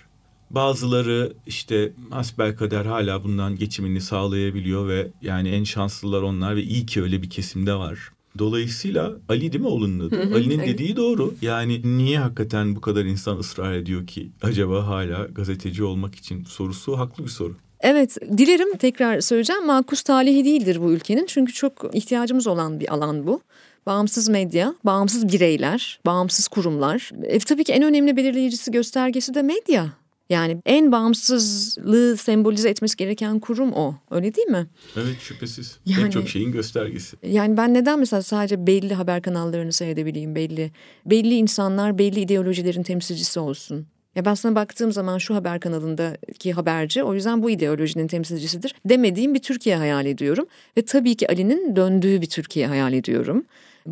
Bazıları 0.50 1.34
işte 1.48 1.94
hasbelkader 2.10 2.86
hala 2.86 3.24
bundan 3.24 3.56
geçimini 3.56 4.02
sağlayabiliyor 4.02 4.88
ve 4.88 5.12
yani 5.22 5.50
en 5.50 5.64
şanslılar 5.64 6.22
onlar 6.22 6.56
ve 6.56 6.64
iyi 6.64 6.86
ki 6.86 7.02
öyle 7.02 7.22
bir 7.22 7.30
kesimde 7.30 7.76
var. 7.76 8.12
Dolayısıyla 8.40 9.12
Ali 9.30 9.52
değil 9.52 9.64
mi 9.64 9.68
oğlunun 9.68 10.08
adı? 10.08 10.36
Ali'nin 10.36 10.60
dediği 10.60 10.96
doğru. 10.96 11.34
Yani 11.42 11.98
niye 11.98 12.20
hakikaten 12.20 12.76
bu 12.76 12.82
kadar 12.82 13.06
insan 13.06 13.38
ısrar 13.38 13.74
ediyor 13.74 14.08
ki 14.08 14.30
acaba 14.42 14.88
hala 14.88 15.26
gazeteci 15.26 15.84
olmak 15.84 16.16
için 16.16 16.44
sorusu 16.44 16.98
haklı 16.98 17.24
bir 17.24 17.30
soru. 17.30 17.56
Evet 17.80 18.18
dilerim 18.38 18.78
tekrar 18.78 19.22
söyleyeceğim 19.22 19.66
makus 19.66 20.02
talihi 20.02 20.46
değildir 20.46 20.82
bu 20.82 20.92
ülkenin 20.92 21.26
çünkü 21.26 21.54
çok 21.54 21.74
ihtiyacımız 21.94 22.48
olan 22.48 22.80
bir 22.80 22.94
alan 22.94 23.28
bu. 23.28 23.42
Bağımsız 23.86 24.30
medya, 24.30 24.76
bağımsız 24.84 25.34
bireyler, 25.34 26.00
bağımsız 26.06 26.48
kurumlar. 26.48 27.12
E, 27.24 27.40
tabii 27.40 27.64
ki 27.64 27.74
en 27.74 27.84
önemli 27.84 28.18
belirleyicisi 28.18 28.72
göstergesi 28.72 29.34
de 29.34 29.42
medya. 29.42 29.94
Yani 30.30 30.62
en 30.66 30.92
bağımsızlığı 30.92 32.18
sembolize 32.18 32.70
etmesi 32.70 32.98
gereken 32.98 33.40
kurum 33.40 33.74
o. 33.74 33.96
Öyle 34.12 34.36
değil 34.36 34.48
mi? 34.48 34.68
Evet 34.98 35.20
şüphesiz. 35.20 35.80
Yani, 35.86 36.06
en 36.06 36.10
çok 36.10 36.30
şeyin 36.30 36.52
göstergesi. 36.52 37.18
Yani 37.24 37.58
ben 37.58 37.74
neden 37.74 38.00
mesela 38.00 38.22
sadece 38.22 38.68
belli 38.68 38.94
haber 38.94 39.22
kanallarını 39.22 39.74
seyredebileyim 39.74 40.36
belli. 40.36 40.72
Belli 41.06 41.36
insanlar 41.36 41.98
belli 41.98 42.20
ideolojilerin 42.20 42.84
temsilcisi 42.84 43.40
olsun. 43.40 43.88
Ya 44.16 44.26
ben 44.26 44.34
sana 44.34 44.56
baktığım 44.56 44.92
zaman 44.92 45.18
şu 45.18 45.36
haber 45.36 45.60
kanalındaki 45.60 46.54
haberci 46.54 47.04
o 47.04 47.14
yüzden 47.14 47.44
bu 47.44 47.50
ideolojinin 47.50 48.08
temsilcisidir 48.08 48.76
demediğim 48.86 49.34
bir 49.34 49.40
Türkiye 49.40 49.76
hayal 49.76 50.06
ediyorum. 50.06 50.48
Ve 50.78 50.86
tabii 50.86 51.16
ki 51.16 51.28
Ali'nin 51.30 51.76
döndüğü 51.76 52.22
bir 52.22 52.30
Türkiye 52.30 52.68
hayal 52.68 52.94
ediyorum 52.94 53.46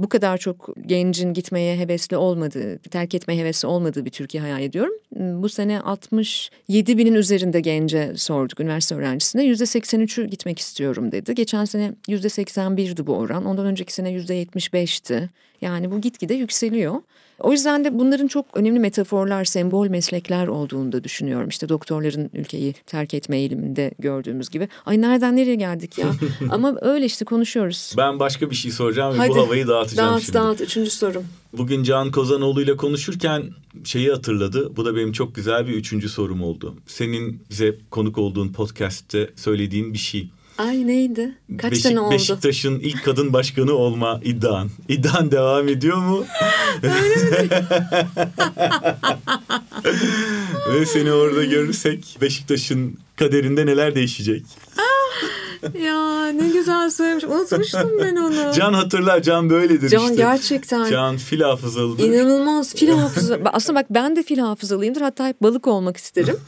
bu 0.03 0.09
kadar 0.09 0.37
çok 0.37 0.69
gencin 0.85 1.33
gitmeye 1.33 1.77
hevesli 1.77 2.17
olmadığı, 2.17 2.77
terk 2.77 3.15
etmeye 3.15 3.41
hevesli 3.41 3.67
olmadığı 3.67 4.05
bir 4.05 4.09
Türkiye 4.09 4.41
hayal 4.41 4.61
ediyorum. 4.61 4.93
Bu 5.15 5.49
sene 5.49 5.81
67 5.81 6.97
binin 6.97 7.13
üzerinde 7.13 7.59
gence 7.59 8.13
sorduk 8.15 8.59
üniversite 8.59 8.95
öğrencisine. 8.95 9.45
%83'ü 9.45 10.25
gitmek 10.25 10.59
istiyorum 10.59 11.11
dedi. 11.11 11.35
Geçen 11.35 11.65
sene 11.65 11.93
%81'di 12.07 13.07
bu 13.07 13.13
oran. 13.13 13.45
Ondan 13.45 13.65
önceki 13.65 13.93
sene 13.93 14.11
%75'ti. 14.11 15.29
Yani 15.61 15.91
bu 15.91 16.01
gitgide 16.01 16.33
yükseliyor. 16.33 16.95
O 17.39 17.51
yüzden 17.51 17.85
de 17.85 17.99
bunların 17.99 18.27
çok 18.27 18.45
önemli 18.53 18.79
metaforlar, 18.79 19.45
sembol 19.45 19.87
meslekler 19.87 20.47
olduğunu 20.47 20.91
da 20.91 21.03
düşünüyorum. 21.03 21.49
İşte 21.49 21.69
doktorların 21.69 22.29
ülkeyi 22.33 22.73
terk 22.73 23.13
etme 23.13 23.37
eğiliminde 23.37 23.91
gördüğümüz 23.99 24.49
gibi. 24.49 24.67
Ay 24.85 25.01
nereden 25.01 25.35
nereye 25.35 25.55
geldik 25.55 25.97
ya? 25.97 26.07
Ama 26.49 26.75
öyle 26.81 27.05
işte 27.05 27.25
konuşuyoruz. 27.25 27.93
Ben 27.97 28.19
başka 28.19 28.49
bir 28.49 28.55
şey 28.55 28.71
soracağım 28.71 29.13
ve 29.13 29.17
Hadi, 29.17 29.29
bu 29.29 29.37
havayı 29.37 29.67
dağıtacağım 29.67 30.13
dağıt, 30.13 30.23
şimdi. 30.23 30.33
Dağıt, 30.33 30.61
üçüncü 30.61 30.89
sorum. 30.89 31.25
Bugün 31.53 31.83
Can 31.83 32.11
Kozanoğlu 32.11 32.61
ile 32.61 32.77
konuşurken 32.77 33.43
şeyi 33.83 34.11
hatırladı. 34.11 34.75
Bu 34.75 34.85
da 34.85 34.95
benim 34.95 35.11
çok 35.11 35.35
güzel 35.35 35.67
bir 35.67 35.73
üçüncü 35.73 36.09
sorum 36.09 36.43
oldu. 36.43 36.75
Senin 36.87 37.43
bize 37.49 37.77
konuk 37.91 38.17
olduğun 38.17 38.53
podcast'te 38.53 39.29
söylediğin 39.35 39.93
bir 39.93 39.97
şey. 39.97 40.29
Ay 40.57 40.87
neydi? 40.87 41.37
Kaç 41.57 41.71
Beşik, 41.71 41.83
sene 41.83 41.99
oldu? 41.99 42.11
Beşiktaş'ın 42.11 42.79
ilk 42.79 43.05
kadın 43.05 43.33
başkanı 43.33 43.73
olma 43.73 44.19
iddian. 44.23 44.69
İddian 44.89 45.31
devam 45.31 45.67
ediyor 45.67 45.97
mu? 45.97 46.25
Ve 50.73 50.85
seni 50.85 51.11
orada 51.13 51.43
görürsek 51.43 52.17
Beşiktaş'ın 52.21 52.97
kaderinde 53.15 53.65
neler 53.65 53.95
değişecek? 53.95 54.43
ya 55.83 56.25
ne 56.27 56.49
güzel 56.49 56.89
söylemiş. 56.89 57.23
Unutmuştum 57.23 57.91
ben 57.99 58.15
onu. 58.15 58.53
Can 58.53 58.73
hatırlar. 58.73 59.21
Can 59.21 59.49
böyledir 59.49 59.89
Can 59.89 60.03
işte. 60.03 60.15
gerçekten. 60.15 60.89
Can 60.89 61.17
fil 61.17 61.41
hafızalıdır. 61.41 62.03
İnanılmaz 62.03 62.75
fil 62.75 62.89
hafıza. 62.89 63.39
Aslında 63.45 63.79
bak 63.79 63.85
ben 63.89 64.15
de 64.15 64.23
fil 64.23 64.37
hafızalıyımdır. 64.37 65.01
Hatta 65.01 65.27
hep 65.27 65.41
balık 65.43 65.67
olmak 65.67 65.97
isterim. 65.97 66.39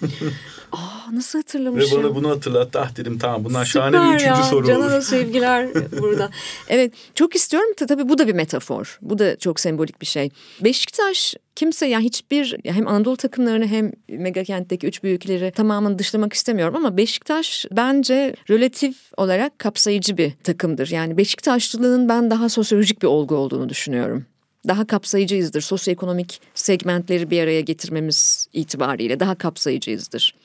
Aa 0.72 0.78
nasıl 1.16 1.40
hatırlamışım. 1.40 2.00
Ve 2.00 2.04
bana 2.04 2.16
bunu 2.16 2.30
hatırlattı. 2.30 2.80
Ah 2.80 2.96
dedim 2.96 3.18
tamam 3.20 3.46
bundan 3.46 3.64
Süper 3.64 3.82
şahane 3.82 4.10
bir 4.10 4.16
üçüncü 4.16 4.26
ya. 4.26 4.44
soru 4.44 4.68
Can'a 4.68 4.80
olur. 4.80 4.90
da 4.90 5.02
sevgiler 5.02 5.68
burada. 6.02 6.30
Evet 6.70 6.94
çok 7.16 7.36
istiyorum. 7.36 7.70
Tabii 7.78 8.10
bu 8.10 8.18
da 8.18 8.28
bir 8.28 8.34
metafor. 8.34 9.00
Bu 9.02 9.20
da 9.20 9.38
çok 9.38 9.60
sembolik 9.60 10.02
bir 10.02 10.06
şey. 10.06 10.30
Beşiktaş 10.62 11.36
kimse 11.56 11.86
yani 11.86 12.04
hiçbir 12.04 12.58
hem 12.66 12.88
Anadolu 12.88 13.18
takımlarını 13.18 13.68
hem 13.68 13.92
mega 14.10 14.44
kentteki 14.44 14.88
üç 14.88 15.04
büyükleri 15.04 15.52
tamamen 15.52 16.00
dışlamak 16.00 16.34
istemiyorum 16.34 16.76
ama 16.76 16.98
Beşiktaş 16.98 17.66
bence 17.72 18.36
relatif 18.50 18.96
olarak 19.18 19.60
kapsayıcı 19.60 20.18
bir 20.18 20.32
takımdır. 20.44 20.88
Yani 20.88 21.18
Beşiktaşlılığın 21.18 22.10
ben 22.10 22.32
daha 22.32 22.50
sosyolojik 22.50 23.02
bir 23.02 23.08
olgu 23.08 23.36
olduğunu 23.36 23.70
düşünüyorum 23.70 24.26
daha 24.68 24.88
kapsayıcıyızdır. 24.88 25.62
Sosyoekonomik 25.62 26.42
segmentleri 26.56 27.32
bir 27.32 27.42
araya 27.42 27.62
getirmemiz 27.62 28.48
itibariyle 28.54 29.20
daha 29.20 29.36
kapsayıcıyızdır. 29.36 30.36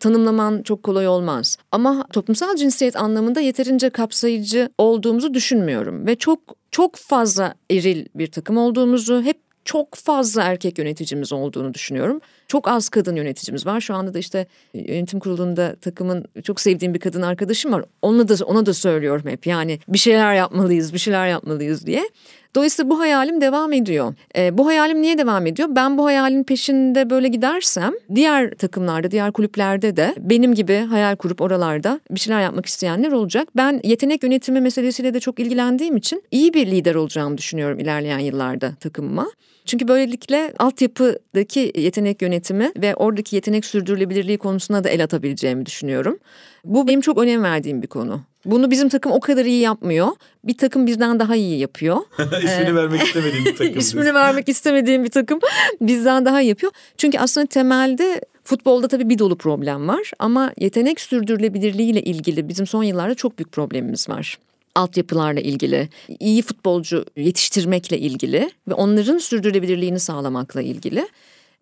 Tanımlaman 0.00 0.62
çok 0.62 0.82
kolay 0.82 1.08
olmaz. 1.08 1.56
Ama 1.72 2.06
toplumsal 2.12 2.56
cinsiyet 2.56 2.96
anlamında 2.96 3.40
yeterince 3.40 3.90
kapsayıcı 3.90 4.68
olduğumuzu 4.78 5.34
düşünmüyorum 5.34 6.06
ve 6.06 6.16
çok 6.16 6.40
çok 6.70 6.96
fazla 6.96 7.54
eril 7.70 8.06
bir 8.14 8.26
takım 8.26 8.56
olduğumuzu, 8.56 9.22
hep 9.22 9.36
çok 9.64 9.94
fazla 9.94 10.42
erkek 10.42 10.78
yöneticimiz 10.78 11.32
olduğunu 11.32 11.74
düşünüyorum. 11.74 12.20
Çok 12.48 12.68
az 12.68 12.88
kadın 12.88 13.16
yöneticimiz 13.16 13.66
var. 13.66 13.80
Şu 13.80 13.94
anda 13.94 14.14
da 14.14 14.18
işte 14.18 14.46
yönetim 14.74 15.20
kurulunda 15.20 15.76
takımın 15.80 16.24
çok 16.42 16.60
sevdiğim 16.60 16.94
bir 16.94 17.00
kadın 17.00 17.22
arkadaşım 17.22 17.72
var. 17.72 17.84
Ona 18.02 18.28
da 18.28 18.44
ona 18.44 18.66
da 18.66 18.74
söylüyorum 18.74 19.24
hep. 19.26 19.46
Yani 19.46 19.78
bir 19.88 19.98
şeyler 19.98 20.34
yapmalıyız, 20.34 20.92
bir 20.92 20.98
şeyler 20.98 21.28
yapmalıyız 21.28 21.86
diye. 21.86 22.10
Dolayısıyla 22.56 22.90
bu 22.90 22.98
hayalim 22.98 23.40
devam 23.40 23.72
ediyor. 23.72 24.14
E, 24.36 24.58
bu 24.58 24.66
hayalim 24.66 25.02
niye 25.02 25.18
devam 25.18 25.46
ediyor? 25.46 25.68
Ben 25.72 25.98
bu 25.98 26.04
hayalin 26.04 26.44
peşinde 26.44 27.10
böyle 27.10 27.28
gidersem 27.28 27.92
diğer 28.14 28.50
takımlarda, 28.50 29.10
diğer 29.10 29.32
kulüplerde 29.32 29.96
de 29.96 30.14
benim 30.18 30.54
gibi 30.54 30.76
hayal 30.76 31.16
kurup 31.16 31.40
oralarda 31.40 32.00
bir 32.10 32.20
şeyler 32.20 32.42
yapmak 32.42 32.66
isteyenler 32.66 33.12
olacak. 33.12 33.48
Ben 33.56 33.80
yetenek 33.84 34.22
yönetimi 34.22 34.60
meselesiyle 34.60 35.14
de 35.14 35.20
çok 35.20 35.40
ilgilendiğim 35.40 35.96
için 35.96 36.22
iyi 36.30 36.54
bir 36.54 36.66
lider 36.66 36.94
olacağımı 36.94 37.38
düşünüyorum 37.38 37.78
ilerleyen 37.78 38.18
yıllarda 38.18 38.74
takımıma. 38.80 39.26
Çünkü 39.66 39.88
böylelikle 39.88 40.52
altyapıdaki 40.58 41.72
yetenek 41.76 42.22
yönetimi 42.22 42.35
ve 42.76 42.94
oradaki 42.94 43.36
yetenek 43.36 43.64
sürdürülebilirliği 43.64 44.38
konusuna 44.38 44.84
da 44.84 44.88
el 44.88 45.04
atabileceğimi 45.04 45.66
düşünüyorum. 45.66 46.18
Bu 46.64 46.88
benim 46.88 47.00
çok 47.00 47.18
önem 47.18 47.42
verdiğim 47.42 47.82
bir 47.82 47.86
konu. 47.86 48.20
Bunu 48.44 48.70
bizim 48.70 48.88
takım 48.88 49.12
o 49.12 49.20
kadar 49.20 49.44
iyi 49.44 49.60
yapmıyor. 49.60 50.08
Bir 50.44 50.58
takım 50.58 50.86
bizden 50.86 51.20
daha 51.20 51.36
iyi 51.36 51.58
yapıyor. 51.58 51.96
İsmini 52.18 52.68
ee, 52.68 52.74
vermek 52.74 53.02
istemediğim 53.02 53.44
bir 53.44 53.56
takım. 53.56 53.78
İsmini 53.78 54.14
vermek 54.14 54.48
istemediğim 54.48 55.04
bir 55.04 55.10
takım 55.10 55.40
bizden 55.80 56.24
daha 56.24 56.42
iyi 56.42 56.48
yapıyor. 56.48 56.72
Çünkü 56.96 57.18
aslında 57.18 57.46
temelde 57.46 58.20
futbolda 58.44 58.88
tabii 58.88 59.08
bir 59.08 59.18
dolu 59.18 59.38
problem 59.38 59.88
var 59.88 60.10
ama 60.18 60.52
yetenek 60.58 61.00
sürdürülebilirliği 61.00 61.90
ile 61.90 62.02
ilgili 62.02 62.48
bizim 62.48 62.66
son 62.66 62.82
yıllarda 62.82 63.14
çok 63.14 63.38
büyük 63.38 63.52
problemimiz 63.52 64.08
var 64.08 64.38
altyapılarla 64.76 65.40
ilgili, 65.40 65.88
iyi 66.20 66.42
futbolcu 66.42 67.04
yetiştirmekle 67.16 67.98
ilgili 67.98 68.50
ve 68.68 68.74
onların 68.74 69.18
sürdürülebilirliğini 69.18 70.00
sağlamakla 70.00 70.62
ilgili. 70.62 71.08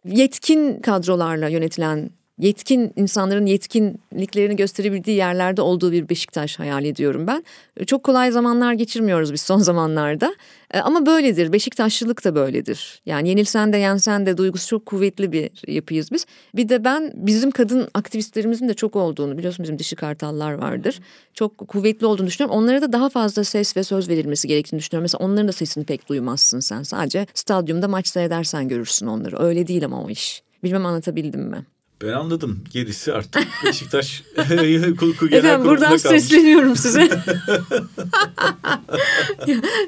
Yetkin 0.04 0.80
kadrolarla 0.80 1.48
yönetilen 1.48 2.10
yetkin 2.38 2.92
insanların 2.96 3.46
yetkinliklerini 3.46 4.56
gösterebildiği 4.56 5.16
yerlerde 5.16 5.62
olduğu 5.62 5.92
bir 5.92 6.08
Beşiktaş 6.08 6.58
hayal 6.58 6.84
ediyorum 6.84 7.26
ben. 7.26 7.44
Çok 7.86 8.02
kolay 8.02 8.30
zamanlar 8.30 8.72
geçirmiyoruz 8.72 9.32
biz 9.32 9.40
son 9.40 9.58
zamanlarda. 9.70 10.34
E, 10.74 10.78
ama 10.80 11.06
böyledir. 11.06 11.52
Beşiktaşlılık 11.52 12.24
da 12.24 12.34
böyledir. 12.34 13.02
Yani 13.06 13.28
yenilsen 13.28 13.72
de 13.72 13.76
yensen 13.76 14.26
de 14.26 14.36
duygusu 14.36 14.68
çok 14.68 14.86
kuvvetli 14.86 15.32
bir 15.32 15.50
yapıyız 15.72 16.12
biz. 16.12 16.26
Bir 16.54 16.68
de 16.68 16.84
ben 16.84 17.12
bizim 17.14 17.50
kadın 17.50 17.88
aktivistlerimizin 17.94 18.68
de 18.68 18.74
çok 18.74 18.96
olduğunu 18.96 19.38
biliyorsun 19.38 19.62
bizim 19.62 19.78
dişi 19.78 19.96
kartallar 19.96 20.52
vardır. 20.52 21.00
Çok 21.34 21.58
kuvvetli 21.58 22.06
olduğunu 22.06 22.26
düşünüyorum. 22.26 22.56
Onlara 22.62 22.82
da 22.82 22.92
daha 22.92 23.08
fazla 23.08 23.44
ses 23.44 23.76
ve 23.76 23.84
söz 23.84 24.08
verilmesi 24.08 24.48
gerektiğini 24.48 24.78
düşünüyorum. 24.78 25.02
Mesela 25.02 25.24
onların 25.24 25.48
da 25.48 25.52
sesini 25.52 25.84
pek 25.84 26.08
duymazsın 26.08 26.60
sen. 26.60 26.82
Sadece 26.82 27.26
stadyumda 27.34 27.88
maç 27.88 28.08
seyredersen 28.08 28.68
görürsün 28.68 29.06
onları. 29.06 29.42
Öyle 29.42 29.66
değil 29.66 29.84
ama 29.84 30.04
o 30.04 30.10
iş. 30.10 30.42
Bilmem 30.64 30.86
anlatabildim 30.86 31.40
mi? 31.40 31.64
Ben 32.02 32.12
anladım. 32.12 32.64
Gerisi 32.72 33.12
artık 33.12 33.46
Beşiktaş 33.66 34.22
Efendim 34.36 35.64
buradan 35.64 35.86
kalmış. 35.86 36.02
sesleniyorum 36.02 36.76
size. 36.76 37.08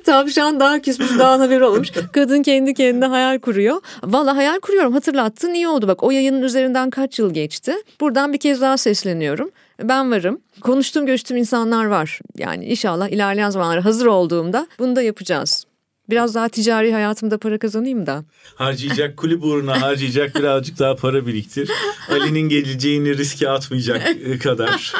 Tavşan 0.05 0.61
daha 0.61 0.81
küsmüş 0.83 1.11
daha 1.19 1.41
haber 1.41 1.61
olmuş. 1.61 1.89
Kadın 2.13 2.43
kendi 2.43 2.75
kendine 2.75 3.07
hayal 3.07 3.39
kuruyor. 3.39 3.81
Valla 4.05 4.37
hayal 4.37 4.61
kuruyorum 4.61 4.93
hatırlattın 4.93 5.55
iyi 5.55 5.69
oldu 5.69 5.89
bak 5.89 6.03
o 6.03 6.11
yayının 6.11 6.43
üzerinden 6.43 6.91
kaç 6.91 7.19
yıl 7.19 7.35
geçti. 7.35 7.75
Buradan 8.01 8.33
bir 8.33 8.39
kez 8.39 8.61
daha 8.61 8.77
sesleniyorum. 8.77 9.51
Ben 9.83 10.11
varım. 10.11 10.41
Konuştuğum 10.61 11.07
görüştüğüm 11.07 11.37
insanlar 11.37 11.85
var. 11.85 12.21
Yani 12.39 12.65
inşallah 12.65 13.09
ilerleyen 13.09 13.51
zamanlarda 13.51 13.85
hazır 13.85 14.07
olduğumda 14.07 14.67
bunu 14.79 14.97
da 14.97 15.03
yapacağız. 15.03 15.65
Biraz 16.11 16.35
daha 16.35 16.49
ticari 16.49 16.93
hayatımda 16.93 17.39
para 17.39 17.59
kazanayım 17.59 18.07
da. 18.07 18.25
Harcayacak 18.55 19.17
kulüp 19.17 19.45
uğruna 19.45 19.83
harcayacak 19.83 20.35
birazcık 20.35 20.79
daha 20.79 20.97
para 20.97 21.27
biriktir. 21.27 21.71
Ali'nin 22.11 22.49
geleceğini 22.49 23.19
riske 23.19 23.49
atmayacak 23.49 24.03
kadar. 24.43 24.93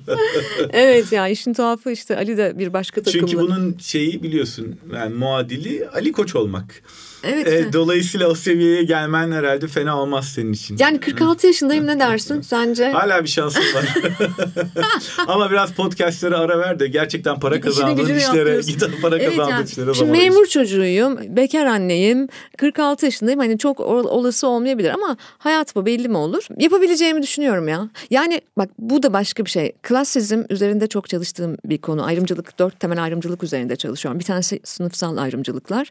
evet 0.72 1.12
ya 1.12 1.28
işin 1.28 1.52
tuhafı 1.54 1.90
işte 1.90 2.16
Ali 2.16 2.36
de 2.36 2.58
bir 2.58 2.72
başka 2.72 3.02
takımda. 3.02 3.26
Çünkü 3.26 3.42
bunun 3.42 3.76
şeyi 3.78 4.22
biliyorsun 4.22 4.76
yani 4.94 5.14
muadili 5.14 5.88
Ali 5.88 6.12
Koç 6.12 6.36
olmak. 6.36 6.82
Evet. 7.22 7.48
E, 7.48 7.72
dolayısıyla 7.72 8.28
o 8.28 8.34
seviyeye 8.34 8.82
gelmen 8.82 9.32
herhalde 9.32 9.68
fena 9.68 10.00
olmaz 10.00 10.28
senin 10.28 10.52
için. 10.52 10.76
Yani 10.78 11.00
46 11.00 11.46
yaşındayım 11.46 11.86
ne 11.86 12.00
dersin 12.00 12.40
sence? 12.40 12.90
Hala 12.90 13.22
bir 13.22 13.28
şansın 13.28 13.62
var. 13.74 13.94
Ama 15.26 15.50
biraz 15.50 15.72
podcastları 15.72 16.38
ara 16.38 16.58
ver 16.58 16.78
de 16.78 16.88
gerçekten 16.88 17.40
para 17.40 17.60
kazandığın 17.60 18.16
işlere, 18.16 18.60
git 18.60 19.02
para 19.02 19.16
evet 19.16 19.30
kazandığın 19.30 19.54
yani. 19.54 19.68
işlere 19.68 19.94
Şimdi 19.94 20.10
memur 20.10 20.46
çocuğuyum, 20.46 21.18
bekar 21.36 21.66
anneyim, 21.66 22.28
46 22.58 23.06
yaşındayım. 23.06 23.40
Hani 23.40 23.58
çok 23.58 23.80
olası 23.80 24.48
olmayabilir 24.48 24.90
ama 24.90 25.16
hayat 25.38 25.76
bu 25.76 25.86
belli 25.86 26.08
mi 26.08 26.16
olur? 26.16 26.46
Yapabileceğimi 26.58 27.22
düşünüyorum 27.22 27.68
ya. 27.68 27.88
Yani 28.10 28.40
bak 28.58 28.70
bu 28.78 29.02
da 29.02 29.12
başka 29.12 29.44
bir 29.44 29.50
şey. 29.50 29.72
Klasizm 29.82 30.42
üzerinde 30.50 30.86
çok 30.86 31.08
çalıştığım 31.08 31.56
bir 31.64 31.78
konu. 31.78 32.04
Ayrımcılık, 32.04 32.58
dört 32.58 32.80
temel 32.80 33.02
ayrımcılık 33.02 33.42
üzerinde 33.42 33.76
çalışıyorum. 33.76 34.20
Bir 34.20 34.24
tanesi 34.24 34.60
sınıfsal 34.64 35.16
ayrımcılıklar 35.16 35.90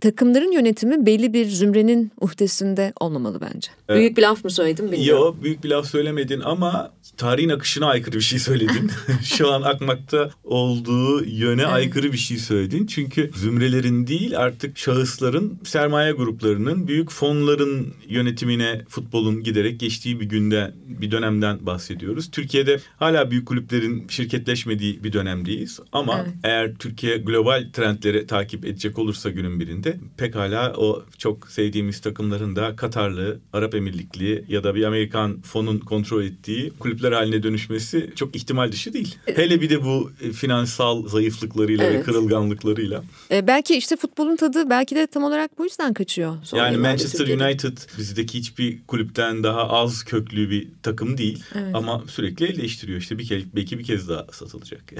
takımların 0.00 0.52
yönetimi 0.52 1.06
belli 1.06 1.32
bir 1.32 1.46
zümrenin 1.46 2.12
uhdesinde 2.20 2.92
olmamalı 3.00 3.40
bence. 3.40 3.70
Evet. 3.88 4.00
Büyük 4.00 4.16
bir 4.16 4.22
laf 4.22 4.44
mı 4.44 4.50
söyledim 4.50 4.92
bilmiyorum. 4.92 5.22
Yok 5.22 5.42
büyük 5.42 5.64
bir 5.64 5.68
laf 5.68 5.86
söylemedin 5.86 6.40
ama 6.40 6.92
tarihin 7.16 7.48
akışına 7.48 7.86
aykırı 7.86 8.16
bir 8.16 8.20
şey 8.20 8.38
söyledin. 8.38 8.90
Şu 9.24 9.52
an 9.52 9.62
akmakta 9.62 10.30
olduğu 10.44 11.24
yöne 11.24 11.62
evet. 11.62 11.72
aykırı 11.72 12.12
bir 12.12 12.18
şey 12.18 12.36
söyledin. 12.36 12.86
Çünkü 12.86 13.30
zümrelerin 13.34 14.06
değil 14.06 14.38
artık 14.38 14.78
şahısların, 14.78 15.58
sermaye 15.64 16.12
gruplarının, 16.12 16.88
büyük 16.88 17.10
fonların 17.10 17.94
yönetimine 18.08 18.84
futbolun 18.88 19.42
giderek 19.42 19.80
geçtiği 19.80 20.20
bir 20.20 20.26
günde, 20.26 20.74
bir 20.86 21.10
dönemden 21.10 21.66
bahsediyoruz. 21.66 22.30
Türkiye'de 22.30 22.80
hala 22.96 23.30
büyük 23.30 23.46
kulüplerin 23.46 24.08
şirketleşmediği 24.08 25.04
bir 25.04 25.12
dönemdeyiz. 25.12 25.80
Ama 25.92 26.20
evet. 26.24 26.34
eğer 26.42 26.74
Türkiye 26.74 27.16
global 27.16 27.68
trendleri 27.72 28.26
takip 28.26 28.64
edecek 28.64 28.98
olursa 28.98 29.30
günün 29.30 29.60
birinde 29.60 29.85
pekala 30.16 30.74
o 30.76 31.04
çok 31.18 31.48
sevdiğimiz 31.48 32.00
takımların 32.00 32.56
da 32.56 32.76
Katarlı, 32.76 33.38
Arap 33.52 33.74
Emirlikli 33.74 34.44
ya 34.48 34.64
da 34.64 34.74
bir 34.74 34.84
Amerikan 34.84 35.40
fonun 35.40 35.78
kontrol 35.78 36.22
ettiği 36.22 36.72
kulüpler 36.78 37.12
haline 37.12 37.42
dönüşmesi 37.42 38.10
çok 38.16 38.36
ihtimal 38.36 38.72
dışı 38.72 38.92
değil. 38.92 39.16
Hele 39.34 39.60
bir 39.60 39.70
de 39.70 39.84
bu 39.84 40.10
e, 40.22 40.32
finansal 40.32 41.08
zayıflıklarıyla 41.08 41.84
evet. 41.84 42.00
ve 42.00 42.02
kırılganlıklarıyla. 42.02 43.04
E, 43.30 43.46
belki 43.46 43.76
işte 43.76 43.96
futbolun 43.96 44.36
tadı 44.36 44.70
belki 44.70 44.96
de 44.96 45.06
tam 45.06 45.24
olarak 45.24 45.58
bu 45.58 45.64
yüzden 45.64 45.94
kaçıyor. 45.94 46.36
Yani 46.52 46.76
Manchester. 46.76 47.26
United 47.26 47.78
bizdeki 47.98 48.38
hiçbir 48.38 48.78
kulüpten 48.86 49.42
daha 49.42 49.68
az 49.68 50.04
köklü 50.04 50.50
bir 50.50 50.68
takım 50.82 51.18
değil. 51.18 51.42
Evet. 51.54 51.74
Ama 51.74 52.04
sürekli 52.08 52.46
eleştiriyor. 52.46 52.98
İşte 52.98 53.18
bir 53.18 53.26
kez, 53.26 53.42
belki 53.56 53.78
bir 53.78 53.84
kez 53.84 54.08
daha 54.08 54.26
satılacak. 54.32 54.92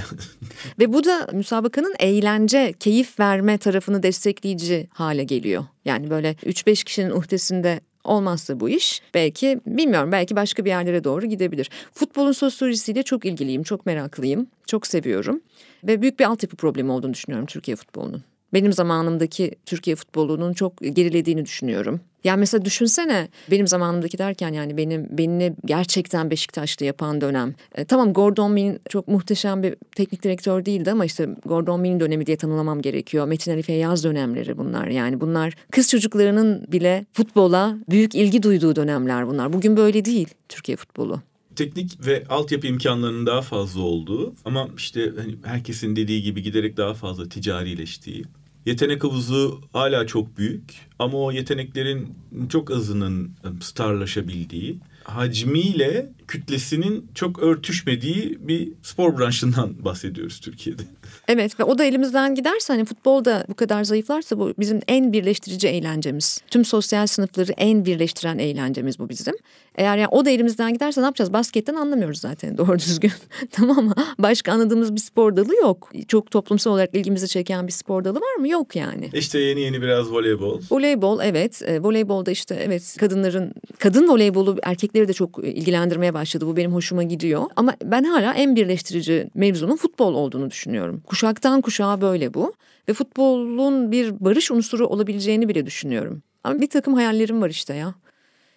ve 0.78 0.92
bu 0.92 1.04
da 1.04 1.28
müsabakanın 1.32 1.94
eğlence, 1.98 2.74
keyif 2.80 3.20
verme 3.20 3.58
tarafını 3.58 4.02
destekleyici 4.02 4.75
hale 4.90 5.24
geliyor. 5.24 5.64
Yani 5.84 6.10
böyle 6.10 6.32
3-5 6.32 6.84
kişinin 6.84 7.10
uhdesinde 7.10 7.80
Olmazsa 8.06 8.60
bu 8.60 8.68
iş 8.68 9.02
belki 9.14 9.60
bilmiyorum 9.66 10.12
belki 10.12 10.36
başka 10.36 10.64
bir 10.64 10.70
yerlere 10.70 11.04
doğru 11.04 11.26
gidebilir. 11.26 11.70
Futbolun 11.92 12.32
sosyolojisiyle 12.32 13.02
çok 13.02 13.24
ilgiliyim, 13.24 13.62
çok 13.62 13.86
meraklıyım, 13.86 14.46
çok 14.66 14.86
seviyorum. 14.86 15.40
Ve 15.84 16.02
büyük 16.02 16.20
bir 16.20 16.24
altyapı 16.24 16.56
problemi 16.56 16.92
olduğunu 16.92 17.14
düşünüyorum 17.14 17.46
Türkiye 17.46 17.76
futbolunun. 17.76 18.24
Benim 18.52 18.72
zamanımdaki 18.72 19.54
Türkiye 19.66 19.96
futbolunun 19.96 20.52
çok 20.52 20.78
gerilediğini 20.78 21.44
düşünüyorum. 21.44 22.00
Yani 22.24 22.40
mesela 22.40 22.64
düşünsene 22.64 23.28
benim 23.50 23.66
zamanımdaki 23.66 24.18
derken 24.18 24.52
yani 24.52 24.76
benim 24.76 25.08
beni 25.10 25.54
gerçekten 25.64 26.30
Beşiktaşlı 26.30 26.86
yapan 26.86 27.20
dönem. 27.20 27.54
E, 27.74 27.84
tamam 27.84 28.12
Gordon 28.12 28.52
Min 28.52 28.80
çok 28.88 29.08
muhteşem 29.08 29.62
bir 29.62 29.76
teknik 29.96 30.22
direktör 30.22 30.64
değildi 30.64 30.90
ama 30.90 31.04
işte 31.04 31.28
Gordon 31.44 31.80
Min 31.80 32.00
dönemi 32.00 32.26
diye 32.26 32.36
tanımlamam 32.36 32.82
gerekiyor. 32.82 33.26
Metin 33.26 33.52
Ali 33.52 33.62
Feyyaz 33.62 34.04
dönemleri 34.04 34.58
bunlar. 34.58 34.86
Yani 34.86 35.20
bunlar 35.20 35.54
kız 35.70 35.90
çocuklarının 35.90 36.66
bile 36.72 37.06
futbola 37.12 37.76
büyük 37.90 38.14
ilgi 38.14 38.42
duyduğu 38.42 38.76
dönemler 38.76 39.28
bunlar. 39.28 39.52
Bugün 39.52 39.76
böyle 39.76 40.04
değil 40.04 40.28
Türkiye 40.48 40.76
futbolu 40.76 41.20
teknik 41.56 42.06
ve 42.06 42.24
altyapı 42.28 42.66
imkanlarının 42.66 43.26
daha 43.26 43.42
fazla 43.42 43.80
olduğu 43.82 44.34
ama 44.44 44.68
işte 44.76 45.12
hani 45.16 45.36
herkesin 45.44 45.96
dediği 45.96 46.22
gibi 46.22 46.42
giderek 46.42 46.76
daha 46.76 46.94
fazla 46.94 47.28
ticarileştiği 47.28 48.24
Yetenek 48.66 49.04
havuzu 49.04 49.60
hala 49.72 50.06
çok 50.06 50.38
büyük 50.38 50.62
ama 50.98 51.18
o 51.18 51.32
yeteneklerin 51.32 52.14
çok 52.48 52.70
azının 52.70 53.30
starlaşabildiği, 53.60 54.78
hacmiyle 55.04 56.08
kütlesinin 56.28 57.06
çok 57.14 57.38
örtüşmediği 57.38 58.38
bir 58.40 58.72
spor 58.82 59.18
branşından 59.18 59.84
bahsediyoruz 59.84 60.40
Türkiye'de. 60.40 60.82
Evet 61.28 61.60
ve 61.60 61.64
o 61.64 61.78
da 61.78 61.84
elimizden 61.84 62.34
giderse 62.34 62.72
hani 62.72 62.84
futbolda 62.84 63.44
bu 63.48 63.54
kadar 63.54 63.84
zayıflarsa 63.84 64.38
bu 64.38 64.54
bizim 64.58 64.80
en 64.88 65.12
birleştirici 65.12 65.68
eğlencemiz. 65.68 66.40
Tüm 66.50 66.64
sosyal 66.64 67.06
sınıfları 67.06 67.52
en 67.56 67.84
birleştiren 67.84 68.38
eğlencemiz 68.38 68.98
bu 68.98 69.08
bizim. 69.08 69.34
Eğer 69.76 69.96
yani 69.96 70.08
o 70.10 70.24
da 70.24 70.30
elimizden 70.30 70.72
giderse 70.72 71.00
ne 71.00 71.04
yapacağız? 71.04 71.32
Basketten 71.32 71.74
anlamıyoruz 71.74 72.20
zaten 72.20 72.58
doğru 72.58 72.78
düzgün. 72.78 73.12
tamam 73.50 73.84
mı? 73.84 73.94
Başka 74.18 74.52
anladığımız 74.52 74.94
bir 74.94 75.00
spor 75.00 75.36
dalı 75.36 75.54
yok. 75.56 75.92
Çok 76.08 76.30
toplumsal 76.30 76.72
olarak 76.72 76.94
ilgimizi 76.94 77.28
çeken 77.28 77.66
bir 77.66 77.72
spor 77.72 78.04
dalı 78.04 78.20
var 78.20 78.34
mı? 78.34 78.48
Yok 78.48 78.76
yani. 78.76 79.10
İşte 79.12 79.38
yeni 79.38 79.60
yeni 79.60 79.82
biraz 79.82 80.12
voleybol. 80.12 80.60
Voleybol 80.70 81.20
evet. 81.22 81.62
E, 81.62 81.82
voleybolda 81.82 82.30
işte 82.30 82.62
evet 82.64 82.96
kadınların 82.98 83.52
kadın 83.78 84.08
voleybolu 84.08 84.56
erkekleri 84.62 85.08
de 85.08 85.12
çok 85.12 85.38
ilgilendirmeye 85.44 86.14
başladı. 86.16 86.46
Bu 86.46 86.56
benim 86.56 86.74
hoşuma 86.74 87.02
gidiyor. 87.02 87.42
Ama 87.56 87.74
ben 87.84 88.04
hala 88.04 88.34
en 88.34 88.56
birleştirici 88.56 89.30
mevzunun 89.34 89.76
futbol 89.76 90.14
olduğunu 90.14 90.50
düşünüyorum. 90.50 91.02
Kuşaktan 91.06 91.60
kuşağa 91.60 92.00
böyle 92.00 92.34
bu. 92.34 92.54
Ve 92.88 92.92
futbolun 92.92 93.92
bir 93.92 94.24
barış 94.24 94.50
unsuru 94.50 94.86
olabileceğini 94.86 95.48
bile 95.48 95.66
düşünüyorum. 95.66 96.22
Ama 96.44 96.60
bir 96.60 96.70
takım 96.70 96.94
hayallerim 96.94 97.42
var 97.42 97.50
işte 97.50 97.74
ya. 97.74 97.94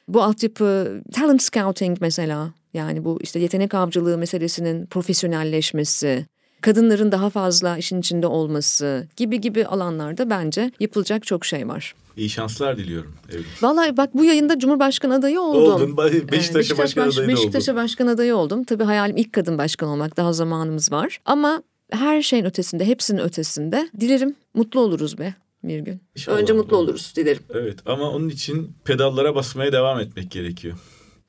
Bu 0.07 0.23
altyapı, 0.23 1.01
talent 1.11 1.41
scouting 1.41 1.97
mesela. 2.01 2.53
Yani 2.73 3.05
bu 3.05 3.19
işte 3.21 3.39
yetenek 3.39 3.73
avcılığı 3.73 4.17
meselesinin 4.17 4.85
profesyonelleşmesi, 4.85 6.25
kadınların 6.61 7.11
daha 7.11 7.29
fazla 7.29 7.77
işin 7.77 7.99
içinde 7.99 8.27
olması 8.27 9.07
gibi 9.15 9.41
gibi 9.41 9.65
alanlarda 9.65 10.29
bence 10.29 10.71
yapılacak 10.79 11.25
çok 11.25 11.45
şey 11.45 11.67
var. 11.67 11.95
İyi 12.17 12.29
şanslar 12.29 12.77
diliyorum. 12.77 13.13
Evet. 13.31 13.45
Vallahi 13.61 13.97
bak 13.97 14.09
bu 14.13 14.23
yayında 14.23 14.59
Cumhurbaşkanı 14.59 15.15
adayı 15.15 15.41
oldum. 15.41 15.73
Oldun. 15.73 15.97
Beşiktaş'a 15.97 16.31
Beşiktaş 16.31 16.77
başkan 16.77 17.07
baş, 17.07 17.17
adayı 17.17 17.29
Beşiktaş'a 17.29 17.75
başkan 17.75 18.07
adayı 18.07 18.35
oldum. 18.35 18.63
Tabii 18.63 18.83
hayalim 18.83 19.17
ilk 19.17 19.33
kadın 19.33 19.57
başkan 19.57 19.89
olmak. 19.89 20.17
Daha 20.17 20.33
zamanımız 20.33 20.91
var. 20.91 21.19
Ama 21.25 21.63
her 21.91 22.21
şeyin 22.21 22.45
ötesinde, 22.45 22.85
hepsinin 22.85 23.21
ötesinde 23.21 23.89
dilerim 23.99 24.35
mutlu 24.53 24.79
oluruz 24.79 25.17
be 25.17 25.33
bir 25.63 25.79
gün. 25.79 26.01
İnşallah 26.15 26.37
Önce 26.37 26.53
mutlu 26.53 26.77
oluruz 26.77 27.13
dilerim. 27.15 27.43
Evet 27.53 27.79
ama 27.85 28.09
onun 28.09 28.29
için 28.29 28.71
pedallara 28.85 29.35
basmaya 29.35 29.71
devam 29.71 29.99
etmek 29.99 30.31
gerekiyor. 30.31 30.77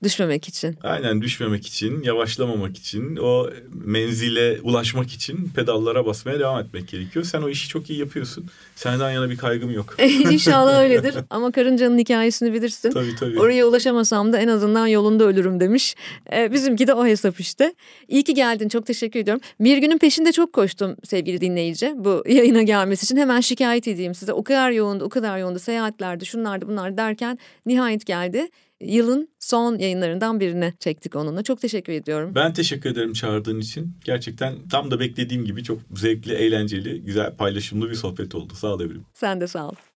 Düşmemek 0.03 0.49
için. 0.49 0.79
Aynen 0.83 1.23
düşmemek 1.23 1.67
için, 1.67 2.03
yavaşlamamak 2.03 2.77
için, 2.77 3.17
o 3.17 3.51
menzile 3.85 4.61
ulaşmak 4.63 5.13
için 5.13 5.51
pedallara 5.57 6.07
basmaya 6.07 6.39
devam 6.39 6.61
etmek 6.61 6.89
gerekiyor. 6.89 7.25
Sen 7.25 7.43
o 7.43 7.49
işi 7.49 7.69
çok 7.69 7.91
iyi 7.91 7.99
yapıyorsun. 7.99 8.47
Senden 8.77 9.11
yana 9.11 9.31
bir 9.31 9.37
kaygım 9.37 9.71
yok. 9.71 9.97
İnşallah 10.31 10.81
öyledir. 10.83 11.15
Ama 11.31 11.53
karıncanın 11.53 11.99
hikayesini 11.99 12.53
bilirsin. 12.53 12.91
Tabii 12.91 13.17
tabii. 13.21 13.41
Oraya 13.41 13.67
ulaşamasam 13.67 14.33
da 14.33 14.39
en 14.39 14.49
azından 14.49 14.87
yolunda 14.87 15.25
ölürüm 15.25 15.61
demiş. 15.61 15.95
Ee, 16.33 16.53
bizimki 16.53 16.87
de 16.87 16.95
o 16.95 17.07
hesap 17.07 17.41
işte. 17.41 17.75
İyi 18.09 18.25
ki 18.25 18.35
geldin. 18.35 18.69
Çok 18.69 18.87
teşekkür 18.87 19.21
ediyorum. 19.21 19.43
Bir 19.61 19.79
günün 19.79 19.99
peşinde 19.99 20.33
çok 20.33 20.53
koştum 20.53 20.97
sevgili 21.05 21.41
dinleyici. 21.41 21.95
Bu 21.97 22.25
yayına 22.29 22.63
gelmesi 22.63 23.05
için 23.05 23.17
hemen 23.17 23.41
şikayet 23.41 23.89
edeyim 23.89 24.15
size. 24.15 24.33
O 24.33 24.45
kadar 24.45 24.71
yoğundu, 24.71 25.05
o 25.05 25.09
kadar 25.09 25.39
yoğundu. 25.39 25.59
Seyahatlerde, 25.59 26.25
şunlardı, 26.25 26.69
bunlar 26.69 26.97
derken 26.97 27.39
nihayet 27.67 28.07
geldi 28.07 28.49
yılın 28.81 29.29
son 29.39 29.79
yayınlarından 29.79 30.41
birine 30.41 30.75
çektik 30.81 31.17
onunla. 31.17 31.43
Çok 31.43 31.61
teşekkür 31.61 31.93
ediyorum. 31.93 32.35
Ben 32.35 32.53
teşekkür 32.53 32.91
ederim 32.91 33.13
çağırdığın 33.13 33.61
için. 33.61 33.97
Gerçekten 34.05 34.69
tam 34.69 34.91
da 34.91 35.01
beklediğim 35.01 35.45
gibi 35.45 35.65
çok 35.65 35.81
zevkli, 35.97 36.33
eğlenceli, 36.35 37.03
güzel, 37.03 37.37
paylaşımlı 37.37 37.91
bir 37.91 37.95
sohbet 37.95 38.35
oldu. 38.35 38.55
Sağ 38.55 38.75
ol 38.75 38.81
Evrim. 38.81 39.05
Sen 39.15 39.41
de 39.41 39.47
sağ 39.47 39.69
ol. 39.69 39.75